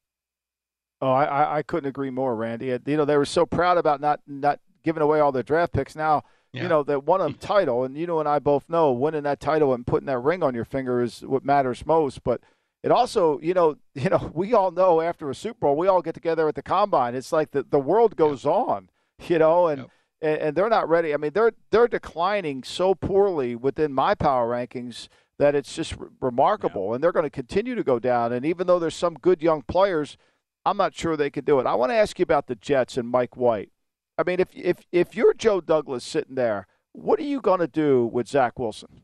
Oh, 1.01 1.11
I, 1.11 1.57
I 1.57 1.63
couldn't 1.63 1.89
agree 1.89 2.09
more, 2.09 2.35
Randy. 2.35 2.77
You 2.85 2.97
know, 2.97 3.05
they 3.05 3.17
were 3.17 3.25
so 3.25 3.45
proud 3.45 3.77
about 3.77 4.01
not 4.01 4.19
not 4.27 4.59
giving 4.83 5.01
away 5.01 5.21
all 5.21 5.31
their 5.31 5.43
draft 5.43 5.71
picks. 5.71 5.95
Now, 5.95 6.23
yeah. 6.51 6.63
you 6.63 6.67
know, 6.67 6.83
that 6.83 7.05
won 7.05 7.21
a 7.21 7.31
title, 7.31 7.85
and 7.85 7.97
you 7.97 8.05
know, 8.05 8.19
and 8.19 8.27
I 8.27 8.39
both 8.39 8.67
know 8.67 8.91
winning 8.91 9.23
that 9.23 9.39
title 9.39 9.73
and 9.73 9.87
putting 9.87 10.07
that 10.07 10.19
ring 10.19 10.43
on 10.43 10.53
your 10.53 10.65
finger 10.65 11.01
is 11.01 11.21
what 11.21 11.45
matters 11.45 11.85
most. 11.85 12.21
But 12.25 12.41
it 12.83 12.91
also, 12.91 13.39
you 13.39 13.53
know, 13.53 13.77
you 13.95 14.09
know, 14.09 14.29
we 14.33 14.53
all 14.53 14.71
know 14.71 14.99
after 14.99 15.29
a 15.29 15.35
Super 15.35 15.59
Bowl, 15.61 15.77
we 15.77 15.87
all 15.87 16.01
get 16.01 16.15
together 16.15 16.49
at 16.49 16.55
the 16.55 16.61
combine. 16.61 17.15
It's 17.15 17.31
like 17.31 17.51
the, 17.51 17.63
the 17.63 17.79
world 17.79 18.17
goes 18.17 18.43
yeah. 18.43 18.51
on, 18.51 18.89
you 19.25 19.39
know, 19.39 19.67
and 19.67 19.83
yep 19.83 19.89
and, 20.21 20.37
and 20.37 20.55
they're 20.55 20.69
not 20.69 20.89
ready. 20.89 21.13
I 21.13 21.17
mean, 21.17 21.31
they're 21.33 21.53
they're 21.71 21.87
declining 21.87 22.63
so 22.63 22.95
poorly 22.95 23.55
within 23.55 23.93
my 23.93 24.15
power 24.15 24.49
rankings 24.49 25.07
that 25.37 25.55
it's 25.55 25.75
just 25.75 25.97
r- 25.99 26.09
remarkable, 26.21 26.89
yeah. 26.89 26.95
and 26.95 27.03
they're 27.03 27.11
going 27.11 27.23
to 27.23 27.29
continue 27.29 27.75
to 27.75 27.83
go 27.83 27.99
down. 27.99 28.33
And 28.33 28.45
even 28.45 28.67
though 28.67 28.79
there's 28.79 28.95
some 28.95 29.15
good 29.15 29.41
young 29.41 29.61
players, 29.63 30.17
I'm 30.65 30.77
not 30.77 30.93
sure 30.93 31.15
they 31.15 31.29
can 31.29 31.45
do 31.45 31.59
it. 31.59 31.65
I 31.65 31.75
want 31.75 31.91
to 31.91 31.95
ask 31.95 32.19
you 32.19 32.23
about 32.23 32.47
the 32.47 32.55
Jets 32.55 32.97
and 32.97 33.09
Mike 33.09 33.37
White. 33.37 33.71
I 34.17 34.23
mean, 34.23 34.39
if 34.39 34.49
if 34.53 34.77
if 34.91 35.15
you're 35.15 35.33
Joe 35.33 35.61
Douglas 35.61 36.03
sitting 36.03 36.35
there, 36.35 36.67
what 36.91 37.19
are 37.19 37.23
you 37.23 37.41
going 37.41 37.59
to 37.59 37.67
do 37.67 38.05
with 38.05 38.27
Zach 38.27 38.59
Wilson? 38.59 39.01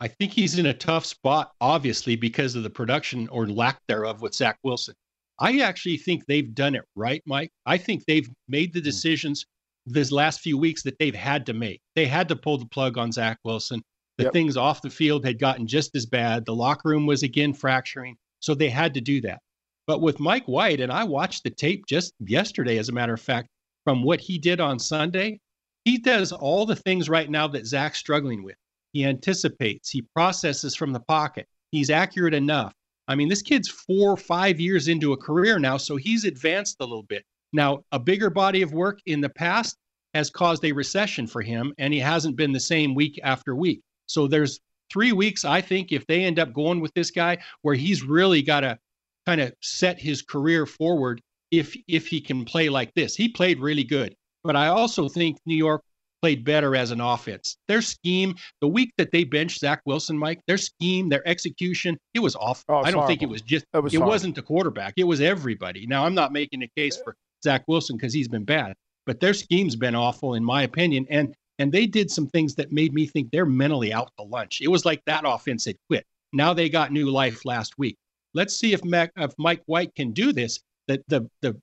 I 0.00 0.08
think 0.08 0.32
he's 0.32 0.58
in 0.58 0.66
a 0.66 0.74
tough 0.74 1.06
spot, 1.06 1.52
obviously, 1.60 2.16
because 2.16 2.54
of 2.54 2.62
the 2.62 2.70
production 2.70 3.28
or 3.28 3.48
lack 3.48 3.80
thereof 3.88 4.20
with 4.20 4.34
Zach 4.34 4.58
Wilson. 4.62 4.94
I 5.38 5.60
actually 5.60 5.96
think 5.98 6.24
they've 6.26 6.54
done 6.54 6.74
it 6.74 6.84
right, 6.94 7.22
Mike. 7.26 7.50
I 7.66 7.78
think 7.78 8.04
they've 8.04 8.28
made 8.48 8.72
the 8.72 8.80
hmm. 8.80 8.84
decisions 8.84 9.46
this 9.86 10.10
last 10.12 10.40
few 10.40 10.58
weeks 10.58 10.82
that 10.82 10.98
they've 10.98 11.14
had 11.14 11.46
to 11.46 11.52
make. 11.52 11.80
They 11.94 12.06
had 12.06 12.28
to 12.28 12.36
pull 12.36 12.58
the 12.58 12.66
plug 12.66 12.98
on 12.98 13.12
Zach 13.12 13.38
Wilson. 13.44 13.82
The 14.18 14.24
Yep. 14.24 14.32
things 14.32 14.56
off 14.56 14.82
the 14.82 14.90
field 14.90 15.24
had 15.24 15.38
gotten 15.38 15.66
just 15.66 15.94
as 15.94 16.06
bad. 16.06 16.44
The 16.44 16.54
locker 16.54 16.88
room 16.88 17.06
was 17.06 17.22
again 17.22 17.52
fracturing. 17.52 18.16
So 18.40 18.54
they 18.54 18.70
had 18.70 18.94
to 18.94 19.00
do 19.00 19.20
that. 19.22 19.40
But 19.86 20.00
with 20.00 20.18
Mike 20.20 20.46
White, 20.46 20.80
and 20.80 20.90
I 20.90 21.04
watched 21.04 21.44
the 21.44 21.50
tape 21.50 21.86
just 21.86 22.12
yesterday, 22.18 22.78
as 22.78 22.88
a 22.88 22.92
matter 22.92 23.14
of 23.14 23.20
fact, 23.20 23.48
from 23.84 24.02
what 24.02 24.20
he 24.20 24.38
did 24.38 24.60
on 24.60 24.78
Sunday, 24.78 25.38
he 25.84 25.98
does 25.98 26.32
all 26.32 26.66
the 26.66 26.74
things 26.74 27.08
right 27.08 27.30
now 27.30 27.46
that 27.48 27.66
Zach's 27.66 27.98
struggling 27.98 28.42
with. 28.42 28.56
He 28.92 29.04
anticipates, 29.04 29.90
he 29.90 30.02
processes 30.02 30.74
from 30.74 30.92
the 30.92 31.00
pocket, 31.00 31.46
he's 31.70 31.90
accurate 31.90 32.34
enough. 32.34 32.72
I 33.08 33.14
mean, 33.14 33.28
this 33.28 33.42
kid's 33.42 33.68
four 33.68 34.10
or 34.10 34.16
five 34.16 34.58
years 34.58 34.88
into 34.88 35.12
a 35.12 35.16
career 35.16 35.58
now, 35.60 35.76
so 35.76 35.96
he's 35.96 36.24
advanced 36.24 36.78
a 36.80 36.84
little 36.84 37.04
bit. 37.04 37.24
Now, 37.52 37.84
a 37.92 37.98
bigger 37.98 38.30
body 38.30 38.62
of 38.62 38.72
work 38.72 39.00
in 39.06 39.20
the 39.20 39.28
past 39.28 39.76
has 40.14 40.30
caused 40.30 40.64
a 40.64 40.72
recession 40.72 41.26
for 41.26 41.42
him, 41.42 41.74
and 41.78 41.92
he 41.92 42.00
hasn't 42.00 42.36
been 42.36 42.52
the 42.52 42.60
same 42.60 42.94
week 42.94 43.20
after 43.22 43.54
week. 43.54 43.80
So 44.06 44.26
there's 44.26 44.60
three 44.92 45.12
weeks, 45.12 45.44
I 45.44 45.60
think, 45.60 45.92
if 45.92 46.06
they 46.06 46.24
end 46.24 46.38
up 46.38 46.52
going 46.52 46.80
with 46.80 46.92
this 46.94 47.10
guy, 47.10 47.38
where 47.62 47.74
he's 47.74 48.02
really 48.02 48.42
got 48.42 48.60
to 48.60 48.78
kind 49.26 49.40
of 49.40 49.52
set 49.62 50.00
his 50.00 50.22
career 50.22 50.66
forward 50.66 51.20
if 51.50 51.76
if 51.88 52.06
he 52.06 52.20
can 52.20 52.44
play 52.44 52.68
like 52.68 52.92
this. 52.94 53.14
He 53.14 53.28
played 53.28 53.60
really 53.60 53.84
good, 53.84 54.14
but 54.44 54.56
I 54.56 54.68
also 54.68 55.08
think 55.08 55.38
New 55.46 55.56
York 55.56 55.82
played 56.22 56.44
better 56.44 56.74
as 56.74 56.90
an 56.92 57.00
offense. 57.00 57.56
Their 57.68 57.82
scheme, 57.82 58.34
the 58.60 58.68
week 58.68 58.92
that 58.98 59.12
they 59.12 59.24
benched 59.24 59.60
Zach 59.60 59.80
Wilson, 59.84 60.16
Mike, 60.16 60.40
their 60.46 60.56
scheme, 60.56 61.08
their 61.08 61.26
execution, 61.28 61.98
it 62.14 62.20
was 62.20 62.34
awful. 62.36 62.64
Oh, 62.68 62.82
I 62.84 62.90
don't 62.90 63.06
think 63.06 63.22
it 63.22 63.28
was 63.28 63.42
just 63.42 63.64
It 63.74 63.80
was 63.80 63.92
it 63.92 63.98
horrible. 63.98 64.12
wasn't 64.12 64.34
the 64.34 64.42
quarterback. 64.42 64.94
It 64.96 65.04
was 65.04 65.20
everybody. 65.20 65.86
Now 65.86 66.04
I'm 66.06 66.14
not 66.14 66.32
making 66.32 66.62
a 66.62 66.68
case 66.76 66.96
for 66.96 67.14
Zach 67.46 67.62
Wilson 67.68 67.96
because 67.96 68.12
he's 68.12 68.28
been 68.28 68.44
bad, 68.44 68.74
but 69.06 69.20
their 69.20 69.32
scheme's 69.32 69.76
been 69.76 69.94
awful 69.94 70.34
in 70.34 70.44
my 70.44 70.62
opinion. 70.62 71.06
And 71.08 71.34
and 71.58 71.72
they 71.72 71.86
did 71.86 72.10
some 72.10 72.26
things 72.26 72.56
that 72.56 72.72
made 72.72 72.92
me 72.92 73.06
think 73.06 73.30
they're 73.30 73.46
mentally 73.46 73.92
out 73.92 74.10
to 74.18 74.24
lunch. 74.24 74.60
It 74.60 74.68
was 74.68 74.84
like 74.84 75.00
that 75.06 75.24
offense 75.24 75.64
had 75.64 75.76
quit. 75.88 76.04
Now 76.32 76.52
they 76.52 76.68
got 76.68 76.92
new 76.92 77.06
life 77.08 77.44
last 77.44 77.78
week. 77.78 77.96
Let's 78.34 78.58
see 78.58 78.72
if 78.74 78.84
Mac, 78.84 79.12
if 79.16 79.32
Mike 79.38 79.62
White 79.66 79.94
can 79.94 80.12
do 80.12 80.32
this. 80.32 80.58
That 80.88 81.02
the 81.08 81.28
the 81.40 81.56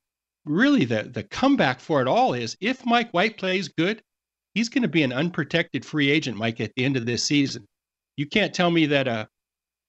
really 0.46 0.86
the 0.86 1.04
the 1.04 1.24
comeback 1.24 1.80
for 1.80 2.02
it 2.02 2.08
all 2.08 2.34
is 2.34 2.58
if 2.62 2.86
Mike 2.86 3.12
White 3.12 3.38
plays 3.38 3.68
good, 3.68 4.02
he's 4.54 4.70
going 4.70 4.82
to 4.84 4.88
be 4.88 5.04
an 5.04 5.14
unprotected 5.14 5.86
free 5.86 6.10
agent, 6.10 6.38
Mike, 6.38 6.60
at 6.62 6.72
the 6.76 6.86
end 6.86 6.98
of 6.98 7.06
this 7.06 7.24
season. 7.24 7.66
You 8.16 8.26
can't 8.26 8.54
tell 8.54 8.72
me 8.72 8.86
that 8.88 9.08
uh, 9.08 9.26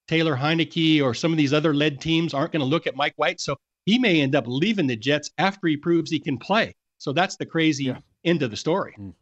Taylor 0.09 0.37
Heinicke 0.37 1.03
or 1.03 1.15
some 1.15 1.33
of 1.33 1.39
these 1.39 1.53
other 1.53 1.75
led 1.75 2.01
teams 2.01 2.35
aren't 2.35 2.53
going 2.53 2.61
to 2.61 2.67
look 2.67 2.87
at 2.87 2.97
Mike 2.97 3.15
White. 3.17 3.41
So 3.41 3.57
he 3.87 3.99
may 3.99 4.21
end 4.21 4.35
up 4.35 4.45
leaving 4.47 4.87
the 4.87 4.97
Jets 4.97 5.31
after 5.39 5.67
he 5.67 5.77
proves 5.77 6.11
he 6.11 6.21
can 6.21 6.39
play. 6.39 6.75
So 6.99 7.13
that's 7.13 7.37
the 7.37 7.47
crazy 7.47 7.95
end 8.25 8.43
of 8.43 8.51
the 8.51 8.57
story. 8.57 8.95
Mm. 8.99 9.15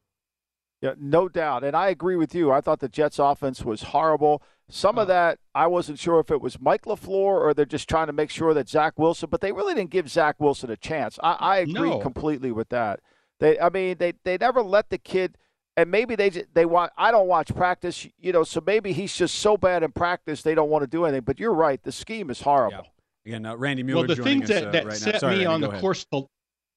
Yeah, 0.80 0.94
no 0.98 1.28
doubt. 1.28 1.62
And 1.62 1.76
I 1.76 1.88
agree 1.88 2.16
with 2.16 2.34
you. 2.34 2.50
I 2.50 2.60
thought 2.60 2.80
the 2.80 2.88
Jets 2.88 3.18
offense 3.20 3.64
was 3.64 3.82
horrible. 3.82 4.42
Some 4.68 4.98
of 4.98 5.08
uh-huh. 5.08 5.14
that, 5.14 5.38
I 5.54 5.66
wasn't 5.68 5.98
sure 5.98 6.18
if 6.18 6.30
it 6.30 6.40
was 6.40 6.60
Mike 6.60 6.82
LaFleur 6.82 7.08
or 7.08 7.54
they're 7.54 7.64
just 7.64 7.88
trying 7.88 8.08
to 8.08 8.12
make 8.12 8.30
sure 8.30 8.52
that 8.54 8.68
Zach 8.68 8.98
Wilson, 8.98 9.28
but 9.30 9.40
they 9.40 9.52
really 9.52 9.74
didn't 9.74 9.90
give 9.90 10.08
Zach 10.08 10.36
Wilson 10.40 10.70
a 10.70 10.76
chance. 10.76 11.18
I, 11.22 11.32
I 11.34 11.56
agree 11.58 11.90
No. 11.90 11.98
completely 11.98 12.50
with 12.50 12.68
that. 12.70 13.00
They, 13.38 13.60
I 13.60 13.68
mean, 13.68 13.96
they, 13.98 14.14
they 14.24 14.38
never 14.38 14.62
let 14.62 14.90
the 14.90 14.98
kid, 14.98 15.36
and 15.76 15.90
maybe 15.90 16.14
they 16.14 16.30
they 16.30 16.64
want. 16.64 16.92
I 16.96 17.10
don't 17.10 17.26
watch 17.26 17.54
practice, 17.54 18.06
you 18.18 18.32
know, 18.32 18.44
so 18.44 18.62
maybe 18.64 18.92
he's 18.92 19.16
just 19.16 19.36
so 19.36 19.56
bad 19.56 19.82
in 19.82 19.90
practice 19.92 20.42
they 20.42 20.54
don't 20.54 20.70
want 20.70 20.82
to 20.82 20.86
do 20.86 21.04
anything. 21.04 21.24
But 21.24 21.40
you're 21.40 21.54
right, 21.54 21.82
the 21.82 21.92
scheme 21.92 22.30
is 22.30 22.42
horrible. 22.42 22.86
Again, 23.26 23.46
uh, 23.46 23.56
Randy 23.56 23.82
Mueller 23.82 24.00
well, 24.00 24.08
the 24.08 24.14
joining 24.16 24.40
things 24.40 24.50
us 24.50 24.60
that, 24.60 24.68
uh, 24.68 24.70
that 24.72 24.84
right 24.84 24.92
now. 24.94 24.98
set 24.98 25.20
Sorry, 25.20 25.34
me 25.36 25.44
Randy, 25.44 25.46
on 25.54 25.60
the 25.60 25.68
ahead. 25.68 25.80
course 25.80 26.04
to, 26.12 26.26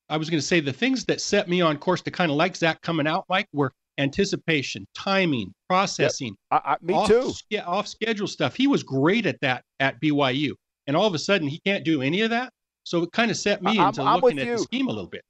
I 0.09 0.17
was 0.17 0.29
going 0.29 0.39
to 0.39 0.45
say 0.45 0.59
the 0.59 0.73
things 0.73 1.05
that 1.05 1.19
set 1.21 1.47
me 1.49 1.61
on 1.61 1.77
course 1.77 2.01
to 2.03 2.11
kind 2.11 2.29
of 2.29 2.37
like 2.37 2.55
Zach 2.55 2.81
coming 2.81 3.07
out, 3.07 3.25
Mike, 3.29 3.47
were 3.53 3.71
anticipation, 3.97 4.85
timing, 4.93 5.51
processing. 5.69 6.35
I, 6.51 6.55
I, 6.63 6.75
me 6.81 6.93
off, 6.93 7.07
too. 7.07 7.31
Yeah, 7.49 7.63
off 7.65 7.87
schedule 7.87 8.27
stuff. 8.27 8.55
He 8.55 8.67
was 8.67 8.83
great 8.83 9.25
at 9.25 9.39
that 9.41 9.63
at 9.79 9.99
BYU, 10.01 10.51
and 10.85 10.95
all 10.95 11.07
of 11.07 11.15
a 11.15 11.19
sudden 11.19 11.47
he 11.47 11.59
can't 11.65 11.83
do 11.83 12.01
any 12.01 12.21
of 12.21 12.29
that. 12.29 12.51
So 12.83 13.01
it 13.01 13.11
kind 13.11 13.31
of 13.31 13.37
set 13.37 13.63
me 13.63 13.79
I- 13.79 13.81
I'm- 13.83 13.87
into 13.89 14.03
I'm 14.03 14.19
looking 14.21 14.39
at 14.39 14.45
you. 14.45 14.57
the 14.57 14.63
scheme 14.63 14.87
a 14.87 14.91
little 14.91 15.09
bit. 15.09 15.23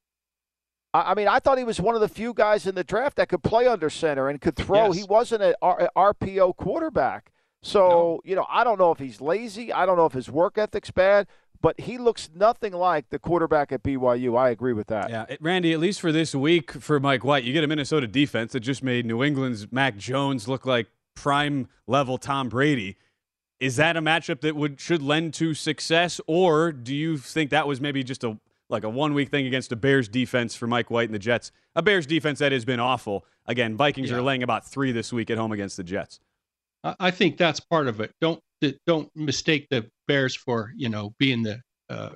I 0.94 1.12
I 1.12 1.14
mean, 1.16 1.30
I 1.30 1.40
thought 1.40 1.58
he 1.58 1.64
was 1.64 1.80
one 1.80 1.96
of 1.96 2.02
the 2.02 2.10
few 2.10 2.34
guys 2.34 2.68
in 2.68 2.76
the 2.76 2.84
draft 2.84 3.16
that 3.18 3.30
could 3.30 3.44
play 3.44 3.68
under 3.68 3.90
center 3.90 4.28
and 4.28 4.42
could 4.42 4.58
throw. 4.58 4.88
Yes. 4.88 4.98
He 4.98 5.04
wasn't 5.06 5.44
an 5.44 5.54
R- 5.62 5.90
RPO 5.96 6.58
quarterback. 6.58 7.32
So, 7.66 8.22
you 8.24 8.36
know, 8.36 8.46
I 8.48 8.64
don't 8.64 8.78
know 8.78 8.92
if 8.92 9.00
he's 9.00 9.20
lazy. 9.20 9.74
I 9.74 9.86
don't 9.88 9.98
know 9.98 10.06
if 10.06 10.14
his 10.14 10.30
work 10.30 10.58
ethic's 10.58 10.92
bad, 10.92 11.26
but 11.62 11.80
he 11.80 11.98
looks 11.98 12.30
nothing 12.36 12.74
like 12.74 13.10
the 13.10 13.18
quarterback 13.18 13.72
at 13.72 13.82
BYU. 13.82 14.38
I 14.38 14.50
agree 14.50 14.74
with 14.74 14.86
that. 14.88 15.10
Yeah, 15.10 15.26
Randy, 15.42 15.74
at 15.74 15.80
least 15.80 16.00
for 16.00 16.12
this 16.12 16.36
week 16.36 16.72
for 16.74 17.00
Mike 17.00 17.24
White, 17.24 17.44
you 17.44 17.54
get 17.54 17.64
a 17.64 17.68
Minnesota 17.68 18.06
defense 18.06 18.52
that 18.52 18.60
just 18.60 18.84
made 18.84 19.06
New 19.08 19.24
England's 19.24 19.72
Mac 19.72 19.98
Jones 19.98 20.48
look 20.48 20.68
like 20.68 20.88
prime 21.16 21.68
level 21.88 22.20
Tom 22.20 22.50
Brady. 22.50 22.98
Is 23.60 23.78
that 23.78 23.98
a 23.98 24.02
matchup 24.02 24.42
that 24.42 24.56
would 24.56 24.80
should 24.80 25.02
lend 25.02 25.34
to 25.36 25.56
success, 25.56 26.22
or 26.28 26.72
do 26.72 26.94
you 26.94 27.18
think 27.18 27.50
that 27.50 27.68
was 27.68 27.82
maybe 27.82 28.04
just 28.04 28.24
a 28.24 28.38
like 28.70 28.84
a 28.84 28.90
one 28.90 29.16
week 29.16 29.30
thing 29.30 29.48
against 29.48 29.72
a 29.72 29.76
Bears 29.76 30.08
defense 30.08 30.56
for 30.56 30.68
Mike 30.68 30.92
White 30.92 31.08
and 31.08 31.16
the 31.16 31.20
Jets? 31.20 31.52
A 31.76 31.82
Bears 31.82 32.06
defense 32.06 32.38
that 32.40 32.52
has 32.52 32.64
been 32.64 32.80
awful. 32.80 33.26
Again, 33.48 33.76
Vikings 33.76 34.12
Yeah. 34.12 34.18
are 34.18 34.22
laying 34.22 34.44
about 34.44 34.68
three 34.68 34.92
this 34.92 35.12
week 35.12 35.32
at 35.32 35.38
home 35.40 35.52
against 35.52 35.78
the 35.78 35.84
Jets. 35.84 36.20
I 37.00 37.12
think 37.12 37.38
that's 37.38 37.60
part 37.60 37.88
of 37.88 38.00
it. 38.00 38.12
Don't 38.22 38.40
don't 38.86 39.10
mistake 39.16 39.68
the 39.70 39.88
Bears 40.08 40.36
for 40.36 40.72
you 40.76 40.90
know 40.90 41.14
being 41.20 41.44
the 41.44 41.60
uh, 41.90 42.12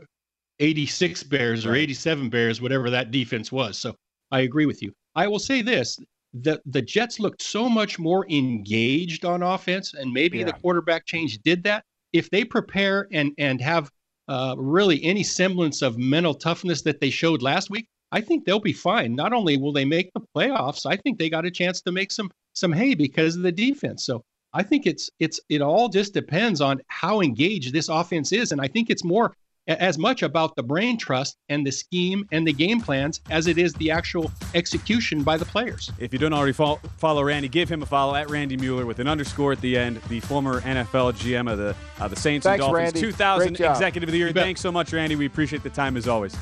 86 0.60 1.24
Bears 1.24 1.66
or 1.66 1.76
87 1.76 2.30
Bears, 2.30 2.62
whatever 2.62 2.90
that 2.90 3.12
defense 3.12 3.52
was. 3.52 3.80
So 3.80 3.96
I 4.32 4.42
agree 4.42 4.66
with 4.66 4.82
you. 4.82 4.92
I 5.16 5.28
will 5.28 5.40
say 5.40 5.62
this: 5.62 5.98
the 6.34 6.62
the 6.66 6.82
Jets 6.82 7.20
looked 7.20 7.42
so 7.42 7.68
much 7.68 7.98
more 7.98 8.30
engaged 8.30 9.26
on 9.26 9.42
offense, 9.42 9.94
and 9.94 10.12
maybe 10.12 10.44
the 10.44 10.54
quarterback 10.54 11.06
change 11.06 11.40
did 11.40 11.64
that. 11.64 11.84
If 12.14 12.30
they 12.30 12.44
prepare 12.44 13.08
and 13.12 13.32
and 13.38 13.60
have 13.62 13.90
uh, 14.28 14.56
really 14.58 15.04
any 15.04 15.24
semblance 15.24 15.82
of 15.82 15.98
mental 15.98 16.36
toughness 16.36 16.84
that 16.84 17.00
they 17.02 17.10
showed 17.10 17.42
last 17.42 17.72
week, 17.72 17.88
I 18.12 18.22
think 18.22 18.46
they'll 18.46 18.60
be 18.60 18.74
fine. 18.74 19.16
Not 19.16 19.34
only 19.34 19.58
will 19.58 19.74
they 19.74 19.86
make 19.86 20.12
the 20.14 20.22
playoffs, 20.36 20.86
I 20.86 20.98
think 20.98 21.18
they 21.18 21.30
got 21.30 21.46
a 21.46 21.52
chance 21.52 21.82
to 21.82 21.92
make 21.92 22.12
some 22.12 22.30
some 22.54 22.72
hay 22.72 22.94
because 22.94 23.36
of 23.36 23.42
the 23.42 23.52
defense. 23.52 24.06
So 24.06 24.24
I 24.54 24.64
think 24.64 24.86
it's 24.86 25.10
it's 25.20 25.40
it 25.50 25.62
all 25.62 25.90
just 25.90 26.14
depends 26.14 26.62
on 26.62 26.82
how 26.88 27.22
engaged 27.22 27.74
this 27.74 27.90
offense 27.90 28.32
is, 28.32 28.52
and 28.52 28.60
I 28.62 28.68
think 28.68 28.90
it's 28.90 29.04
more 29.04 29.34
as 29.68 30.00
much 30.00 30.24
about 30.24 30.56
the 30.56 30.64
brain 30.64 30.98
trust 30.98 31.38
and 31.50 31.66
the 31.66 31.72
scheme 31.72 32.28
and 32.32 32.48
the 32.48 32.54
game 32.54 32.82
plans 32.82 33.22
as 33.30 33.46
it 33.46 33.58
is 33.58 33.74
the 33.76 33.92
actual 33.92 34.32
execution 34.56 35.22
by 35.22 35.38
the 35.38 35.46
players. 35.46 35.92
If 36.00 36.12
you 36.12 36.18
don't 36.18 36.34
already 36.34 36.54
follow, 36.54 36.80
follow 36.98 37.24
Randy, 37.24 37.48
give 37.48 37.70
him 37.70 37.84
a 37.84 37.86
follow 37.86 38.16
at 38.16 38.30
Randy 38.30 38.58
Mueller 38.58 38.86
with 38.86 39.00
an 39.00 39.08
underscore 39.08 39.52
at 39.52 39.62
the 39.62 39.78
end. 39.78 40.02
The 40.10 40.20
former 40.22 40.62
NFL 40.62 41.14
GM 41.14 41.52
of 41.52 41.58
the 41.58 41.76
uh, 42.00 42.08
the 42.08 42.16
Saints 42.16 42.46
Thanks, 42.46 42.66
and 42.66 42.74
Dolphins, 42.74 42.94
Randy. 42.96 43.12
2000 43.12 43.62
Executive 43.62 44.10
of 44.10 44.14
the 44.14 44.18
Year. 44.18 44.32
Thanks 44.32 44.62
so 44.62 44.72
much, 44.72 44.92
Randy. 44.92 45.16
We 45.16 45.28
appreciate 45.28 45.64
the 45.64 45.70
time 45.70 45.96
as 45.98 46.08
always. 46.08 46.36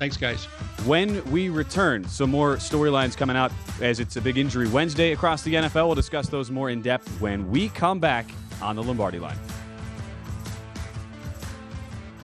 Thanks, 0.00 0.16
guys. 0.16 0.46
When 0.86 1.22
we 1.30 1.50
return, 1.50 2.08
some 2.08 2.30
more 2.30 2.56
storylines 2.56 3.14
coming 3.14 3.36
out 3.36 3.52
as 3.82 4.00
it's 4.00 4.16
a 4.16 4.20
big 4.22 4.38
injury 4.38 4.66
Wednesday 4.66 5.12
across 5.12 5.42
the 5.42 5.52
NFL. 5.52 5.86
We'll 5.86 5.94
discuss 5.94 6.30
those 6.30 6.50
more 6.50 6.70
in 6.70 6.80
depth 6.80 7.06
when 7.20 7.50
we 7.50 7.68
come 7.68 8.00
back 8.00 8.24
on 8.62 8.76
the 8.76 8.82
Lombardi 8.82 9.18
line. 9.18 9.36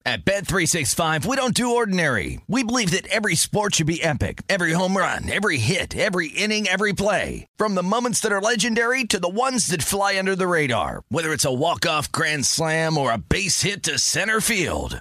At 0.04 0.26
Bet365, 0.26 1.24
we 1.24 1.36
don't 1.36 1.54
do 1.54 1.74
ordinary. 1.74 2.40
We 2.46 2.62
believe 2.62 2.90
that 2.90 3.06
every 3.06 3.36
sport 3.36 3.76
should 3.76 3.86
be 3.86 4.02
epic. 4.02 4.42
Every 4.50 4.72
home 4.72 4.94
run, 4.94 5.30
every 5.30 5.56
hit, 5.56 5.96
every 5.96 6.28
inning, 6.28 6.66
every 6.66 6.92
play. 6.92 7.46
From 7.56 7.74
the 7.74 7.84
moments 7.84 8.20
that 8.20 8.32
are 8.32 8.40
legendary 8.42 9.04
to 9.04 9.18
the 9.18 9.28
ones 9.28 9.68
that 9.68 9.82
fly 9.82 10.18
under 10.18 10.36
the 10.36 10.48
radar. 10.48 11.04
Whether 11.08 11.32
it's 11.32 11.46
a 11.46 11.52
walk-off 11.52 12.12
grand 12.12 12.44
slam 12.44 12.98
or 12.98 13.12
a 13.12 13.16
base 13.16 13.62
hit 13.62 13.84
to 13.84 13.98
center 13.98 14.42
field. 14.42 15.00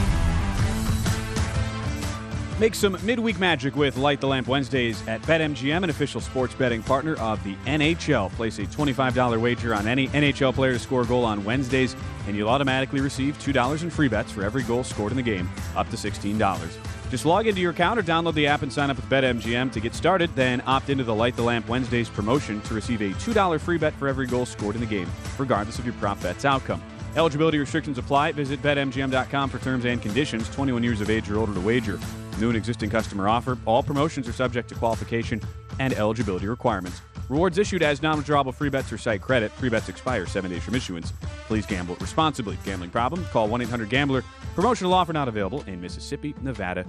Make 2.61 2.75
some 2.75 2.95
midweek 3.03 3.39
magic 3.39 3.75
with 3.75 3.97
Light 3.97 4.21
the 4.21 4.27
Lamp 4.27 4.47
Wednesdays 4.47 5.01
at 5.07 5.19
BetMGM, 5.23 5.83
an 5.83 5.89
official 5.89 6.21
sports 6.21 6.53
betting 6.53 6.83
partner 6.83 7.15
of 7.15 7.43
the 7.43 7.55
NHL. 7.65 8.31
Place 8.33 8.59
a 8.59 8.67
$25 8.67 9.41
wager 9.41 9.73
on 9.73 9.87
any 9.87 10.09
NHL 10.09 10.53
player 10.53 10.73
to 10.73 10.77
score 10.77 11.01
a 11.01 11.05
goal 11.07 11.25
on 11.25 11.43
Wednesdays, 11.43 11.95
and 12.27 12.35
you'll 12.35 12.49
automatically 12.49 13.01
receive 13.01 13.35
$2 13.39 13.81
in 13.81 13.89
free 13.89 14.07
bets 14.07 14.31
for 14.31 14.43
every 14.43 14.61
goal 14.61 14.83
scored 14.83 15.11
in 15.11 15.17
the 15.17 15.23
game, 15.23 15.49
up 15.75 15.89
to 15.89 15.95
$16. 15.95 16.69
Just 17.09 17.25
log 17.25 17.47
into 17.47 17.61
your 17.61 17.71
account 17.71 17.97
or 17.97 18.03
download 18.03 18.35
the 18.35 18.45
app 18.45 18.61
and 18.61 18.71
sign 18.71 18.91
up 18.91 18.97
with 18.97 19.09
BetMGM 19.09 19.71
to 19.71 19.79
get 19.79 19.95
started. 19.95 20.29
Then 20.35 20.61
opt 20.67 20.91
into 20.91 21.03
the 21.03 21.15
Light 21.15 21.35
the 21.35 21.41
Lamp 21.41 21.67
Wednesdays 21.67 22.09
promotion 22.09 22.61
to 22.61 22.75
receive 22.75 23.01
a 23.01 23.09
$2 23.09 23.59
free 23.59 23.79
bet 23.79 23.95
for 23.95 24.07
every 24.07 24.27
goal 24.27 24.45
scored 24.45 24.75
in 24.75 24.81
the 24.81 24.87
game, 24.87 25.09
regardless 25.39 25.79
of 25.79 25.85
your 25.85 25.95
prop 25.95 26.21
bet's 26.21 26.45
outcome. 26.45 26.83
Eligibility 27.15 27.57
restrictions 27.57 27.97
apply. 27.97 28.33
Visit 28.33 28.61
BetMGM.com 28.61 29.49
for 29.49 29.57
terms 29.57 29.85
and 29.85 29.99
conditions. 29.99 30.47
21 30.53 30.83
years 30.83 31.01
of 31.01 31.09
age 31.09 31.27
or 31.31 31.39
older 31.39 31.55
to 31.55 31.59
wager. 31.59 31.99
New 32.39 32.49
and 32.49 32.57
existing 32.57 32.89
customer 32.89 33.27
offer. 33.27 33.57
All 33.65 33.83
promotions 33.83 34.27
are 34.27 34.33
subject 34.33 34.69
to 34.69 34.75
qualification 34.75 35.41
and 35.79 35.93
eligibility 35.93 36.47
requirements. 36.47 37.01
Rewards 37.29 37.57
issued 37.57 37.81
as 37.81 38.01
non-withdrawable 38.01 38.53
free 38.53 38.69
bets 38.69 38.91
or 38.91 38.97
site 38.97 39.21
credit. 39.21 39.51
Free 39.53 39.69
bets 39.69 39.87
expire 39.89 40.25
seven 40.25 40.51
days 40.51 40.63
from 40.63 40.75
issuance. 40.75 41.13
Please 41.47 41.65
gamble 41.65 41.95
responsibly. 41.95 42.57
Gambling 42.65 42.89
problem? 42.89 43.23
Call 43.31 43.47
1-800-GAMBLER. 43.47 44.23
Promotional 44.53 44.93
offer 44.93 45.13
not 45.13 45.27
available 45.27 45.61
in 45.63 45.79
Mississippi, 45.79 46.35
Nevada, 46.41 46.85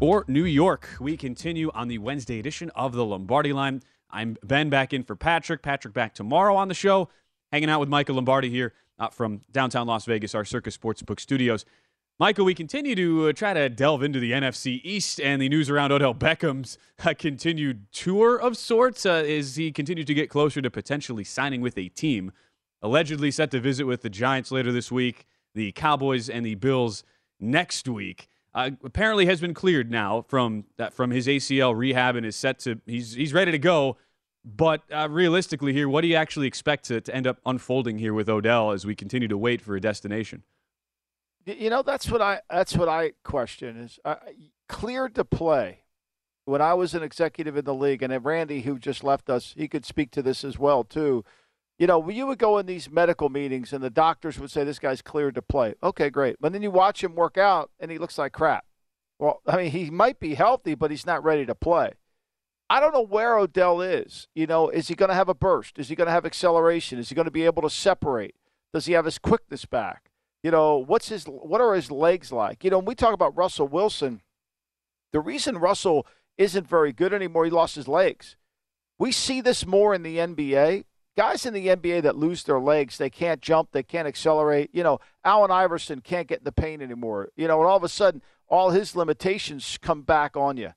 or 0.00 0.24
New 0.28 0.44
York. 0.44 0.88
We 0.98 1.16
continue 1.16 1.70
on 1.74 1.88
the 1.88 1.98
Wednesday 1.98 2.38
edition 2.38 2.70
of 2.74 2.92
the 2.92 3.04
Lombardi 3.04 3.52
Line. 3.52 3.82
I'm 4.10 4.36
Ben 4.42 4.70
back 4.70 4.92
in 4.92 5.04
for 5.04 5.14
Patrick. 5.14 5.62
Patrick 5.62 5.92
back 5.92 6.14
tomorrow 6.14 6.56
on 6.56 6.68
the 6.68 6.74
show. 6.74 7.08
Hanging 7.50 7.68
out 7.68 7.80
with 7.80 7.88
Michael 7.88 8.14
Lombardi 8.14 8.48
here 8.48 8.72
uh, 8.98 9.08
from 9.08 9.42
downtown 9.50 9.86
Las 9.86 10.06
Vegas, 10.06 10.34
our 10.34 10.44
Circa 10.44 10.70
Sportsbook 10.70 11.20
studios. 11.20 11.64
Michael, 12.18 12.44
we 12.44 12.54
continue 12.54 12.94
to 12.94 13.28
uh, 13.28 13.32
try 13.32 13.54
to 13.54 13.68
delve 13.68 14.02
into 14.02 14.20
the 14.20 14.32
NFC 14.32 14.80
East 14.84 15.18
and 15.20 15.40
the 15.40 15.48
news 15.48 15.70
around 15.70 15.92
Odell 15.92 16.14
Beckham's 16.14 16.76
uh, 17.04 17.14
continued 17.18 17.90
tour 17.90 18.36
of 18.36 18.56
sorts 18.56 19.06
uh, 19.06 19.24
as 19.26 19.56
he 19.56 19.72
continues 19.72 20.06
to 20.06 20.14
get 20.14 20.28
closer 20.28 20.60
to 20.60 20.70
potentially 20.70 21.24
signing 21.24 21.62
with 21.62 21.76
a 21.78 21.88
team. 21.88 22.30
Allegedly 22.82 23.30
set 23.30 23.50
to 23.52 23.60
visit 23.60 23.84
with 23.84 24.02
the 24.02 24.10
Giants 24.10 24.52
later 24.52 24.70
this 24.70 24.92
week, 24.92 25.26
the 25.54 25.72
Cowboys 25.72 26.28
and 26.28 26.44
the 26.44 26.54
Bills 26.54 27.02
next 27.40 27.88
week. 27.88 28.28
Uh, 28.54 28.70
apparently 28.84 29.24
has 29.24 29.40
been 29.40 29.54
cleared 29.54 29.90
now 29.90 30.26
from 30.28 30.64
that 30.76 30.92
from 30.92 31.10
his 31.10 31.26
ACL 31.26 31.74
rehab 31.74 32.16
and 32.16 32.26
is 32.26 32.36
set 32.36 32.58
to 32.60 32.78
he's 32.84 33.14
he's 33.14 33.32
ready 33.32 33.50
to 33.50 33.58
go. 33.58 33.96
But 34.44 34.82
uh, 34.92 35.08
realistically, 35.10 35.72
here, 35.72 35.88
what 35.88 36.02
do 36.02 36.08
you 36.08 36.16
actually 36.16 36.48
expect 36.48 36.84
to, 36.86 37.00
to 37.00 37.14
end 37.14 37.26
up 37.26 37.38
unfolding 37.46 37.98
here 37.98 38.12
with 38.12 38.28
Odell 38.28 38.72
as 38.72 38.84
we 38.84 38.94
continue 38.94 39.28
to 39.28 39.38
wait 39.38 39.62
for 39.62 39.74
a 39.74 39.80
destination? 39.80 40.42
You 41.44 41.70
know, 41.70 41.82
that's 41.82 42.10
what 42.10 42.22
I 42.22 42.40
that's 42.48 42.76
what 42.76 42.88
I 42.88 43.12
question 43.24 43.76
is 43.76 43.98
uh, 44.04 44.16
cleared 44.68 45.14
to 45.16 45.24
play. 45.24 45.80
When 46.44 46.60
I 46.60 46.74
was 46.74 46.94
an 46.94 47.02
executive 47.02 47.56
in 47.56 47.64
the 47.64 47.74
league, 47.74 48.02
and 48.02 48.24
Randy, 48.24 48.62
who 48.62 48.78
just 48.78 49.04
left 49.04 49.30
us, 49.30 49.54
he 49.56 49.68
could 49.68 49.84
speak 49.84 50.10
to 50.12 50.22
this 50.22 50.44
as 50.44 50.58
well 50.58 50.82
too. 50.82 51.24
You 51.78 51.86
know, 51.86 52.08
you 52.08 52.26
would 52.26 52.38
go 52.38 52.58
in 52.58 52.66
these 52.66 52.90
medical 52.90 53.28
meetings, 53.28 53.72
and 53.72 53.82
the 53.82 53.90
doctors 53.90 54.38
would 54.38 54.50
say 54.50 54.62
this 54.62 54.78
guy's 54.78 55.02
cleared 55.02 55.34
to 55.36 55.42
play. 55.42 55.74
Okay, 55.82 56.10
great. 56.10 56.36
But 56.40 56.52
then 56.52 56.62
you 56.62 56.70
watch 56.70 57.02
him 57.02 57.14
work 57.14 57.38
out, 57.38 57.70
and 57.80 57.90
he 57.90 57.98
looks 57.98 58.18
like 58.18 58.32
crap. 58.32 58.64
Well, 59.18 59.40
I 59.46 59.56
mean, 59.56 59.70
he 59.70 59.90
might 59.90 60.20
be 60.20 60.34
healthy, 60.34 60.74
but 60.74 60.90
he's 60.90 61.06
not 61.06 61.24
ready 61.24 61.46
to 61.46 61.54
play. 61.54 61.92
I 62.68 62.80
don't 62.80 62.94
know 62.94 63.02
where 63.02 63.36
Odell 63.36 63.80
is. 63.80 64.28
You 64.34 64.46
know, 64.46 64.68
is 64.68 64.88
he 64.88 64.94
going 64.94 65.08
to 65.08 65.14
have 65.14 65.28
a 65.28 65.34
burst? 65.34 65.78
Is 65.78 65.88
he 65.88 65.94
going 65.94 66.06
to 66.06 66.12
have 66.12 66.26
acceleration? 66.26 66.98
Is 66.98 67.08
he 67.08 67.14
going 67.14 67.26
to 67.26 67.30
be 67.30 67.44
able 67.44 67.62
to 67.62 67.70
separate? 67.70 68.34
Does 68.72 68.86
he 68.86 68.92
have 68.92 69.04
his 69.04 69.18
quickness 69.18 69.64
back? 69.64 70.11
You 70.42 70.50
know, 70.50 70.78
what's 70.78 71.08
his 71.08 71.24
what 71.24 71.60
are 71.60 71.74
his 71.74 71.90
legs 71.90 72.32
like? 72.32 72.64
You 72.64 72.70
know, 72.70 72.78
when 72.78 72.86
we 72.86 72.94
talk 72.94 73.14
about 73.14 73.36
Russell 73.36 73.68
Wilson, 73.68 74.22
the 75.12 75.20
reason 75.20 75.58
Russell 75.58 76.06
isn't 76.36 76.66
very 76.66 76.92
good 76.92 77.12
anymore, 77.12 77.44
he 77.44 77.50
lost 77.50 77.76
his 77.76 77.86
legs. 77.86 78.36
We 78.98 79.12
see 79.12 79.40
this 79.40 79.66
more 79.66 79.94
in 79.94 80.02
the 80.02 80.18
NBA. 80.18 80.84
Guys 81.16 81.44
in 81.44 81.52
the 81.52 81.68
NBA 81.68 82.02
that 82.02 82.16
lose 82.16 82.42
their 82.42 82.58
legs, 82.58 82.96
they 82.96 83.10
can't 83.10 83.42
jump, 83.42 83.70
they 83.72 83.82
can't 83.82 84.08
accelerate. 84.08 84.70
You 84.72 84.82
know, 84.82 84.98
Allen 85.24 85.50
Iverson 85.50 86.00
can't 86.00 86.26
get 86.26 86.38
in 86.38 86.44
the 86.44 86.52
paint 86.52 86.82
anymore. 86.82 87.28
You 87.36 87.48
know, 87.48 87.60
and 87.60 87.68
all 87.68 87.76
of 87.76 87.84
a 87.84 87.88
sudden, 87.88 88.22
all 88.48 88.70
his 88.70 88.96
limitations 88.96 89.78
come 89.80 90.02
back 90.02 90.36
on 90.36 90.56
you. 90.56 90.72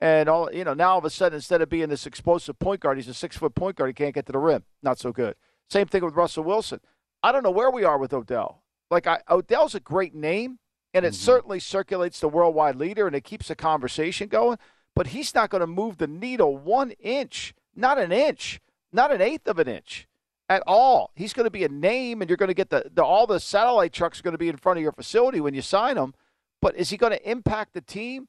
And 0.00 0.28
all 0.28 0.52
you 0.52 0.64
know, 0.64 0.74
now 0.74 0.92
all 0.92 0.98
of 0.98 1.04
a 1.04 1.10
sudden, 1.10 1.36
instead 1.36 1.62
of 1.62 1.70
being 1.70 1.88
this 1.88 2.06
explosive 2.06 2.58
point 2.58 2.80
guard, 2.80 2.98
he's 2.98 3.08
a 3.08 3.14
six 3.14 3.36
foot 3.36 3.54
point 3.54 3.76
guard. 3.76 3.88
He 3.88 3.94
can't 3.94 4.14
get 4.14 4.26
to 4.26 4.32
the 4.32 4.38
rim. 4.38 4.64
Not 4.82 4.98
so 4.98 5.12
good. 5.12 5.36
Same 5.70 5.86
thing 5.86 6.04
with 6.04 6.14
Russell 6.14 6.44
Wilson. 6.44 6.80
I 7.22 7.32
don't 7.32 7.42
know 7.42 7.50
where 7.50 7.70
we 7.70 7.84
are 7.84 7.98
with 7.98 8.12
Odell. 8.12 8.62
Like 8.90 9.06
I, 9.06 9.20
Odell's 9.28 9.74
a 9.74 9.80
great 9.80 10.14
name, 10.14 10.58
and 10.94 11.04
it 11.04 11.12
mm-hmm. 11.12 11.24
certainly 11.24 11.60
circulates 11.60 12.20
the 12.20 12.28
worldwide 12.28 12.76
leader, 12.76 13.06
and 13.06 13.16
it 13.16 13.24
keeps 13.24 13.48
the 13.48 13.56
conversation 13.56 14.28
going. 14.28 14.58
But 14.94 15.08
he's 15.08 15.34
not 15.34 15.50
going 15.50 15.60
to 15.60 15.66
move 15.66 15.98
the 15.98 16.06
needle 16.06 16.56
one 16.56 16.92
inch, 16.92 17.54
not 17.74 17.98
an 17.98 18.12
inch, 18.12 18.60
not 18.92 19.12
an 19.12 19.20
eighth 19.20 19.46
of 19.46 19.58
an 19.58 19.68
inch 19.68 20.06
at 20.48 20.62
all. 20.66 21.10
He's 21.14 21.32
going 21.32 21.44
to 21.44 21.50
be 21.50 21.64
a 21.64 21.68
name, 21.68 22.22
and 22.22 22.30
you're 22.30 22.36
going 22.36 22.48
to 22.48 22.54
get 22.54 22.70
the, 22.70 22.90
the 22.92 23.04
all 23.04 23.26
the 23.26 23.40
satellite 23.40 23.92
trucks 23.92 24.20
are 24.20 24.22
going 24.22 24.32
to 24.32 24.38
be 24.38 24.48
in 24.48 24.56
front 24.56 24.78
of 24.78 24.82
your 24.82 24.92
facility 24.92 25.40
when 25.40 25.54
you 25.54 25.62
sign 25.62 25.96
him. 25.96 26.14
But 26.62 26.76
is 26.76 26.90
he 26.90 26.96
going 26.96 27.12
to 27.12 27.30
impact 27.30 27.74
the 27.74 27.80
team? 27.80 28.28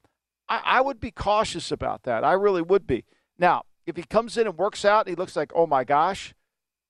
I, 0.49 0.61
I 0.63 0.81
would 0.81 0.99
be 0.99 1.11
cautious 1.11 1.71
about 1.71 2.03
that. 2.03 2.23
I 2.23 2.33
really 2.33 2.61
would 2.61 2.85
be. 2.85 3.05
Now, 3.37 3.63
if 3.85 3.95
he 3.95 4.03
comes 4.03 4.37
in 4.37 4.47
and 4.47 4.57
works 4.57 4.83
out, 4.83 5.07
and 5.07 5.15
he 5.15 5.19
looks 5.19 5.35
like, 5.35 5.51
oh 5.55 5.67
my 5.67 5.83
gosh, 5.83 6.33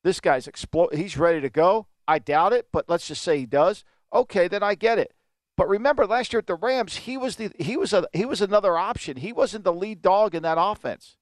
this 0.03 0.19
guy's 0.19 0.47
explode. 0.47 0.93
He's 0.93 1.17
ready 1.17 1.41
to 1.41 1.49
go. 1.49 1.87
I 2.07 2.19
doubt 2.19 2.53
it, 2.53 2.67
but 2.71 2.85
let's 2.87 3.07
just 3.07 3.21
say 3.21 3.39
he 3.39 3.45
does. 3.45 3.83
Okay, 4.13 4.47
then 4.47 4.63
I 4.63 4.75
get 4.75 4.97
it. 4.99 5.13
But 5.57 5.67
remember, 5.67 6.05
last 6.05 6.31
year 6.33 6.39
at 6.39 6.47
the 6.47 6.55
Rams, 6.55 6.97
he 6.97 7.17
was 7.17 7.35
the 7.37 7.51
he 7.59 7.75
was 7.77 7.91
a 7.91 8.07
he 8.13 8.25
was 8.25 8.41
another 8.41 8.77
option. 8.77 9.17
He 9.17 9.33
wasn't 9.33 9.63
the 9.63 9.73
lead 9.73 10.01
dog 10.01 10.35
in 10.35 10.43
that 10.43 10.57
offense. 10.59 11.17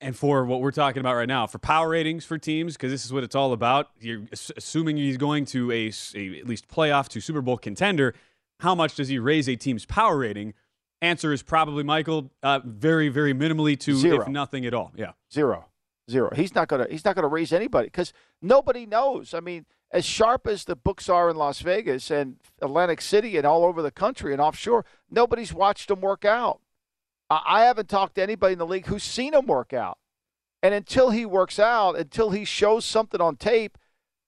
And 0.00 0.16
for 0.16 0.44
what 0.44 0.60
we're 0.60 0.72
talking 0.72 0.98
about 1.00 1.14
right 1.14 1.28
now, 1.28 1.46
for 1.46 1.58
power 1.58 1.88
ratings 1.88 2.24
for 2.24 2.36
teams, 2.36 2.74
because 2.76 2.90
this 2.90 3.04
is 3.04 3.12
what 3.12 3.22
it's 3.22 3.36
all 3.36 3.52
about, 3.52 3.90
you're 4.00 4.22
assuming 4.56 4.96
he's 4.96 5.16
going 5.16 5.44
to 5.46 5.70
a, 5.70 5.92
a, 6.16 6.40
at 6.40 6.46
least 6.46 6.66
playoff 6.66 7.06
to 7.10 7.20
Super 7.20 7.40
Bowl 7.40 7.56
contender. 7.56 8.12
How 8.58 8.74
much 8.74 8.96
does 8.96 9.06
he 9.08 9.20
raise 9.20 9.48
a 9.48 9.54
team's 9.54 9.86
power 9.86 10.18
rating? 10.18 10.54
Answer 11.00 11.32
is 11.32 11.42
probably 11.44 11.84
Michael, 11.84 12.32
uh, 12.42 12.60
very, 12.64 13.10
very 13.10 13.32
minimally 13.32 13.78
to 13.80 13.94
Zero. 13.94 14.22
if 14.22 14.28
nothing 14.28 14.66
at 14.66 14.74
all. 14.74 14.92
Yeah, 14.96 15.12
Zero, 15.32 15.66
zero. 16.10 16.30
He's 16.34 16.54
not 16.54 16.66
gonna. 16.68 16.86
He's 16.90 17.04
not 17.04 17.14
gonna 17.14 17.28
raise 17.28 17.52
anybody 17.52 17.86
because 17.86 18.12
nobody 18.40 18.86
knows. 18.86 19.34
I 19.34 19.40
mean, 19.40 19.66
as 19.92 20.04
sharp 20.06 20.46
as 20.46 20.64
the 20.64 20.74
books 20.74 21.08
are 21.08 21.28
in 21.28 21.36
Las 21.36 21.60
Vegas 21.60 22.10
and 22.10 22.36
Atlantic 22.62 23.00
City 23.00 23.36
and 23.36 23.46
all 23.46 23.64
over 23.64 23.82
the 23.82 23.90
country 23.90 24.32
and 24.32 24.40
offshore, 24.40 24.84
nobody's 25.10 25.52
watched 25.52 25.90
him 25.90 26.00
work 26.00 26.24
out. 26.24 26.60
I, 27.28 27.42
I 27.46 27.64
haven't 27.64 27.88
talked 27.88 28.14
to 28.14 28.22
anybody 28.22 28.54
in 28.54 28.58
the 28.58 28.66
league 28.66 28.86
who's 28.86 29.02
seen 29.02 29.34
him 29.34 29.46
work 29.46 29.72
out. 29.72 29.98
And 30.62 30.72
until 30.72 31.10
he 31.10 31.26
works 31.26 31.58
out, 31.58 31.96
until 31.96 32.30
he 32.30 32.44
shows 32.44 32.84
something 32.84 33.20
on 33.20 33.36
tape, 33.36 33.76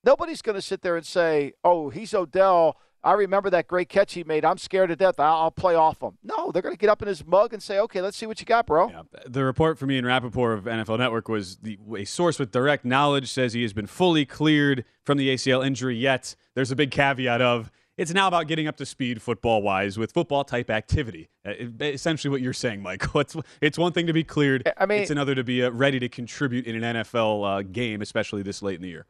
nobody's 0.04 0.42
going 0.42 0.56
to 0.56 0.62
sit 0.62 0.82
there 0.82 0.96
and 0.96 1.06
say, 1.06 1.52
"Oh, 1.62 1.90
he's 1.90 2.12
Odell." 2.12 2.76
I 3.04 3.12
remember 3.12 3.50
that 3.50 3.68
great 3.68 3.90
catch 3.90 4.14
he 4.14 4.24
made. 4.24 4.46
I'm 4.46 4.56
scared 4.56 4.88
to 4.88 4.96
death. 4.96 5.20
I'll, 5.20 5.42
I'll 5.42 5.50
play 5.50 5.74
off 5.74 6.02
him. 6.02 6.16
No, 6.22 6.50
they're 6.50 6.62
going 6.62 6.74
to 6.74 6.78
get 6.78 6.88
up 6.88 7.02
in 7.02 7.08
his 7.08 7.24
mug 7.24 7.52
and 7.52 7.62
say, 7.62 7.78
okay, 7.80 8.00
let's 8.00 8.16
see 8.16 8.24
what 8.24 8.40
you 8.40 8.46
got, 8.46 8.66
bro. 8.66 8.88
Yeah. 8.88 9.02
The 9.26 9.44
report 9.44 9.78
from 9.78 9.90
Ian 9.90 10.06
Rapoport 10.06 10.58
of 10.58 10.64
NFL 10.64 10.98
Network 10.98 11.28
was 11.28 11.56
the, 11.58 11.78
a 11.96 12.06
source 12.06 12.38
with 12.38 12.50
direct 12.50 12.86
knowledge 12.86 13.30
says 13.30 13.52
he 13.52 13.62
has 13.62 13.74
been 13.74 13.86
fully 13.86 14.24
cleared 14.24 14.86
from 15.04 15.18
the 15.18 15.28
ACL 15.28 15.64
injury, 15.64 15.96
yet 15.96 16.34
there's 16.54 16.70
a 16.70 16.76
big 16.76 16.90
caveat 16.90 17.42
of 17.42 17.70
it's 17.96 18.12
now 18.12 18.26
about 18.26 18.48
getting 18.48 18.66
up 18.66 18.76
to 18.78 18.86
speed 18.86 19.22
football 19.22 19.62
wise 19.62 19.98
with 19.98 20.10
football 20.10 20.42
type 20.42 20.70
activity. 20.70 21.28
Uh, 21.46 21.52
essentially, 21.80 22.30
what 22.30 22.40
you're 22.40 22.52
saying, 22.52 22.82
Michael. 22.82 23.20
It's, 23.20 23.36
it's 23.60 23.78
one 23.78 23.92
thing 23.92 24.06
to 24.06 24.12
be 24.12 24.24
cleared, 24.24 24.68
I 24.78 24.86
mean, 24.86 25.02
it's 25.02 25.10
another 25.10 25.34
to 25.34 25.44
be 25.44 25.62
uh, 25.62 25.70
ready 25.70 26.00
to 26.00 26.08
contribute 26.08 26.66
in 26.66 26.82
an 26.82 26.96
NFL 26.96 27.58
uh, 27.60 27.62
game, 27.62 28.02
especially 28.02 28.42
this 28.42 28.62
late 28.62 28.76
in 28.76 28.82
the 28.82 28.88
year. 28.88 29.06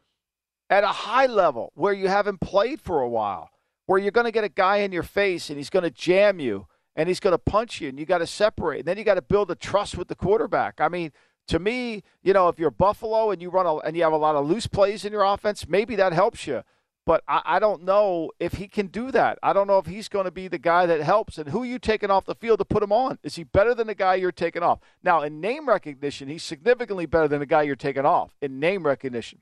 At 0.68 0.84
a 0.84 0.88
high 0.88 1.26
level 1.26 1.72
where 1.74 1.92
you 1.92 2.09
haven't 2.09 2.40
played 2.40 2.80
for 2.80 3.01
a 3.01 3.09
while 3.09 3.51
where 3.87 3.99
you're 3.99 4.11
going 4.11 4.26
to 4.26 4.32
get 4.32 4.45
a 4.45 4.49
guy 4.49 4.78
in 4.78 4.93
your 4.93 5.03
face 5.03 5.51
and 5.51 5.59
he's 5.59 5.70
going 5.70 5.82
to 5.82 5.91
jam 5.91 6.41
you 6.41 6.66
and 6.97 7.09
he's 7.09 7.20
going 7.20 7.32
to 7.32 7.39
punch 7.39 7.80
you 7.80 7.89
and 7.89 7.99
you 7.99 8.07
got 8.07 8.18
to 8.18 8.26
separate. 8.26 8.80
And 8.80 8.89
then 8.89 8.99
you 8.99 9.05
got 9.05 9.14
to 9.14 9.22
build 9.22 9.51
a 9.51 9.55
trust 9.55 9.97
with 9.97 10.09
the 10.09 10.14
quarterback. 10.14 10.80
I 10.80 10.89
mean, 10.89 11.12
to 11.49 11.59
me, 11.59 12.03
you 12.22 12.32
know, 12.32 12.49
if 12.49 12.59
you're 12.59 12.70
Buffalo 12.70 13.30
and 13.30 13.43
you 13.43 13.51
run 13.51 13.66
a, 13.66 13.76
and 13.78 13.97
you 13.97 14.03
have 14.03 14.12
a 14.12 14.18
lot 14.18 14.37
of 14.37 14.47
loose 14.49 14.66
plays 14.66 15.05
in 15.05 15.12
your 15.12 15.24
offense, 15.24 15.68
maybe 15.68 15.97
that 15.97 16.12
helps 16.12 16.47
you. 16.47 16.62
But 17.07 17.22
I, 17.28 17.43
I 17.45 17.59
don't 17.59 17.82
know 17.82 18.30
if 18.41 18.55
he 18.55 18.66
can 18.66 18.87
do 18.87 19.11
that. 19.11 19.39
I 19.43 19.53
don't 19.53 19.66
know 19.66 19.78
if 19.78 19.87
he's 19.87 20.09
going 20.09 20.24
to 20.24 20.30
be 20.30 20.49
the 20.49 20.59
guy 20.59 20.87
that 20.87 21.03
helps. 21.03 21.37
And 21.37 21.51
who 21.51 21.62
are 21.62 21.66
you 21.66 21.78
taking 21.78 22.11
off 22.11 22.24
the 22.24 22.35
field 22.35 22.61
to 22.61 22.64
put 22.64 22.82
him 22.82 22.93
on? 22.93 23.18
Is 23.22 23.37
he 23.37 23.45
better 23.45 23.74
than 23.74 23.87
the 23.87 23.95
guy 23.95 24.14
you're 24.14 24.32
taking 24.32 24.62
off? 24.62 24.78
Now, 25.03 25.20
in 25.20 25.41
name 25.41 25.68
recognition, 25.68 26.28
he's 26.28 26.43
significantly 26.43 27.05
better 27.05 27.28
than 27.28 27.41
the 27.41 27.47
guy 27.47 27.62
you're 27.62 27.76
taking 27.76 28.07
off 28.07 28.35
in 28.41 28.59
name 28.59 28.87
recognition. 28.87 29.41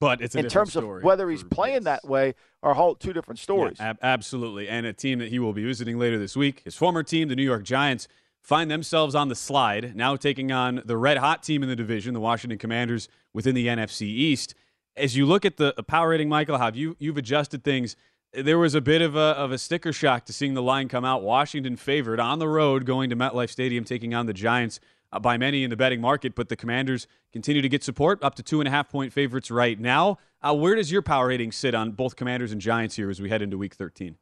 But 0.00 0.22
it's 0.22 0.34
in 0.34 0.48
terms 0.48 0.74
of 0.76 0.84
whether 1.02 1.28
he's 1.28 1.44
playing 1.44 1.84
that 1.84 2.04
way 2.06 2.34
are 2.62 2.72
whole 2.72 2.94
two 2.94 3.12
different 3.12 3.38
stories. 3.38 3.76
Yeah, 3.78 3.90
ab- 3.90 3.98
absolutely, 4.02 4.66
and 4.66 4.86
a 4.86 4.94
team 4.94 5.18
that 5.18 5.28
he 5.28 5.38
will 5.38 5.52
be 5.52 5.62
visiting 5.62 5.98
later 5.98 6.18
this 6.18 6.34
week. 6.34 6.62
His 6.64 6.74
former 6.74 7.02
team, 7.02 7.28
the 7.28 7.36
New 7.36 7.44
York 7.44 7.62
Giants, 7.62 8.08
find 8.40 8.70
themselves 8.70 9.14
on 9.14 9.28
the 9.28 9.34
slide 9.34 9.94
now, 9.94 10.16
taking 10.16 10.50
on 10.50 10.82
the 10.86 10.96
red 10.96 11.18
hot 11.18 11.42
team 11.42 11.62
in 11.62 11.68
the 11.68 11.76
division, 11.76 12.14
the 12.14 12.20
Washington 12.20 12.58
Commanders, 12.58 13.08
within 13.34 13.54
the 13.54 13.66
NFC 13.66 14.02
East. 14.02 14.54
As 14.96 15.16
you 15.16 15.26
look 15.26 15.44
at 15.44 15.58
the 15.58 15.74
power 15.86 16.08
rating, 16.08 16.30
Michael, 16.30 16.56
how 16.56 16.72
you 16.72 16.96
you've 16.98 17.18
adjusted 17.18 17.62
things. 17.62 17.94
There 18.32 18.58
was 18.58 18.74
a 18.74 18.80
bit 18.80 19.02
of 19.02 19.16
a 19.16 19.18
of 19.36 19.52
a 19.52 19.58
sticker 19.58 19.92
shock 19.92 20.24
to 20.26 20.32
seeing 20.32 20.54
the 20.54 20.62
line 20.62 20.88
come 20.88 21.04
out. 21.04 21.22
Washington 21.22 21.76
favored 21.76 22.20
on 22.20 22.38
the 22.38 22.48
road, 22.48 22.86
going 22.86 23.10
to 23.10 23.16
MetLife 23.16 23.50
Stadium, 23.50 23.84
taking 23.84 24.14
on 24.14 24.24
the 24.24 24.32
Giants 24.32 24.80
by 25.18 25.36
many 25.36 25.64
in 25.64 25.70
the 25.70 25.76
betting 25.76 26.00
market, 26.00 26.34
but 26.34 26.48
the 26.48 26.56
Commanders 26.56 27.06
continue 27.32 27.62
to 27.62 27.68
get 27.68 27.82
support, 27.82 28.22
up 28.22 28.34
to 28.36 28.42
two 28.42 28.60
and 28.60 28.68
a 28.68 28.70
half 28.70 28.88
point 28.88 29.12
favorites 29.12 29.50
right 29.50 29.78
now. 29.80 30.18
Uh, 30.40 30.54
where 30.54 30.76
does 30.76 30.92
your 30.92 31.02
power 31.02 31.28
rating 31.28 31.50
sit 31.50 31.74
on 31.74 31.92
both 31.92 32.16
Commanders 32.16 32.52
and 32.52 32.60
Giants 32.60 32.96
here 32.96 33.10
as 33.10 33.20
we 33.20 33.28
head 33.28 33.42
into 33.42 33.58
Week 33.58 33.74
13? 33.74 34.16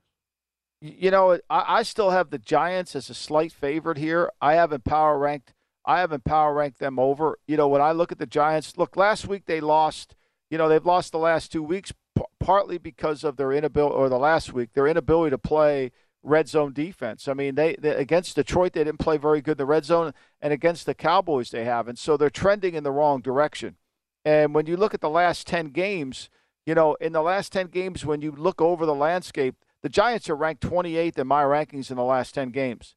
You 0.80 1.10
know, 1.10 1.38
I, 1.50 1.78
I 1.78 1.82
still 1.82 2.10
have 2.10 2.30
the 2.30 2.38
Giants 2.38 2.96
as 2.96 3.10
a 3.10 3.14
slight 3.14 3.52
favorite 3.52 3.98
here. 3.98 4.30
I 4.40 4.54
haven't 4.54 4.84
power 4.84 5.18
ranked. 5.18 5.52
I 5.84 6.00
haven't 6.00 6.24
power 6.24 6.54
ranked 6.54 6.78
them 6.78 6.98
over. 6.98 7.38
You 7.46 7.56
know, 7.56 7.68
when 7.68 7.82
I 7.82 7.92
look 7.92 8.12
at 8.12 8.18
the 8.18 8.26
Giants, 8.26 8.76
look, 8.76 8.96
last 8.96 9.26
week 9.26 9.46
they 9.46 9.60
lost. 9.60 10.14
You 10.50 10.56
know, 10.56 10.68
they've 10.68 10.84
lost 10.84 11.12
the 11.12 11.18
last 11.18 11.52
two 11.52 11.62
weeks, 11.62 11.92
p- 12.16 12.24
partly 12.40 12.78
because 12.78 13.24
of 13.24 13.36
their 13.36 13.52
inability, 13.52 13.94
or 13.94 14.08
the 14.08 14.18
last 14.18 14.52
week, 14.52 14.72
their 14.72 14.86
inability 14.86 15.30
to 15.30 15.38
play 15.38 15.90
red 16.28 16.48
zone 16.48 16.72
defense. 16.72 17.28
I 17.28 17.34
mean, 17.34 17.54
they, 17.54 17.76
they, 17.76 17.90
against 17.90 18.36
Detroit 18.36 18.72
they 18.72 18.84
didn't 18.84 18.98
play 18.98 19.16
very 19.16 19.40
good 19.40 19.52
in 19.52 19.58
the 19.58 19.66
red 19.66 19.84
zone, 19.84 20.12
and 20.40 20.52
against 20.52 20.86
the 20.86 20.94
Cowboys 20.94 21.50
they 21.50 21.64
haven't. 21.64 21.98
So 21.98 22.16
they're 22.16 22.30
trending 22.30 22.74
in 22.74 22.84
the 22.84 22.92
wrong 22.92 23.20
direction. 23.20 23.76
And 24.24 24.54
when 24.54 24.66
you 24.66 24.76
look 24.76 24.94
at 24.94 25.00
the 25.00 25.08
last 25.10 25.46
ten 25.46 25.68
games, 25.68 26.28
you 26.66 26.74
know, 26.74 26.94
in 26.94 27.12
the 27.12 27.22
last 27.22 27.52
ten 27.52 27.66
games, 27.68 28.04
when 28.04 28.20
you 28.20 28.30
look 28.30 28.60
over 28.60 28.86
the 28.86 28.94
landscape, 28.94 29.56
the 29.82 29.88
Giants 29.88 30.28
are 30.28 30.36
ranked 30.36 30.62
28th 30.62 31.18
in 31.18 31.26
my 31.26 31.42
rankings 31.42 31.90
in 31.90 31.96
the 31.96 32.02
last 32.02 32.34
10 32.34 32.50
games, 32.50 32.96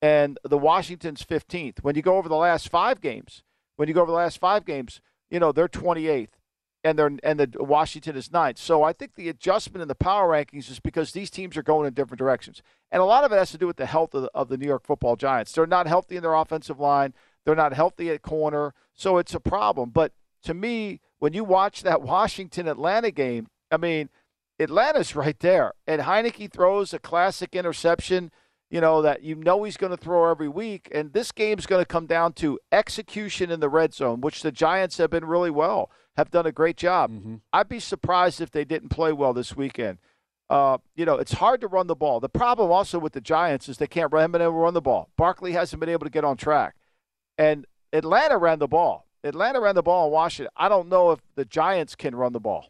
and 0.00 0.38
the 0.42 0.56
Washington's 0.56 1.22
15th. 1.22 1.80
When 1.82 1.94
you 1.94 2.00
go 2.00 2.16
over 2.16 2.28
the 2.28 2.36
last 2.36 2.70
five 2.70 3.00
games, 3.02 3.42
when 3.76 3.86
you 3.86 3.94
go 3.94 4.00
over 4.00 4.10
the 4.10 4.16
last 4.16 4.38
five 4.38 4.64
games, 4.64 5.00
you 5.30 5.38
know 5.38 5.52
they're 5.52 5.68
28th 5.68 6.28
and 6.84 6.98
they're 6.98 7.10
and 7.22 7.38
the 7.38 7.48
Washington 7.60 8.16
is 8.16 8.32
ninth. 8.32 8.58
So 8.58 8.82
I 8.82 8.92
think 8.92 9.14
the 9.14 9.28
adjustment 9.28 9.82
in 9.82 9.88
the 9.88 9.94
power 9.94 10.28
rankings 10.28 10.70
is 10.70 10.80
because 10.80 11.12
these 11.12 11.30
teams 11.30 11.56
are 11.56 11.62
going 11.62 11.86
in 11.86 11.94
different 11.94 12.18
directions, 12.18 12.62
and 12.90 13.00
a 13.00 13.04
lot 13.04 13.24
of 13.24 13.32
it 13.32 13.36
has 13.36 13.50
to 13.52 13.58
do 13.58 13.66
with 13.66 13.76
the 13.76 13.86
health 13.86 14.14
of 14.14 14.22
the, 14.22 14.30
of 14.34 14.48
the 14.48 14.56
New 14.56 14.66
York 14.66 14.84
Football 14.84 15.16
Giants. 15.16 15.52
They're 15.52 15.66
not 15.66 15.86
healthy 15.86 16.16
in 16.16 16.22
their 16.22 16.34
offensive 16.34 16.80
line. 16.80 17.14
They're 17.44 17.54
not 17.54 17.72
healthy 17.72 18.10
at 18.10 18.22
corner, 18.22 18.74
so 18.94 19.18
it's 19.18 19.34
a 19.34 19.40
problem. 19.40 19.90
But 19.90 20.12
to 20.44 20.54
me, 20.54 21.00
when 21.18 21.32
you 21.32 21.44
watch 21.44 21.82
that 21.82 22.02
Washington 22.14 22.68
Atlanta 22.68 23.10
game, 23.10 23.48
I 23.70 23.76
mean, 23.76 24.08
Atlanta's 24.58 25.16
right 25.16 25.38
there, 25.38 25.72
and 25.86 26.02
Heinicke 26.02 26.52
throws 26.52 26.92
a 26.92 26.98
classic 26.98 27.54
interception. 27.54 28.30
You 28.70 28.80
know 28.80 29.02
that 29.02 29.22
you 29.22 29.34
know 29.34 29.64
he's 29.64 29.76
going 29.76 29.90
to 29.90 30.02
throw 30.02 30.30
every 30.30 30.48
week, 30.48 30.88
and 30.92 31.12
this 31.12 31.30
game's 31.30 31.66
going 31.66 31.82
to 31.82 31.86
come 31.86 32.06
down 32.06 32.32
to 32.34 32.58
execution 32.72 33.50
in 33.50 33.60
the 33.60 33.68
red 33.68 33.92
zone, 33.92 34.22
which 34.22 34.42
the 34.42 34.50
Giants 34.50 34.96
have 34.96 35.10
been 35.10 35.26
really 35.26 35.50
well 35.50 35.90
have 36.16 36.30
done 36.30 36.46
a 36.46 36.52
great 36.52 36.76
job. 36.76 37.10
Mm-hmm. 37.10 37.36
I'd 37.52 37.68
be 37.68 37.80
surprised 37.80 38.40
if 38.40 38.50
they 38.50 38.64
didn't 38.64 38.90
play 38.90 39.12
well 39.12 39.32
this 39.32 39.56
weekend. 39.56 39.98
Uh, 40.50 40.78
you 40.94 41.06
know, 41.06 41.16
it's 41.16 41.32
hard 41.32 41.60
to 41.62 41.66
run 41.66 41.86
the 41.86 41.94
ball. 41.96 42.20
The 42.20 42.28
problem 42.28 42.70
also 42.70 42.98
with 42.98 43.14
the 43.14 43.20
Giants 43.20 43.68
is 43.68 43.78
they 43.78 43.86
can't 43.86 44.12
run, 44.12 44.32
been 44.32 44.42
able 44.42 44.52
to 44.52 44.58
run 44.58 44.74
the 44.74 44.82
ball. 44.82 45.08
Barkley 45.16 45.52
hasn't 45.52 45.80
been 45.80 45.88
able 45.88 46.04
to 46.04 46.10
get 46.10 46.24
on 46.24 46.36
track. 46.36 46.74
And 47.38 47.66
Atlanta 47.92 48.36
ran 48.36 48.58
the 48.58 48.68
ball. 48.68 49.06
Atlanta 49.24 49.60
ran 49.60 49.74
the 49.74 49.82
ball 49.82 50.06
in 50.06 50.12
Washington. 50.12 50.52
I 50.56 50.68
don't 50.68 50.88
know 50.88 51.12
if 51.12 51.20
the 51.36 51.44
Giants 51.44 51.94
can 51.94 52.14
run 52.14 52.32
the 52.32 52.40
ball. 52.40 52.68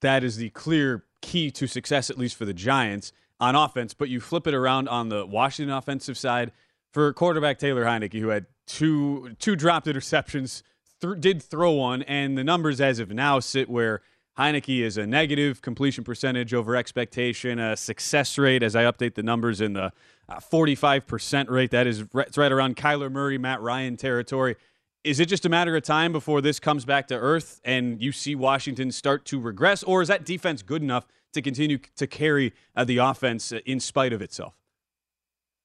That 0.00 0.24
is 0.24 0.36
the 0.36 0.50
clear 0.50 1.04
key 1.20 1.50
to 1.50 1.66
success, 1.66 2.08
at 2.08 2.16
least 2.16 2.36
for 2.36 2.44
the 2.44 2.54
Giants 2.54 3.12
on 3.40 3.54
offense. 3.54 3.94
But 3.94 4.08
you 4.08 4.20
flip 4.20 4.46
it 4.46 4.54
around 4.54 4.88
on 4.88 5.08
the 5.08 5.26
Washington 5.26 5.74
offensive 5.74 6.16
side 6.16 6.52
for 6.92 7.12
quarterback 7.12 7.58
Taylor 7.58 7.84
Heinicke, 7.84 8.20
who 8.20 8.28
had 8.28 8.46
two 8.66 9.34
two 9.38 9.56
dropped 9.56 9.86
interceptions 9.86 10.62
th- 11.00 11.20
did 11.20 11.42
throw 11.42 11.72
one, 11.72 12.02
and 12.02 12.36
the 12.36 12.44
numbers 12.44 12.80
as 12.80 12.98
of 12.98 13.10
now 13.10 13.40
sit 13.40 13.68
where 13.68 14.02
Heinicke 14.38 14.82
is 14.82 14.96
a 14.96 15.06
negative 15.06 15.60
completion 15.62 16.04
percentage 16.04 16.54
over 16.54 16.76
expectation, 16.76 17.58
a 17.58 17.76
success 17.76 18.38
rate 18.38 18.62
as 18.62 18.76
I 18.76 18.84
update 18.84 19.14
the 19.14 19.22
numbers 19.22 19.60
in 19.60 19.72
the 19.72 19.92
uh, 20.28 20.36
45% 20.38 21.50
rate. 21.50 21.72
That 21.72 21.86
is 21.88 22.04
right, 22.14 22.28
it's 22.28 22.38
right 22.38 22.52
around 22.52 22.76
Kyler 22.76 23.10
Murray, 23.10 23.36
Matt 23.36 23.60
Ryan 23.60 23.96
territory. 23.96 24.56
Is 25.02 25.18
it 25.18 25.26
just 25.26 25.44
a 25.44 25.48
matter 25.48 25.76
of 25.76 25.82
time 25.82 26.12
before 26.12 26.40
this 26.40 26.60
comes 26.60 26.84
back 26.84 27.08
to 27.08 27.16
earth 27.16 27.60
and 27.64 28.00
you 28.00 28.12
see 28.12 28.34
Washington 28.34 28.92
start 28.92 29.24
to 29.26 29.40
regress, 29.40 29.82
or 29.82 30.02
is 30.02 30.08
that 30.08 30.24
defense 30.24 30.62
good 30.62 30.82
enough 30.82 31.06
to 31.32 31.42
continue 31.42 31.78
to 31.96 32.06
carry 32.06 32.52
uh, 32.76 32.84
the 32.84 32.98
offense 32.98 33.52
in 33.52 33.80
spite 33.80 34.12
of 34.12 34.22
itself? 34.22 34.57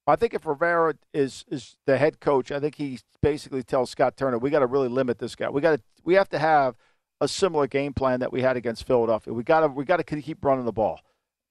I 0.05 0.15
think 0.15 0.33
if 0.33 0.45
Rivera 0.45 0.95
is 1.13 1.45
is 1.49 1.77
the 1.85 1.97
head 1.97 2.19
coach, 2.19 2.51
I 2.51 2.59
think 2.59 2.75
he 2.75 2.99
basically 3.21 3.63
tells 3.63 3.89
Scott 3.89 4.17
Turner, 4.17 4.37
"We 4.37 4.49
got 4.49 4.59
to 4.59 4.65
really 4.65 4.89
limit 4.89 5.19
this 5.19 5.35
guy. 5.35 5.49
We 5.49 5.61
got 5.61 5.77
to 5.77 5.81
we 6.03 6.15
have 6.15 6.29
to 6.29 6.39
have 6.39 6.75
a 7.21 7.27
similar 7.27 7.67
game 7.67 7.93
plan 7.93 8.19
that 8.19 8.33
we 8.33 8.41
had 8.41 8.57
against 8.57 8.85
Philadelphia. 8.85 9.33
We 9.33 9.43
got 9.43 9.61
to 9.61 9.67
we 9.67 9.85
got 9.85 9.97
to 9.97 10.03
keep 10.03 10.43
running 10.43 10.65
the 10.65 10.73
ball. 10.73 10.99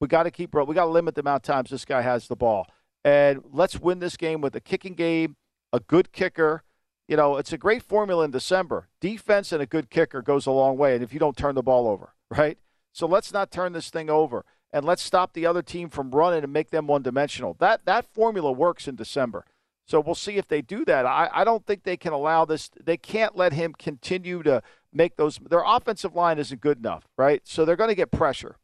We 0.00 0.09
got 0.09 0.24
to 0.24 0.30
keep 0.30 0.55
we 0.55 0.74
got 0.74 0.84
to 0.84 0.90
limit 0.90 1.14
the 1.14 1.22
amount 1.22 1.48
of 1.48 1.55
times 1.55 1.70
this 1.70 1.84
guy 1.84 2.03
has 2.03 2.28
the 2.28 2.36
ball, 2.36 2.66
and 3.05 3.42
let's 3.53 3.80
win 3.80 4.00
this 4.00 4.16
game 4.16 4.42
with 4.42 4.55
a 4.55 4.61
kicking 4.61 4.94
game, 4.94 5.36
a 5.72 5.80
good 5.80 6.12
kicker. 6.12 6.62
You 7.09 7.16
know, 7.16 7.36
it's 7.36 7.53
a 7.53 7.59
great 7.59 7.82
formula 7.82 8.24
in 8.24 8.30
December. 8.30 8.88
Defense 9.00 9.53
and 9.53 9.62
a 9.62 9.66
good 9.66 9.90
kicker 9.90 10.22
goes 10.22 10.46
a 10.46 10.50
long 10.50 10.76
way, 10.76 10.94
and 10.94 11.03
if 11.03 11.12
you 11.12 11.18
don't 11.18 11.36
turn 11.36 11.55
the 11.55 11.62
ball 11.62 11.88
over, 11.88 12.14
right? 12.30 12.59
So 12.92 13.07
let's 13.07 13.32
not 13.32 13.50
turn 13.50 13.72
this 13.72 13.88
thing 13.88 14.11
over 14.11 14.44
and 14.73 14.85
let's 14.85 15.03
stop 15.03 15.33
the 15.33 15.47
other 15.47 15.62
team 15.62 15.89
from 15.89 16.11
running 16.11 16.43
and 16.43 16.53
make 16.53 16.70
them 16.70 16.87
one 16.87 17.03
dimensional. 17.03 17.57
That 17.59 17.85
that 17.85 18.07
formula 18.12 18.53
works 18.53 18.89
in 18.89 18.97
December. 18.97 19.45
So 19.87 20.01
we'll 20.01 20.14
see 20.14 20.37
if 20.37 20.49
they 20.49 20.62
do 20.62 20.85
that. 20.85 21.07
I, 21.07 21.29
I 21.33 21.45
don't 21.45 21.66
think 21.66 21.83
they 21.83 21.97
can 21.97 22.12
allow 22.12 22.45
this. 22.45 22.70
They 22.83 22.97
can't 22.97 23.37
let 23.37 23.53
him 23.53 23.75
continue 23.79 24.43
to 24.45 24.62
make 24.93 25.16
those. 25.16 25.39
Their 25.39 25.64
offensive 25.66 26.14
line 26.14 26.39
isn't 26.39 26.61
good 26.61 26.79
enough, 26.79 27.09
right? 27.18 27.43
So 27.45 27.64
they're 27.64 27.77
going 27.77 27.91
to 27.91 27.97
get 27.97 28.11
pressure, 28.11 28.57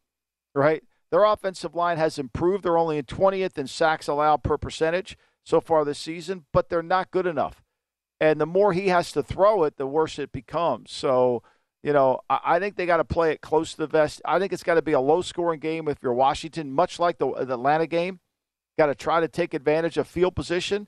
right? 0.55 0.83
Their 1.11 1.25
offensive 1.25 1.75
line 1.75 1.99
has 1.99 2.19
improved. 2.19 2.65
They're 2.65 2.79
only 2.79 2.99
in 2.99 3.05
20th 3.05 3.59
in 3.59 3.67
sacks 3.67 4.09
allowed 4.09 4.43
per 4.43 4.59
percentage 4.59 5.17
so 5.45 5.61
far 5.61 5.85
this 5.85 5.99
season, 5.99 6.45
but 6.53 6.69
they're 6.69 6.83
not 6.83 7.11
good 7.11 7.27
enough. 7.27 7.63
And 8.21 8.41
the 8.41 8.47
more 8.47 8.73
he 8.73 8.89
has 8.89 9.13
to 9.13 9.23
throw 9.23 9.65
it, 9.65 9.77
the 9.77 9.87
worse 9.87 10.19
it 10.19 10.33
becomes. 10.33 10.93
So, 10.93 11.43
you 11.83 11.93
know, 11.93 12.21
I, 12.29 12.41
I 12.45 12.59
think 12.59 12.77
they 12.77 12.87
got 12.87 12.99
to 12.99 13.05
play 13.05 13.33
it 13.33 13.41
close 13.41 13.73
to 13.73 13.79
the 13.79 13.87
vest. 13.87 14.21
I 14.25 14.39
think 14.39 14.53
it's 14.53 14.63
got 14.63 14.75
to 14.75 14.83
be 14.83 14.93
a 14.93 15.01
low 15.01 15.23
scoring 15.23 15.61
game 15.61 15.89
if 15.89 16.03
you're 16.03 16.15
Washington, 16.15 16.73
much 16.73 16.99
like 16.99 17.19
the, 17.19 17.33
the 17.33 17.55
Atlanta 17.55 17.87
game. 17.87 18.21
Got 18.79 18.87
to 18.87 18.95
try 18.95 19.21
to 19.21 19.29
take 19.29 19.55
advantage 19.55 19.97
of 19.97 20.07
field 20.07 20.37
position 20.37 20.87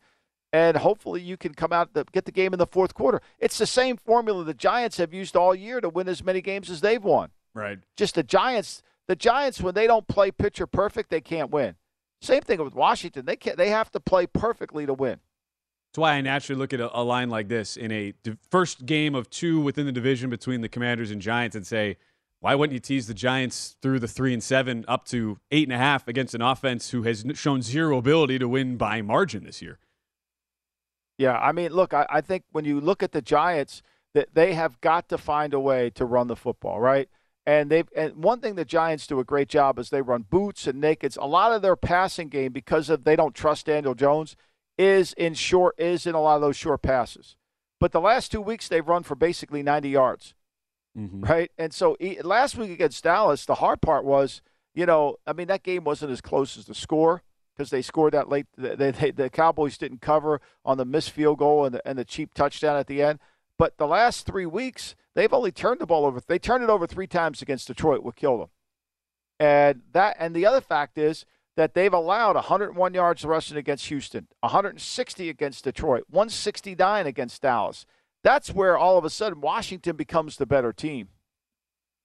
and 0.53 0.76
hopefully 0.76 1.20
you 1.20 1.36
can 1.36 1.55
come 1.55 1.72
out 1.72 1.95
to 1.95 2.05
get 2.12 2.24
the 2.24 2.32
game 2.32 2.53
in 2.53 2.59
the 2.59 2.66
fourth 2.66 2.95
quarter. 2.95 3.20
It's 3.38 3.59
the 3.59 3.66
same 3.66 3.97
formula 3.97 4.45
the 4.45 4.55
Giants 4.55 4.97
have 4.97 5.14
used 5.14 5.36
all 5.36 5.55
year 5.55 5.80
to 5.80 5.88
win 5.88 6.09
as 6.09 6.24
many 6.24 6.41
games 6.41 6.70
as 6.70 6.80
they've 6.80 7.03
won. 7.03 7.30
Right. 7.55 7.78
Just 7.97 8.16
the 8.16 8.22
Giants, 8.22 8.82
the 9.07 9.16
Giants 9.16 9.61
when 9.61 9.74
they 9.74 9.86
don't 9.86 10.09
play 10.09 10.30
pitcher 10.30 10.66
perfect, 10.66 11.11
they 11.11 11.20
can't 11.20 11.51
win. 11.51 11.76
Same 12.20 12.43
thing 12.43 12.62
with 12.62 12.74
Washington. 12.74 13.24
They 13.24 13.36
can't. 13.36 13.57
They 13.57 13.70
have 13.70 13.91
to 13.93 14.01
play 14.01 14.26
perfectly 14.26 14.86
to 14.86 14.93
win. 14.93 15.20
That's 15.91 15.99
why 15.99 16.12
I 16.12 16.20
naturally 16.20 16.59
look 16.59 16.72
at 16.72 16.80
a, 16.80 16.97
a 16.97 17.03
line 17.03 17.30
like 17.30 17.49
this 17.49 17.76
in 17.76 17.91
a 17.91 18.12
d- 18.22 18.36
first 18.49 18.86
game 18.86 19.16
of 19.16 19.28
two 19.28 19.61
within 19.61 19.86
the 19.86 19.93
division 19.93 20.30
between 20.30 20.61
the 20.61 20.68
Commanders 20.68 21.11
and 21.11 21.20
Giants 21.20 21.57
and 21.57 21.66
say, 21.66 21.97
why 22.38 22.55
wouldn't 22.55 22.74
you 22.74 22.80
tease 22.80 23.09
the 23.09 23.14
Giants 23.14 23.76
through 23.82 23.99
the 23.99 24.07
three 24.07 24.32
and 24.32 24.43
seven 24.43 24.84
up 24.86 25.05
to 25.07 25.41
eight 25.51 25.66
and 25.66 25.74
a 25.74 25.78
half 25.78 26.07
against 26.07 26.34
an 26.34 26.43
offense 26.43 26.91
who 26.91 27.03
has 27.03 27.24
shown 27.34 27.61
zero 27.61 27.99
ability 27.99 28.38
to 28.38 28.49
win 28.49 28.76
by 28.76 29.03
margin 29.03 29.45
this 29.45 29.61
year? 29.61 29.78
Yeah, 31.18 31.36
I 31.36 31.51
mean, 31.53 31.72
look, 31.72 31.93
I, 31.93 32.07
I 32.09 32.20
think 32.20 32.45
when 32.53 32.64
you 32.64 32.80
look 32.80 33.03
at 33.03 33.12
the 33.12 33.20
Giants, 33.20 33.82
that 34.14 34.28
they 34.34 34.55
have 34.55 34.80
got 34.80 35.09
to 35.09 35.18
find 35.18 35.53
a 35.53 35.61
way 35.61 35.91
to 35.91 36.05
run 36.05 36.28
the 36.28 36.36
football, 36.36 36.80
right? 36.80 37.09
And 37.47 37.70
they 37.70 37.84
and 37.97 38.16
one 38.16 38.41
thing 38.41 38.55
the 38.55 38.64
Giants 38.64 39.07
do 39.07 39.18
a 39.18 39.24
great 39.24 39.49
job 39.49 39.78
is 39.78 39.91
they 39.91 40.03
run 40.03 40.24
boots 40.28 40.66
and 40.66 40.82
nakeds. 40.82 41.18
A 41.20 41.26
lot 41.26 41.53
of 41.53 41.62
their 41.62 41.76
passing 41.76 42.28
game, 42.28 42.53
because 42.53 42.91
of 42.91 43.05
they 43.05 43.16
don't 43.16 43.34
trust 43.34 43.66
Daniel 43.66 43.95
Jones, 43.95 44.36
is 44.81 45.12
in 45.12 45.35
short 45.35 45.74
is 45.78 46.07
in 46.07 46.14
a 46.14 46.20
lot 46.20 46.37
of 46.37 46.41
those 46.41 46.57
short 46.57 46.81
passes. 46.81 47.37
But 47.78 47.93
the 47.93 48.01
last 48.01 48.33
two 48.33 48.41
weeks 48.41 48.66
they've 48.66 48.87
run 48.87 49.03
for 49.03 49.14
basically 49.14 49.62
90 49.62 49.91
yards, 49.91 50.35
mm-hmm. 50.97 51.20
right? 51.20 51.51
And 51.59 51.74
so 51.74 51.99
last 52.22 52.57
week 52.57 52.70
against 52.70 53.05
Dallas, 53.05 53.45
the 53.45 53.57
hard 53.57 53.83
part 53.83 54.07
was, 54.07 54.41
you 54.74 54.87
know, 54.87 55.16
I 55.26 55.35
mean 55.35 55.49
that 55.49 55.62
game 55.62 55.85
wasn't 55.85 56.12
as 56.12 56.22
close 56.22 56.57
as 56.57 56.64
the 56.64 56.74
score 56.74 57.22
because 57.55 57.68
they 57.68 57.83
scored 57.83 58.14
that 58.14 58.31
late. 58.31 58.47
They, 58.57 58.91
they, 58.91 59.11
the 59.11 59.28
Cowboys 59.28 59.76
didn't 59.76 60.01
cover 60.01 60.41
on 60.64 60.78
the 60.78 60.87
missed 60.87 61.11
field 61.11 61.39
goal 61.39 61.66
and 61.66 61.74
the, 61.74 61.87
and 61.87 61.99
the 61.99 62.05
cheap 62.07 62.33
touchdown 62.33 62.78
at 62.78 62.87
the 62.87 63.03
end. 63.03 63.18
But 63.59 63.76
the 63.76 63.87
last 63.87 64.24
three 64.24 64.47
weeks, 64.47 64.95
they've 65.14 65.33
only 65.35 65.53
turned 65.53 65.81
the 65.81 65.87
ball 65.87 66.07
over. 66.07 66.22
They 66.26 66.39
turned 66.39 66.64
it 66.64 66.70
over 66.70 66.87
three 66.87 67.07
times 67.07 67.43
against 67.43 67.66
Detroit, 67.66 68.03
what 68.03 68.16
killed 68.16 68.41
them. 68.41 68.49
And 69.39 69.83
that, 69.93 70.16
and 70.18 70.35
the 70.35 70.47
other 70.47 70.62
fact 70.62 70.97
is 70.97 71.26
that 71.57 71.74
they've 71.74 71.92
allowed 71.92 72.36
101 72.36 72.94
yards 72.94 73.24
rushing 73.24 73.57
against 73.57 73.86
Houston, 73.86 74.28
160 74.40 75.28
against 75.28 75.64
Detroit, 75.64 76.05
169 76.09 77.07
against 77.07 77.42
Dallas. 77.42 77.86
That's 78.22 78.53
where 78.53 78.76
all 78.76 78.98
of 78.98 79.05
a 79.05 79.11
sudden 79.11 79.40
Washington 79.40 79.96
becomes 79.96 80.36
the 80.36 80.46
better 80.46 80.72
team. 80.72 81.09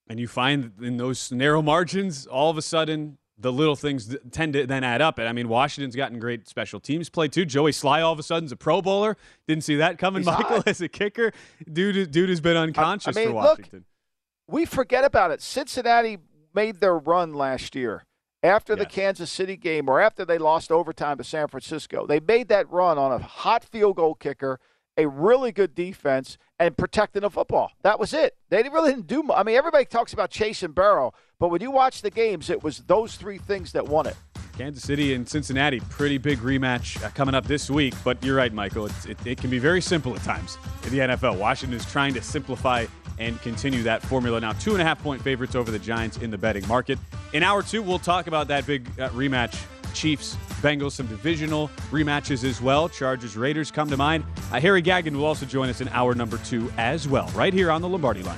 And 0.07 0.19
you 0.19 0.27
find 0.27 0.71
in 0.81 0.97
those 0.97 1.31
narrow 1.31 1.61
margins, 1.61 2.27
all 2.27 2.49
of 2.49 2.57
a 2.57 2.61
sudden 2.61 3.17
the 3.37 3.51
little 3.51 3.75
things 3.75 4.15
tend 4.31 4.53
to 4.53 4.65
then 4.65 4.83
add 4.83 5.01
up. 5.01 5.19
And 5.19 5.27
I 5.27 5.33
mean, 5.33 5.49
Washington's 5.49 5.95
gotten 5.95 6.19
great 6.19 6.47
special 6.47 6.79
teams 6.79 7.09
play 7.09 7.27
too. 7.27 7.45
Joey 7.45 7.71
Slye 7.71 8.03
all 8.03 8.13
of 8.13 8.19
a 8.19 8.23
sudden's 8.23 8.51
a 8.51 8.55
Pro 8.55 8.81
Bowler. 8.81 9.17
Didn't 9.47 9.63
see 9.63 9.75
that 9.77 9.97
coming. 9.97 10.21
He's 10.21 10.27
Michael 10.27 10.57
hot. 10.57 10.67
as 10.67 10.81
a 10.81 10.87
kicker, 10.87 11.31
dude, 11.71 12.11
dude 12.11 12.29
has 12.29 12.39
been 12.39 12.55
unconscious 12.57 13.15
I 13.15 13.19
mean, 13.19 13.29
for 13.29 13.35
Washington. 13.35 13.79
Look, 13.79 14.55
we 14.55 14.65
forget 14.65 15.03
about 15.03 15.31
it. 15.31 15.41
Cincinnati 15.41 16.17
made 16.53 16.79
their 16.79 16.97
run 16.97 17.33
last 17.33 17.75
year 17.75 18.05
after 18.45 18.75
the 18.75 18.85
Kansas 18.85 19.31
City 19.31 19.57
game, 19.57 19.89
or 19.89 19.99
after 19.99 20.23
they 20.25 20.37
lost 20.37 20.71
overtime 20.71 21.17
to 21.17 21.23
San 21.23 21.47
Francisco. 21.47 22.05
They 22.05 22.19
made 22.19 22.47
that 22.49 22.71
run 22.71 22.97
on 22.97 23.11
a 23.11 23.17
hot 23.19 23.63
field 23.63 23.95
goal 23.97 24.15
kicker. 24.15 24.59
A 24.97 25.07
really 25.07 25.51
good 25.51 25.75
defense 25.75 26.37
and 26.57 26.77
protecting 26.77 27.23
the 27.23 27.29
football. 27.29 27.73
That 27.81 27.99
was 27.99 28.13
it. 28.13 28.37
They 28.49 28.63
really 28.63 28.91
didn't 28.91 29.07
do. 29.07 29.23
mu- 29.23 29.33
I 29.33 29.43
mean, 29.43 29.57
everybody 29.57 29.83
talks 29.83 30.13
about 30.13 30.29
Chase 30.29 30.63
and 30.63 30.73
Burrow, 30.73 31.13
but 31.37 31.49
when 31.49 31.61
you 31.61 31.69
watch 31.69 32.01
the 32.01 32.09
games, 32.09 32.49
it 32.49 32.63
was 32.63 32.77
those 32.79 33.17
three 33.17 33.37
things 33.37 33.73
that 33.73 33.89
won 33.89 34.07
it. 34.07 34.15
Kansas 34.57 34.83
City 34.83 35.13
and 35.13 35.27
Cincinnati, 35.27 35.79
pretty 35.89 36.17
big 36.17 36.39
rematch 36.39 37.03
uh, 37.03 37.09
coming 37.09 37.35
up 37.35 37.45
this 37.45 37.69
week. 37.69 37.93
But 38.03 38.23
you're 38.23 38.37
right, 38.37 38.53
Michael. 38.53 38.85
It, 38.85 39.17
it 39.25 39.37
can 39.37 39.49
be 39.49 39.59
very 39.59 39.81
simple 39.81 40.15
at 40.15 40.23
times 40.23 40.57
in 40.83 40.91
the 40.91 40.99
NFL. 40.99 41.37
Washington 41.37 41.77
is 41.77 41.85
trying 41.85 42.13
to 42.13 42.21
simplify 42.21 42.85
and 43.19 43.41
continue 43.41 43.83
that 43.83 44.01
formula. 44.01 44.39
Now, 44.39 44.53
two 44.53 44.73
and 44.73 44.81
a 44.81 44.85
half 44.85 45.01
point 45.01 45.21
favorites 45.21 45.55
over 45.55 45.71
the 45.71 45.79
Giants 45.79 46.17
in 46.17 46.31
the 46.31 46.37
betting 46.37 46.67
market. 46.67 46.99
In 47.33 47.43
hour 47.43 47.63
two, 47.63 47.81
we'll 47.81 47.99
talk 47.99 48.27
about 48.27 48.47
that 48.47 48.65
big 48.65 48.87
uh, 48.99 49.09
rematch. 49.09 49.61
Chiefs, 49.93 50.35
Bengals, 50.61 50.91
some 50.91 51.07
divisional 51.07 51.69
rematches 51.89 52.43
as 52.43 52.61
well. 52.61 52.89
Chargers, 52.89 53.37
Raiders 53.37 53.71
come 53.71 53.89
to 53.89 53.97
mind. 53.97 54.25
Uh, 54.51 54.59
Harry 54.59 54.81
Gagnon 54.81 55.17
will 55.17 55.25
also 55.25 55.45
join 55.45 55.69
us 55.69 55.79
in 55.79 55.87
hour 55.89 56.13
number 56.13 56.37
two 56.39 56.71
as 56.77 57.07
well, 57.07 57.27
right 57.29 57.53
here 57.53 57.71
on 57.71 57.81
the 57.81 57.87
Lombardi 57.87 58.21
line. 58.21 58.37